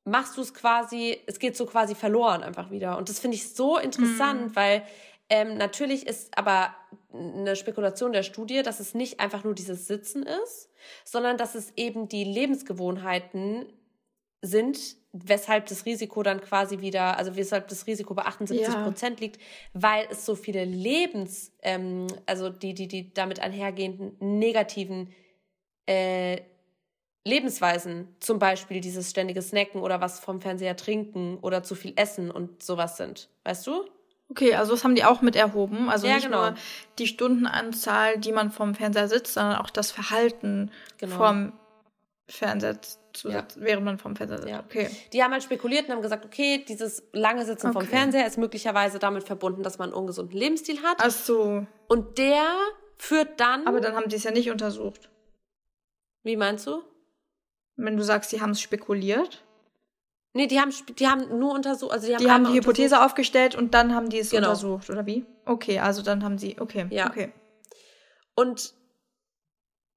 machst 0.04 0.36
du 0.36 0.40
es 0.40 0.54
quasi, 0.54 1.20
es 1.26 1.38
geht 1.38 1.56
so 1.56 1.66
quasi 1.66 1.94
verloren 1.94 2.42
einfach 2.42 2.70
wieder. 2.70 2.98
Und 2.98 3.08
das 3.08 3.20
finde 3.20 3.36
ich 3.36 3.54
so 3.54 3.78
interessant, 3.78 4.48
mhm. 4.48 4.56
weil 4.56 4.82
ähm, 5.28 5.56
natürlich 5.56 6.06
ist 6.06 6.36
aber 6.36 6.74
eine 7.12 7.56
Spekulation 7.56 8.12
der 8.12 8.22
Studie, 8.22 8.62
dass 8.62 8.80
es 8.80 8.94
nicht 8.94 9.20
einfach 9.20 9.44
nur 9.44 9.54
dieses 9.54 9.86
Sitzen 9.86 10.24
ist, 10.24 10.70
sondern 11.04 11.36
dass 11.36 11.54
es 11.54 11.72
eben 11.76 12.08
die 12.08 12.24
Lebensgewohnheiten 12.24 13.66
sind, 14.42 14.96
weshalb 15.12 15.66
das 15.66 15.86
Risiko 15.86 16.22
dann 16.22 16.40
quasi 16.40 16.80
wieder, 16.80 17.16
also 17.16 17.36
weshalb 17.36 17.68
das 17.68 17.86
Risiko 17.86 18.12
bei 18.14 18.24
78 18.24 18.74
Prozent 18.82 19.20
ja. 19.20 19.26
liegt, 19.26 19.40
weil 19.72 20.06
es 20.10 20.26
so 20.26 20.34
viele 20.34 20.64
Lebens, 20.64 21.52
ähm, 21.62 22.08
also 22.26 22.48
die, 22.48 22.74
die, 22.74 22.88
die 22.88 23.14
damit 23.14 23.40
einhergehenden 23.40 24.16
negativen 24.18 25.14
äh, 25.86 26.40
Lebensweisen, 27.24 28.08
zum 28.20 28.38
Beispiel 28.38 28.80
dieses 28.80 29.10
ständige 29.10 29.42
Snacken 29.42 29.80
oder 29.80 30.00
was 30.00 30.18
vom 30.18 30.40
Fernseher 30.40 30.76
trinken 30.76 31.38
oder 31.40 31.62
zu 31.62 31.74
viel 31.74 31.92
essen 31.96 32.30
und 32.30 32.62
sowas 32.62 32.96
sind. 32.96 33.28
Weißt 33.44 33.66
du? 33.66 33.84
Okay, 34.28 34.54
also 34.54 34.72
das 34.72 34.82
haben 34.82 34.94
die 34.94 35.04
auch 35.04 35.20
mit 35.20 35.36
erhoben. 35.36 35.88
Also 35.88 36.06
ja, 36.06 36.14
nicht 36.14 36.24
genau. 36.24 36.40
nur 36.40 36.54
die 36.98 37.06
Stundenanzahl, 37.06 38.18
die 38.18 38.32
man 38.32 38.50
vorm 38.50 38.74
Fernseher 38.74 39.06
sitzt, 39.06 39.34
sondern 39.34 39.56
auch 39.56 39.70
das 39.70 39.90
Verhalten 39.90 40.70
genau. 40.98 41.16
vorm 41.16 41.52
Fernseher 42.28 42.78
zu 43.12 43.30
ja. 43.30 43.40
sitzen, 43.40 43.62
während 43.62 43.84
man 43.84 43.98
vorm 43.98 44.16
Fernseher 44.16 44.38
sitzt. 44.38 44.50
Ja. 44.50 44.60
Okay. 44.60 44.88
Die 45.12 45.22
haben 45.22 45.32
halt 45.32 45.42
spekuliert 45.42 45.86
und 45.86 45.92
haben 45.92 46.02
gesagt, 46.02 46.24
okay, 46.24 46.64
dieses 46.66 47.02
lange 47.12 47.44
Sitzen 47.44 47.68
okay. 47.68 47.80
vom 47.80 47.86
Fernseher 47.86 48.26
ist 48.26 48.38
möglicherweise 48.38 48.98
damit 48.98 49.24
verbunden, 49.24 49.62
dass 49.62 49.78
man 49.78 49.90
einen 49.90 49.98
ungesunden 49.98 50.36
Lebensstil 50.36 50.82
hat. 50.82 50.96
Ach 50.98 51.10
so. 51.10 51.66
Und 51.88 52.16
der 52.16 52.56
führt 52.96 53.38
dann. 53.38 53.66
Aber 53.66 53.80
dann 53.80 53.94
haben 53.94 54.08
die 54.08 54.16
es 54.16 54.24
ja 54.24 54.30
nicht 54.30 54.50
untersucht. 54.50 55.10
Wie 56.22 56.36
meinst 56.36 56.66
du? 56.66 56.82
Wenn 57.84 57.96
du 57.96 58.04
sagst, 58.04 58.30
sie 58.30 58.40
haben 58.40 58.50
es 58.50 58.60
spekuliert. 58.60 59.42
Nee, 60.34 60.46
die 60.46 60.60
haben, 60.60 60.72
die 60.98 61.06
haben 61.06 61.38
nur 61.38 61.52
untersucht, 61.52 61.92
also 61.92 62.06
die 62.06 62.14
haben, 62.14 62.22
die, 62.22 62.30
haben 62.30 62.44
die 62.46 62.54
Hypothese 62.54 63.04
aufgestellt 63.04 63.54
und 63.54 63.74
dann 63.74 63.94
haben 63.94 64.08
die 64.08 64.18
es 64.18 64.30
genau. 64.30 64.48
untersucht, 64.48 64.88
oder 64.88 65.04
wie? 65.04 65.26
Okay, 65.44 65.78
also 65.78 66.00
dann 66.00 66.24
haben 66.24 66.38
sie, 66.38 66.56
okay, 66.58 66.86
ja. 66.88 67.08
okay. 67.08 67.32
Und 68.34 68.72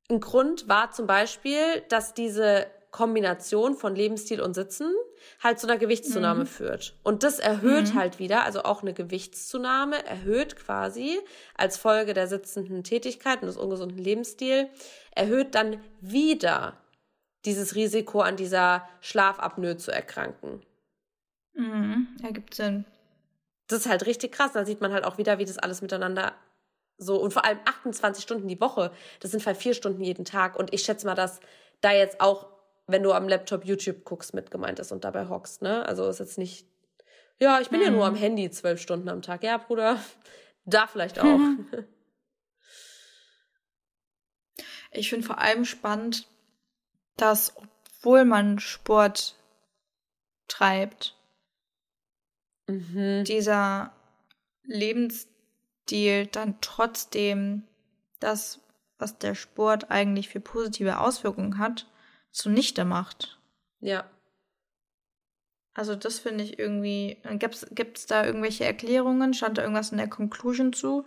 ein 0.10 0.20
Grund 0.20 0.68
war 0.68 0.92
zum 0.92 1.08
Beispiel, 1.08 1.82
dass 1.88 2.14
diese 2.14 2.68
Kombination 2.92 3.76
von 3.76 3.96
Lebensstil 3.96 4.42
und 4.42 4.54
Sitzen 4.54 4.90
halt 5.44 5.60
zu 5.60 5.68
einer 5.68 5.78
Gewichtszunahme 5.78 6.42
mhm. 6.42 6.48
führt. 6.48 6.96
Und 7.04 7.24
das 7.24 7.40
erhöht 7.40 7.94
mhm. 7.94 7.96
halt 7.96 8.20
wieder, 8.20 8.44
also 8.44 8.64
auch 8.64 8.84
eine 8.84 8.94
Gewichtszunahme 8.94 10.06
erhöht 10.06 10.56
quasi 10.56 11.20
als 11.56 11.78
Folge 11.78 12.14
der 12.14 12.28
sitzenden 12.28 12.84
Tätigkeit 12.84 13.42
und 13.42 13.48
des 13.48 13.58
ungesunden 13.58 13.98
Lebensstils, 13.98 14.70
erhöht 15.12 15.56
dann 15.56 15.82
wieder 16.00 16.78
dieses 17.46 17.76
Risiko 17.76 18.22
an 18.22 18.36
dieser 18.36 18.88
Schlafapnoe 19.02 19.78
zu 19.78 19.92
erkranken. 19.92 20.62
Mhm, 21.54 22.18
ergibt 22.24 22.54
Sinn. 22.54 22.86
Das 23.68 23.80
ist 23.80 23.90
halt 23.90 24.06
richtig 24.06 24.32
krass. 24.32 24.52
Da 24.54 24.66
sieht 24.66 24.82
man 24.82 24.94
halt 24.94 25.06
auch 25.06 25.18
wieder, 25.18 25.40
wie 25.40 25.46
das 25.46 25.58
alles 25.58 25.82
miteinander 25.82 26.34
so 26.98 27.18
und 27.18 27.34
vor 27.34 27.46
allem 27.46 27.60
28 27.66 28.24
Stunden 28.24 28.48
die 28.48 28.62
Woche. 28.62 28.92
Das 29.20 29.32
sind 29.32 29.46
halt 29.46 29.58
vier 29.58 29.74
Stunden 29.74 30.02
jeden 30.04 30.26
Tag. 30.26 30.58
Und 30.58 30.74
ich 30.74 30.84
schätze 30.84 31.06
mal, 31.06 31.16
dass 31.16 31.40
da 31.82 31.92
jetzt 31.92 32.22
auch 32.22 32.48
wenn 32.88 33.04
du 33.04 33.14
am 33.14 33.28
Laptop 33.28 33.66
YouTube 33.66 34.04
guckst, 34.04 34.34
mit 34.34 34.52
gemeint 34.52 34.80
ist 34.80 34.92
und 34.92 35.04
dabei 35.04 35.28
hockst, 35.28 35.62
ne? 35.62 35.86
Also 35.86 36.08
ist 36.08 36.20
jetzt 36.20 36.38
nicht, 36.38 36.68
ja, 37.40 37.60
ich 37.60 37.70
bin 37.70 37.80
mhm. 37.80 37.86
ja 37.86 37.92
nur 37.92 38.06
am 38.06 38.14
mhm. 38.14 38.20
Handy 38.20 38.50
zwölf 38.52 38.80
Stunden 38.82 39.10
am 39.10 39.22
Tag. 39.22 39.44
Ja, 39.44 39.58
Bruder, 39.58 40.00
da 40.66 40.88
vielleicht 40.88 41.20
auch. 41.20 41.40
Ich 44.98 45.10
finde 45.10 45.28
vor 45.28 45.40
allem 45.40 45.66
spannend, 45.66 46.26
dass, 47.18 47.56
obwohl 47.58 48.26
man 48.26 48.60
Sport 48.60 49.36
treibt, 50.48 51.16
mhm. 52.68 53.24
dieser 53.26 53.92
Lebensstil 54.64 56.28
dann 56.28 56.60
trotzdem 56.62 57.64
das, 58.20 58.60
was 58.98 59.18
der 59.18 59.36
Sport 59.36 59.92
eigentlich 59.92 60.30
für 60.30 60.40
positive 60.40 61.00
Auswirkungen 61.00 61.58
hat, 61.58 61.88
zunichte 62.32 62.86
macht. 62.86 63.40
Ja. 63.80 64.10
Also 65.74 65.96
das 65.96 66.20
finde 66.20 66.44
ich 66.44 66.58
irgendwie. 66.58 67.18
Gibt 67.38 67.98
es 67.98 68.06
da 68.06 68.26
irgendwelche 68.26 68.64
Erklärungen? 68.64 69.34
Stand 69.34 69.58
da 69.58 69.62
irgendwas 69.62 69.92
in 69.92 69.98
der 69.98 70.10
Conclusion 70.10 70.72
zu? 70.72 71.06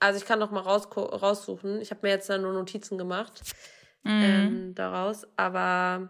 Also 0.00 0.18
ich 0.18 0.26
kann 0.26 0.38
noch 0.38 0.50
mal 0.50 0.60
raus, 0.60 0.88
raussuchen. 0.94 1.80
Ich 1.80 1.90
habe 1.90 2.00
mir 2.02 2.10
jetzt 2.10 2.28
da 2.28 2.36
nur 2.36 2.52
Notizen 2.52 2.98
gemacht 2.98 3.42
mhm. 4.02 4.22
ähm, 4.22 4.74
daraus. 4.74 5.26
Aber 5.36 6.08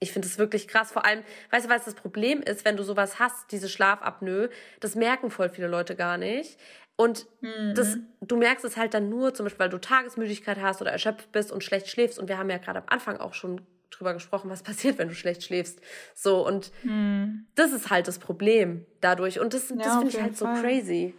ich 0.00 0.12
finde 0.12 0.26
es 0.26 0.38
wirklich 0.38 0.66
krass. 0.66 0.92
Vor 0.92 1.04
allem, 1.04 1.22
weißt 1.50 1.66
du, 1.66 1.70
was 1.70 1.84
das 1.84 1.94
Problem 1.94 2.42
ist, 2.42 2.64
wenn 2.64 2.76
du 2.76 2.82
sowas 2.82 3.18
hast, 3.18 3.52
diese 3.52 3.68
Schlafapnoe, 3.68 4.48
das 4.80 4.94
merken 4.94 5.30
voll 5.30 5.50
viele 5.50 5.68
Leute 5.68 5.94
gar 5.94 6.16
nicht. 6.16 6.58
Und 6.96 7.26
mhm. 7.40 7.74
das, 7.74 7.98
du 8.20 8.36
merkst 8.36 8.64
es 8.64 8.76
halt 8.76 8.94
dann 8.94 9.08
nur, 9.08 9.32
zum 9.32 9.44
Beispiel, 9.44 9.60
weil 9.60 9.70
du 9.70 9.78
Tagesmüdigkeit 9.78 10.60
hast 10.60 10.80
oder 10.82 10.90
erschöpft 10.90 11.32
bist 11.32 11.52
und 11.52 11.64
schlecht 11.64 11.88
schläfst. 11.88 12.18
Und 12.18 12.28
wir 12.28 12.38
haben 12.38 12.50
ja 12.50 12.58
gerade 12.58 12.80
am 12.80 12.86
Anfang 12.88 13.18
auch 13.18 13.34
schon 13.34 13.62
drüber 13.90 14.14
gesprochen, 14.14 14.50
was 14.50 14.62
passiert, 14.64 14.98
wenn 14.98 15.08
du 15.08 15.14
schlecht 15.14 15.42
schläfst. 15.42 15.80
So, 16.14 16.46
und 16.46 16.72
mhm. 16.82 17.46
das 17.54 17.72
ist 17.72 17.90
halt 17.90 18.08
das 18.08 18.18
Problem 18.18 18.86
dadurch. 19.00 19.40
Und 19.40 19.54
das, 19.54 19.68
ja, 19.70 19.76
das 19.76 19.94
finde 19.94 20.08
ich 20.08 20.20
halt 20.20 20.36
Fall. 20.36 20.56
so 20.56 20.62
crazy. 20.62 21.14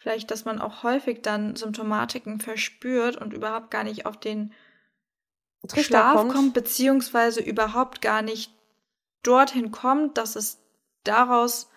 Vielleicht, 0.00 0.30
dass 0.30 0.46
man 0.46 0.60
auch 0.60 0.82
häufig 0.82 1.20
dann 1.20 1.56
Symptomatiken 1.56 2.40
verspürt 2.40 3.16
und 3.16 3.34
überhaupt 3.34 3.70
gar 3.70 3.84
nicht 3.84 4.06
auf 4.06 4.18
den 4.18 4.54
Trichter 5.68 5.82
Schlaf 5.82 6.16
kommt. 6.16 6.32
kommt, 6.32 6.54
beziehungsweise 6.54 7.42
überhaupt 7.42 8.00
gar 8.00 8.22
nicht 8.22 8.50
dorthin 9.22 9.70
kommt, 9.70 10.16
dass 10.16 10.36
es 10.36 10.58
daraus 11.04 11.68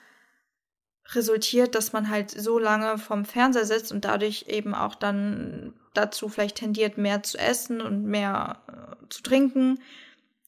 resultiert, 1.10 1.76
dass 1.76 1.92
man 1.92 2.10
halt 2.10 2.32
so 2.32 2.58
lange 2.58 2.98
vom 2.98 3.26
Fernseher 3.26 3.66
sitzt 3.66 3.92
und 3.92 4.06
dadurch 4.06 4.46
eben 4.48 4.74
auch 4.74 4.96
dann 4.96 5.74
dazu 5.94 6.30
vielleicht 6.30 6.56
tendiert, 6.56 6.98
mehr 6.98 7.24
zu 7.24 7.38
essen 7.38 7.82
und 7.82 8.06
mehr 8.06 8.62
äh, 8.70 9.10
zu 9.10 9.22
trinken, 9.22 9.82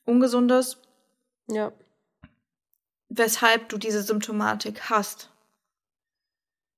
ungesundes. 0.05 0.78
Ja. 1.47 1.73
Weshalb 3.09 3.67
du 3.67 3.78
diese 3.78 4.01
Symptomatik 4.01 4.89
hast. 4.89 5.30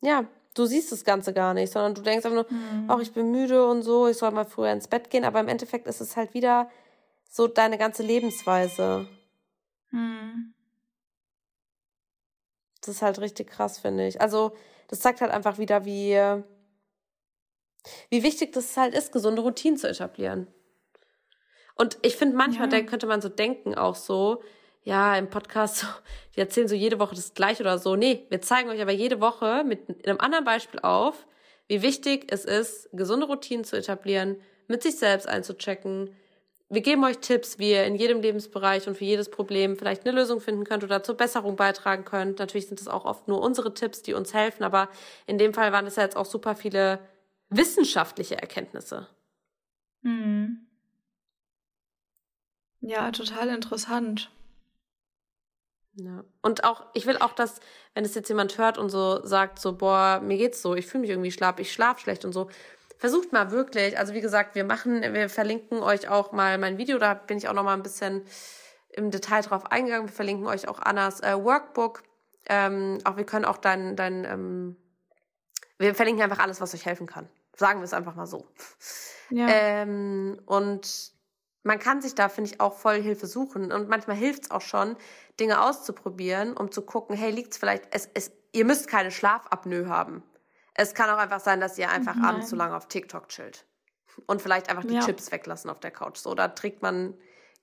Ja, 0.02 0.26
du 0.58 0.66
siehst 0.66 0.92
das 0.92 1.04
Ganze 1.04 1.34
gar 1.34 1.54
nicht, 1.54 1.72
sondern 1.72 1.94
du 1.94 2.02
denkst 2.02 2.26
einfach 2.26 2.48
nur, 2.50 2.60
mhm. 2.60 2.90
oh, 2.90 3.00
ich 3.00 3.14
bin 3.14 3.32
müde 3.32 3.66
und 3.68 3.82
so, 3.82 4.08
ich 4.08 4.18
soll 4.18 4.32
mal 4.32 4.46
früher 4.46 4.72
ins 4.72 4.88
Bett 4.88 5.10
gehen, 5.10 5.24
aber 5.24 5.40
im 5.40 5.48
Endeffekt 5.48 5.88
ist 5.88 6.02
es 6.02 6.16
halt 6.16 6.34
wieder 6.34 6.70
so 7.30 7.48
deine 7.48 7.78
ganze 7.78 8.04
Lebensweise. 8.04 9.08
Mhm. 9.92 10.54
Das 12.82 12.96
ist 12.96 13.02
halt 13.02 13.20
richtig 13.20 13.50
krass, 13.50 13.80
finde 13.80 14.08
ich. 14.08 14.22
Also, 14.22 14.54
das 14.88 15.02
zeigt 15.02 15.22
halt 15.22 15.32
einfach 15.32 15.58
wieder, 15.58 15.86
wie, 15.86 16.18
wie 18.10 18.24
wichtig 18.24 18.54
das 18.54 18.78
halt 18.78 18.96
ist, 18.96 19.12
gesunde 19.12 19.42
Routinen 19.42 19.78
zu 19.78 19.90
etablieren. 19.90 20.48
Und 21.76 21.98
ich 22.02 22.16
finde, 22.16 22.36
manchmal 22.36 22.72
ja. 22.74 22.82
könnte 22.82 23.08
man 23.08 23.22
so 23.22 23.30
denken, 23.30 23.76
auch 23.76 23.96
so, 23.96 24.42
ja, 24.88 25.18
im 25.18 25.30
Podcast, 25.30 25.86
die 26.36 26.40
erzählen 26.40 26.70
so 26.70 26.76
jede 26.76 26.98
Woche 26.98 27.14
das 27.14 27.34
gleiche 27.34 27.62
oder 27.62 27.78
so. 27.78 27.98
Nee, 27.98 28.26
wir 28.30 28.42
zeigen 28.42 28.70
euch 28.70 28.82
aber 28.82 28.94
jede 28.94 29.20
Woche 29.20 29.66
mit 29.66 30.08
einem 30.08 30.18
anderen 30.22 30.46
Beispiel 30.46 30.80
auf, 30.80 31.28
wie 31.68 31.82
wichtig 31.82 32.28
es 32.32 32.46
ist, 32.46 32.90
gesunde 32.94 33.26
Routinen 33.26 33.66
zu 33.66 33.76
etablieren, 33.76 34.38
mit 34.68 34.84
sich 34.84 34.98
selbst 34.98 35.28
einzuchecken, 35.28 36.16
wir 36.70 36.82
geben 36.82 37.04
euch 37.06 37.20
Tipps, 37.20 37.60
wie 37.60 37.72
ihr 37.72 37.86
in 37.86 37.96
jedem 37.96 38.22
Lebensbereich 38.22 38.88
und 38.88 38.98
für 38.98 39.06
jedes 39.06 39.32
Problem 39.32 39.78
vielleicht 39.78 40.06
eine 40.06 40.14
Lösung 40.14 40.42
finden 40.42 40.66
könnt 40.66 40.84
oder 40.84 41.02
zur 41.02 41.16
Besserung 41.16 41.56
beitragen 41.56 42.04
könnt. 42.04 42.40
Natürlich 42.40 42.68
sind 42.68 42.80
es 42.82 42.90
auch 42.90 43.06
oft 43.06 43.30
nur 43.30 43.42
unsere 43.42 43.74
Tipps, 43.74 44.02
die 44.02 44.14
uns 44.14 44.34
helfen, 44.34 44.64
aber 44.64 44.90
in 45.28 45.38
dem 45.38 45.54
Fall 45.54 45.72
waren 45.72 45.88
es 45.88 45.96
ja 45.96 46.04
jetzt 46.04 46.18
auch 46.18 46.26
super 46.26 46.56
viele 46.56 47.00
wissenschaftliche 47.50 48.38
Erkenntnisse. 48.38 49.08
Mhm. 50.02 50.68
Ja, 52.82 53.12
total 53.12 53.48
interessant. 53.48 54.30
Ja. 56.00 56.24
Und 56.42 56.64
auch, 56.64 56.86
ich 56.94 57.06
will 57.08 57.18
auch, 57.18 57.34
dass, 57.34 57.60
wenn 57.94 58.06
es 58.06 58.14
jetzt 58.14 58.30
jemand 58.30 58.58
hört 58.58 58.78
und 58.78 58.90
so 58.90 59.26
sagt, 59.26 59.60
so, 59.60 59.76
boah, 59.76 60.22
mir 60.24 60.38
geht's 60.38 60.62
so, 60.62 60.76
ich 60.76 60.86
fühle 60.86 61.02
mich 61.02 61.10
irgendwie 61.10 61.32
schlapp, 61.32 61.60
ich 61.60 61.74
schlaf 61.74 62.00
schlecht 62.00 62.24
und 62.24 62.34
so, 62.34 62.50
versucht 62.98 63.34
mal 63.34 63.52
wirklich, 63.52 63.98
also 63.98 64.14
wie 64.14 64.22
gesagt, 64.22 64.56
wir 64.56 64.64
machen, 64.64 65.02
wir 65.02 65.30
verlinken 65.30 65.80
euch 65.80 66.08
auch 66.08 66.32
mal 66.32 66.58
mein 66.58 66.78
Video, 66.78 67.00
da 67.00 67.16
bin 67.16 67.38
ich 67.38 67.50
auch 67.50 67.54
noch 67.54 67.64
mal 67.64 67.74
ein 67.74 67.84
bisschen 67.84 68.24
im 68.90 69.12
Detail 69.12 69.42
drauf 69.42 69.72
eingegangen. 69.72 70.08
Wir 70.08 70.14
verlinken 70.14 70.48
euch 70.48 70.68
auch 70.68 70.80
Annas 70.80 71.22
äh, 71.22 71.36
Workbook. 71.36 72.04
Ähm, 72.50 72.98
auch 73.04 73.18
wir 73.18 73.26
können 73.26 73.46
auch 73.46 73.58
dein, 73.58 73.96
dein 73.96 74.26
ähm, 74.26 74.78
wir 75.78 75.94
verlinken 75.94 76.24
einfach 76.24 76.40
alles, 76.40 76.62
was 76.62 76.74
euch 76.74 76.86
helfen 76.86 77.08
kann. 77.08 77.30
Sagen 77.56 77.80
wir 77.80 77.86
es 77.86 77.94
einfach 77.94 78.16
mal 78.16 78.26
so. 78.26 78.48
Ja. 79.30 79.48
Ähm, 79.50 80.40
und 80.46 81.12
man 81.68 81.80
kann 81.80 82.02
sich 82.02 82.16
da, 82.16 82.30
finde 82.30 82.50
ich, 82.50 82.62
auch 82.62 82.74
voll 82.74 83.02
Hilfe 83.02 83.28
suchen. 83.28 83.72
Und 83.72 83.90
manchmal 83.90 84.16
hilft 84.16 84.46
es 84.46 84.52
auch 84.52 84.62
schon, 84.62 84.96
Dinge 85.40 85.62
auszuprobieren, 85.62 86.56
um 86.56 86.72
zu 86.72 86.82
gucken, 86.82 87.16
hey, 87.16 87.30
liegt 87.30 87.52
es 87.52 87.58
vielleicht, 87.58 87.84
es, 87.92 88.10
es, 88.14 88.32
ihr 88.54 88.66
müsst 88.66 88.88
keine 88.88 89.12
Schlafapnoe 89.12 89.88
haben. 89.88 90.24
Es 90.74 90.94
kann 90.94 91.10
auch 91.10 91.18
einfach 91.18 91.42
sein, 91.42 91.60
dass 91.60 91.78
ihr 91.78 91.90
einfach 91.90 92.16
Nein. 92.16 92.26
abends 92.26 92.50
zu 92.50 92.56
lange 92.56 92.76
auf 92.76 92.88
TikTok 92.88 93.28
chillt. 93.30 93.66
Und 94.26 94.42
vielleicht 94.42 94.70
einfach 94.70 94.86
die 94.86 94.96
ja. 94.96 95.02
Chips 95.02 95.32
weglassen 95.32 95.70
auf 95.70 95.80
der 95.80 95.92
Couch. 95.92 96.18
So, 96.18 96.34
da 96.34 96.48
trägt 96.48 96.82
man 96.82 97.14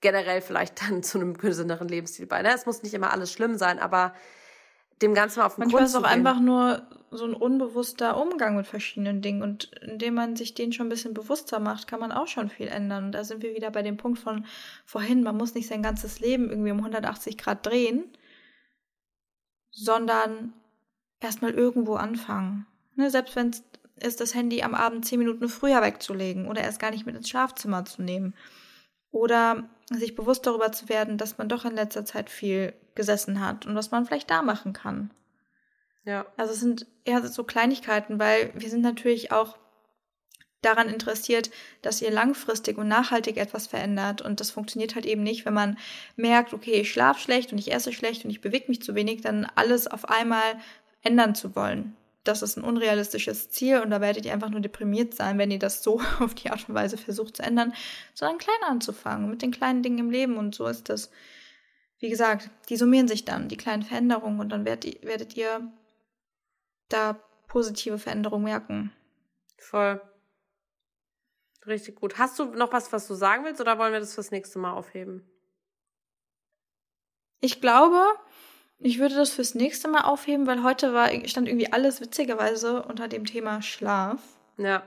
generell 0.01 0.41
vielleicht 0.41 0.83
dann 0.83 1.03
zu 1.03 1.19
einem 1.19 1.37
gesünderen 1.37 1.89
Lebensstil 1.89 2.27
bei. 2.27 2.43
Ne? 2.43 2.53
Es 2.55 2.67
muss 2.67 2.83
nicht 2.83 2.95
immer 2.95 3.11
alles 3.11 3.33
schlimm 3.33 3.57
sein, 3.57 3.79
aber 3.79 4.15
dem 5.03 5.15
Ganzen 5.15 5.41
auf 5.41 5.57
den 5.57 5.63
Manchmal 5.63 5.83
Grund 5.83 5.91
ist 5.91 5.97
auch 5.97 6.09
einfach 6.09 6.41
nur 6.41 6.83
so 7.11 7.25
ein 7.25 7.35
unbewusster 7.35 8.21
Umgang 8.21 8.57
mit 8.57 8.67
verschiedenen 8.67 9.23
Dingen. 9.23 9.43
Und 9.43 9.71
indem 9.83 10.15
man 10.15 10.37
sich 10.37 10.55
den 10.55 10.73
schon 10.73 10.87
ein 10.87 10.91
bisschen 10.91 11.15
bewusster 11.15 11.61
macht, 11.61 11.87
kann 11.87 12.01
man 12.01 12.13
auch 12.13 12.27
schon 12.27 12.49
viel 12.49 12.69
ändern. 12.69 13.07
Und 13.07 13.13
da 13.13 13.25
sind 13.25 13.43
wir 13.43 13.55
wieder 13.55 13.71
bei 13.71 13.83
dem 13.83 13.97
Punkt 13.97 14.19
von 14.19 14.47
vorhin, 14.85 15.23
man 15.23 15.37
muss 15.37 15.55
nicht 15.55 15.69
sein 15.69 15.83
ganzes 15.83 16.21
Leben 16.21 16.51
irgendwie 16.51 16.71
um 16.71 16.79
180 16.79 17.39
Grad 17.39 17.65
drehen, 17.65 18.05
sondern 19.71 20.53
erstmal 21.21 21.53
irgendwo 21.53 21.95
anfangen. 21.95 22.67
Ne, 22.97 23.11
selbst 23.11 23.35
wenn 23.37 23.51
es 23.51 23.63
ist, 23.97 24.21
das 24.21 24.35
Handy 24.35 24.63
am 24.63 24.75
Abend 24.75 25.05
zehn 25.05 25.19
Minuten 25.19 25.49
früher 25.49 25.81
wegzulegen 25.83 26.49
oder 26.49 26.63
erst 26.63 26.81
gar 26.81 26.91
nicht 26.91 27.07
mit 27.07 27.17
ins 27.17 27.29
Schlafzimmer 27.29 27.85
zu 27.85 28.03
nehmen. 28.03 28.35
Oder 29.15 29.69
sich 29.91 30.17
bewusst 30.17 30.45
darüber 30.45 30.73
zu 30.73 30.89
werden, 30.89 31.19
dass 31.19 31.39
man 31.39 31.49
doch 31.49 31.65
in 31.65 31.77
letzter 31.77 32.05
Zeit 32.05 32.29
viel 32.29 32.73
gesessen 32.97 33.39
hat 33.39 33.65
und 33.65 33.77
was 33.77 33.93
man 33.93 34.05
vielleicht 34.05 34.29
da 34.29 34.43
machen 34.43 34.73
kann. 34.73 35.13
Ja. 36.05 36.27
Also 36.37 36.53
es 36.53 36.59
sind 36.59 36.87
eher 37.05 37.25
so 37.29 37.45
Kleinigkeiten, 37.45 38.19
weil 38.19 38.53
wir 38.57 38.69
sind 38.69 38.81
natürlich 38.81 39.31
auch 39.31 39.57
daran 40.63 40.89
interessiert, 40.89 41.51
dass 41.81 42.03
ihr 42.03 42.11
langfristig 42.11 42.77
und 42.77 42.89
nachhaltig 42.89 43.37
etwas 43.37 43.69
verändert. 43.69 44.21
Und 44.21 44.41
das 44.41 44.51
funktioniert 44.51 44.97
halt 44.97 45.07
eben 45.07 45.23
nicht, 45.23 45.47
wenn 45.47 45.55
man 45.55 45.79
merkt, 46.17 46.53
okay, 46.53 46.81
ich 46.81 46.91
schlafe 46.91 47.21
schlecht 47.21 47.53
und 47.53 47.59
ich 47.59 47.73
esse 47.73 47.93
schlecht 47.93 48.25
und 48.25 48.33
ich 48.33 48.41
bewege 48.41 48.67
mich 48.67 48.83
zu 48.83 48.97
wenig, 48.97 49.21
dann 49.21 49.47
alles 49.55 49.87
auf 49.87 50.09
einmal 50.09 50.59
ändern 51.03 51.37
zu 51.37 51.55
wollen 51.55 51.97
das 52.25 52.43
ist 52.43 52.57
ein 52.57 52.65
unrealistisches 52.65 53.51
Ziel 53.51 53.81
und 53.81 53.91
da 53.91 54.01
werdet 54.01 54.25
ihr 54.25 54.33
einfach 54.33 54.49
nur 54.49 54.61
deprimiert 54.61 55.15
sein, 55.15 55.39
wenn 55.39 55.51
ihr 55.51 55.59
das 55.59 55.83
so 55.83 56.01
auf 56.21 56.35
die 56.35 56.51
Art 56.51 56.69
und 56.69 56.75
Weise 56.75 56.97
versucht 56.97 57.37
zu 57.37 57.43
ändern, 57.43 57.75
sondern 58.15 58.39
klein 58.39 58.63
anzufangen, 58.67 59.31
mit 59.31 59.43
den 59.43 59.51
kleinen 59.51 59.83
Dingen 59.83 59.99
im 59.99 60.11
Leben 60.11 60.37
und 60.37 60.55
so 60.55 60.67
ist 60.67 60.89
das. 60.89 61.11
Wie 62.01 62.11
gesagt, 62.11 62.51
die 62.69 62.77
summieren 62.77 63.09
sich 63.09 63.25
dann, 63.25 63.49
die 63.49 63.57
kleinen 63.57 63.83
Veränderungen 63.83 64.41
und 64.41 64.49
dann 64.51 64.65
werdet, 64.65 65.05
werdet 65.05 65.37
ihr 65.37 65.73
da 66.89 67.19
positive 67.47 67.99
Veränderungen 67.99 68.45
merken. 68.45 68.93
Voll. 69.59 70.01
Richtig 71.67 71.97
gut. 71.97 72.19
Hast 72.19 72.39
du 72.39 72.45
noch 72.47 72.73
was, 72.73 72.93
was 72.93 73.07
du 73.07 73.15
sagen 73.15 73.45
willst 73.45 73.61
oder 73.61 73.79
wollen 73.79 73.93
wir 73.93 74.01
das 74.01 74.15
fürs 74.15 74.31
nächste 74.31 74.59
Mal 74.59 74.73
aufheben? 74.73 75.27
Ich 77.41 77.61
glaube, 77.61 78.03
ich 78.85 78.99
würde 78.99 79.15
das 79.15 79.33
fürs 79.33 79.55
nächste 79.55 79.89
Mal 79.89 80.03
aufheben, 80.03 80.47
weil 80.47 80.63
heute 80.63 80.93
war, 80.93 81.09
stand 81.27 81.49
irgendwie 81.49 81.73
alles 81.73 82.03
witzigerweise 82.03 82.83
unter 82.83 83.09
dem 83.09 83.25
Thema 83.25 83.63
Schlaf. 83.63 84.21
Ja. 84.59 84.83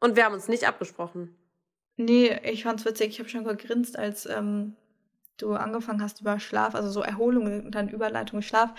Und 0.00 0.16
wir 0.16 0.24
haben 0.24 0.34
uns 0.34 0.48
nicht 0.48 0.66
abgesprochen. 0.66 1.36
Nee, 1.96 2.36
ich 2.42 2.64
fand's 2.64 2.84
witzig. 2.84 3.10
Ich 3.10 3.18
habe 3.20 3.28
schon 3.28 3.44
gegrinst, 3.44 3.96
als 3.96 4.26
ähm, 4.26 4.74
du 5.36 5.52
angefangen 5.54 6.02
hast 6.02 6.20
über 6.20 6.40
Schlaf, 6.40 6.74
also 6.74 6.90
so 6.90 7.00
Erholung 7.00 7.64
und 7.64 7.70
dann 7.76 7.88
Überleitung 7.88 8.42
Schlaf. 8.42 8.70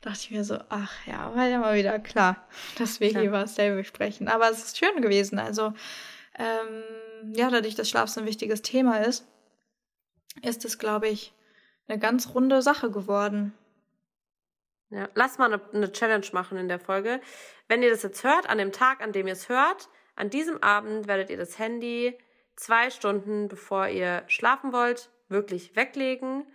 Dachte 0.00 0.18
ich 0.20 0.32
mir 0.32 0.42
so, 0.42 0.58
ach 0.68 1.06
ja, 1.06 1.32
war 1.36 1.46
ja 1.46 1.60
mal 1.60 1.78
wieder 1.78 1.96
klar, 2.00 2.48
dass 2.78 2.98
wir 2.98 3.12
ja. 3.12 3.20
hier 3.20 3.28
über 3.28 3.38
dasselbe 3.42 3.84
sprechen. 3.84 4.26
Aber 4.26 4.50
es 4.50 4.64
ist 4.64 4.78
schön 4.78 5.00
gewesen. 5.00 5.38
Also 5.38 5.74
ähm, 6.36 7.34
ja, 7.36 7.50
dadurch, 7.50 7.76
dass 7.76 7.88
Schlaf 7.88 8.08
so 8.08 8.20
ein 8.20 8.26
wichtiges 8.26 8.62
Thema 8.62 8.96
ist, 8.96 9.24
ist 10.42 10.64
es, 10.64 10.80
glaube 10.80 11.06
ich, 11.06 11.32
eine 11.86 12.00
ganz 12.00 12.34
runde 12.34 12.62
Sache 12.62 12.90
geworden. 12.90 13.52
Ja, 14.92 15.08
lass 15.14 15.38
mal 15.38 15.50
eine, 15.50 15.62
eine 15.72 15.90
Challenge 15.90 16.26
machen 16.32 16.58
in 16.58 16.68
der 16.68 16.78
Folge. 16.78 17.20
Wenn 17.66 17.82
ihr 17.82 17.90
das 17.90 18.02
jetzt 18.02 18.24
hört, 18.24 18.48
an 18.48 18.58
dem 18.58 18.72
Tag, 18.72 19.00
an 19.00 19.12
dem 19.12 19.26
ihr 19.26 19.32
es 19.32 19.48
hört, 19.48 19.88
an 20.16 20.28
diesem 20.28 20.62
Abend 20.62 21.08
werdet 21.08 21.30
ihr 21.30 21.38
das 21.38 21.58
Handy 21.58 22.18
zwei 22.56 22.90
Stunden 22.90 23.48
bevor 23.48 23.88
ihr 23.88 24.22
schlafen 24.26 24.74
wollt, 24.74 25.10
wirklich 25.28 25.74
weglegen 25.74 26.46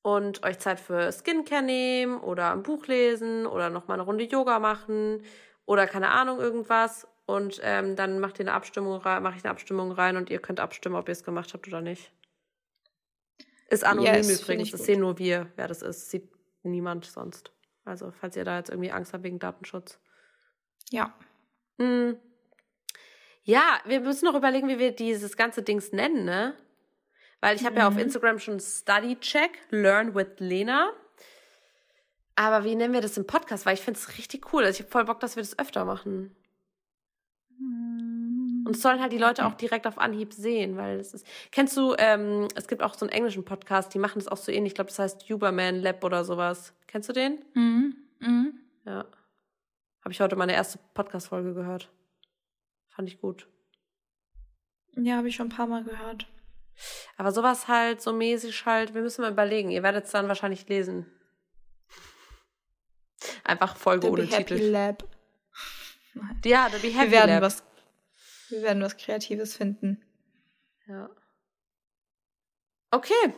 und 0.00 0.42
euch 0.42 0.58
Zeit 0.58 0.80
für 0.80 1.12
Skincare 1.12 1.62
nehmen 1.62 2.18
oder 2.18 2.52
ein 2.52 2.62
Buch 2.62 2.86
lesen 2.86 3.44
oder 3.46 3.68
nochmal 3.68 3.96
eine 3.96 4.04
Runde 4.04 4.24
Yoga 4.24 4.58
machen 4.58 5.22
oder 5.66 5.86
keine 5.86 6.08
Ahnung, 6.08 6.38
irgendwas. 6.38 7.06
Und 7.26 7.60
ähm, 7.62 7.94
dann 7.94 8.20
macht 8.20 8.38
ihr 8.38 8.44
eine 8.44 8.54
Abstimmung 8.54 8.94
rein, 8.94 9.22
mache 9.22 9.36
ich 9.36 9.44
eine 9.44 9.50
Abstimmung 9.50 9.92
rein 9.92 10.16
und 10.16 10.30
ihr 10.30 10.38
könnt 10.38 10.60
abstimmen, 10.60 10.94
ob 10.94 11.08
ihr 11.08 11.12
es 11.12 11.24
gemacht 11.24 11.52
habt 11.52 11.68
oder 11.68 11.82
nicht. 11.82 12.10
Ist 13.68 13.84
anonym 13.84 14.14
yes, 14.14 14.40
übrigens, 14.40 14.70
das 14.70 14.84
sehen 14.86 15.00
nur 15.00 15.18
wir, 15.18 15.52
wer 15.56 15.68
das 15.68 15.82
ist. 15.82 16.08
Sieht 16.08 16.30
niemand 16.62 17.04
sonst. 17.04 17.52
Also, 17.86 18.10
falls 18.10 18.36
ihr 18.36 18.44
da 18.44 18.58
jetzt 18.58 18.70
irgendwie 18.70 18.90
Angst 18.90 19.12
habt 19.12 19.24
wegen 19.24 19.38
Datenschutz. 19.38 19.98
Ja. 20.90 21.14
Hm. 21.78 22.18
Ja, 23.44 23.80
wir 23.84 24.00
müssen 24.00 24.24
noch 24.24 24.34
überlegen, 24.34 24.68
wie 24.68 24.80
wir 24.80 24.90
dieses 24.90 25.36
ganze 25.36 25.62
Dings 25.62 25.92
nennen, 25.92 26.24
ne? 26.24 26.54
Weil 27.40 27.54
ich 27.54 27.64
habe 27.64 27.74
mhm. 27.74 27.78
ja 27.78 27.88
auf 27.88 27.94
mhm. 27.94 28.00
Instagram 28.00 28.38
schon 28.40 28.58
Study 28.58 29.16
Check, 29.20 29.58
Learn 29.70 30.14
with 30.14 30.38
Lena. 30.38 30.92
Aber 32.34 32.64
wie 32.64 32.74
nennen 32.74 32.92
wir 32.92 33.00
das 33.00 33.16
im 33.16 33.26
Podcast? 33.26 33.64
Weil 33.64 33.74
ich 33.74 33.82
finde 33.82 34.00
es 34.00 34.18
richtig 34.18 34.52
cool. 34.52 34.64
Also 34.64 34.78
ich 34.78 34.80
habe 34.82 34.90
voll 34.90 35.04
Bock, 35.04 35.20
dass 35.20 35.36
wir 35.36 35.42
das 35.42 35.58
öfter 35.58 35.84
machen. 35.84 36.34
Mhm. 37.56 37.95
Und 38.66 38.76
sollen 38.76 39.00
halt 39.00 39.12
die 39.12 39.18
Leute 39.18 39.46
auch 39.46 39.54
direkt 39.54 39.86
auf 39.86 39.96
Anhieb 39.96 40.32
sehen, 40.32 40.76
weil 40.76 40.98
es 40.98 41.14
ist. 41.14 41.24
Kennst 41.52 41.76
du, 41.76 41.94
ähm, 41.98 42.48
es 42.56 42.66
gibt 42.66 42.82
auch 42.82 42.94
so 42.94 43.06
einen 43.06 43.12
englischen 43.12 43.44
Podcast, 43.44 43.94
die 43.94 44.00
machen 44.00 44.18
das 44.18 44.26
auch 44.26 44.36
so 44.36 44.50
ähnlich. 44.50 44.72
Ich 44.72 44.74
glaube, 44.74 44.88
das 44.88 44.98
heißt 44.98 45.30
Uberman 45.30 45.80
Lab 45.82 46.02
oder 46.02 46.24
sowas. 46.24 46.74
Kennst 46.88 47.08
du 47.08 47.12
den? 47.12 47.44
Mhm. 47.54 47.96
Mhm. 48.18 48.60
Ja. 48.84 49.04
Habe 50.02 50.12
ich 50.12 50.20
heute 50.20 50.34
meine 50.34 50.52
erste 50.52 50.80
Podcast-Folge 50.94 51.54
gehört. 51.54 51.90
Fand 52.88 53.08
ich 53.08 53.20
gut. 53.20 53.46
Ja, 54.96 55.18
habe 55.18 55.28
ich 55.28 55.36
schon 55.36 55.46
ein 55.46 55.56
paar 55.56 55.66
Mal 55.66 55.84
gehört. 55.84 56.26
Aber 57.16 57.32
sowas 57.32 57.68
halt, 57.68 58.02
so 58.02 58.12
mäßig 58.12 58.66
halt, 58.66 58.94
wir 58.94 59.02
müssen 59.02 59.22
mal 59.22 59.32
überlegen. 59.32 59.70
Ihr 59.70 59.82
werdet 59.82 60.06
es 60.06 60.10
dann 60.10 60.28
wahrscheinlich 60.28 60.68
lesen. 60.68 61.06
Einfach 63.44 63.76
Folge 63.76 64.10
ohne 64.10 64.26
Titel. 64.26 64.56
Happy 64.56 64.70
Lab. 64.70 65.04
Ja, 66.44 66.68
The 66.70 66.78
Be 66.78 66.94
Happy 66.94 67.06
wir 67.06 67.10
werden 67.12 67.30
Lab. 67.30 67.42
Was, 67.42 67.62
wir 68.50 68.62
werden 68.62 68.82
was 68.82 68.96
Kreatives 68.96 69.56
finden. 69.56 70.02
Ja. 70.86 71.10
Okay, 72.90 73.34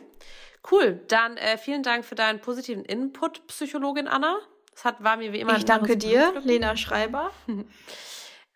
cool. 0.71 1.03
Dann 1.07 1.37
äh, 1.37 1.57
vielen 1.57 1.83
Dank 1.83 2.05
für 2.05 2.15
deinen 2.15 2.39
positiven 2.39 2.85
Input, 2.85 3.45
Psychologin 3.47 4.07
Anna. 4.07 4.39
Das 4.71 4.85
hat, 4.85 5.03
war 5.03 5.17
mir 5.17 5.33
wie 5.33 5.39
immer 5.39 5.57
Ich 5.57 5.65
danke 5.65 5.97
dir, 5.97 6.39
Lena 6.43 6.75
Schreiber. 6.75 7.31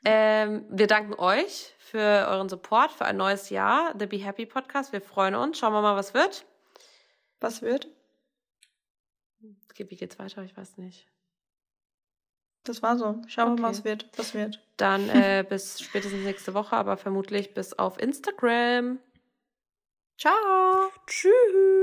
Ähm, 0.06 0.66
wir 0.70 0.88
danken 0.88 1.14
euch 1.14 1.74
für 1.78 2.28
euren 2.28 2.49
Support 2.49 2.91
für 2.91 3.06
ein 3.06 3.16
neues 3.16 3.49
Jahr, 3.49 3.95
The 3.97 4.06
Be 4.06 4.18
Happy 4.18 4.45
Podcast. 4.45 4.91
Wir 4.91 4.99
freuen 4.99 5.34
uns. 5.34 5.58
Schauen 5.58 5.72
wir 5.72 5.82
mal, 5.82 5.95
was 5.95 6.14
wird. 6.14 6.45
Was 7.39 7.62
wird? 7.62 7.88
Wie 9.39 9.95
geht's 9.95 10.20
weiter? 10.20 10.43
Ich 10.43 10.58
weiß 10.58 10.78
nicht. 10.78 11.08
Das 12.64 12.82
war 12.82 12.97
so. 12.97 13.22
Schauen 13.28 13.53
okay. 13.53 13.57
wir 13.57 13.61
mal, 13.61 13.70
was 13.70 13.84
wird. 13.84 14.09
Was 14.16 14.34
wird. 14.34 14.61
Dann 14.78 15.09
äh, 15.09 15.45
bis 15.49 15.82
spätestens 15.82 16.24
nächste 16.24 16.53
Woche, 16.53 16.76
aber 16.76 16.97
vermutlich 16.97 17.53
bis 17.53 17.74
auf 17.74 17.99
Instagram. 17.99 18.99
Ciao. 20.18 20.91
Tschüss. 21.07 21.83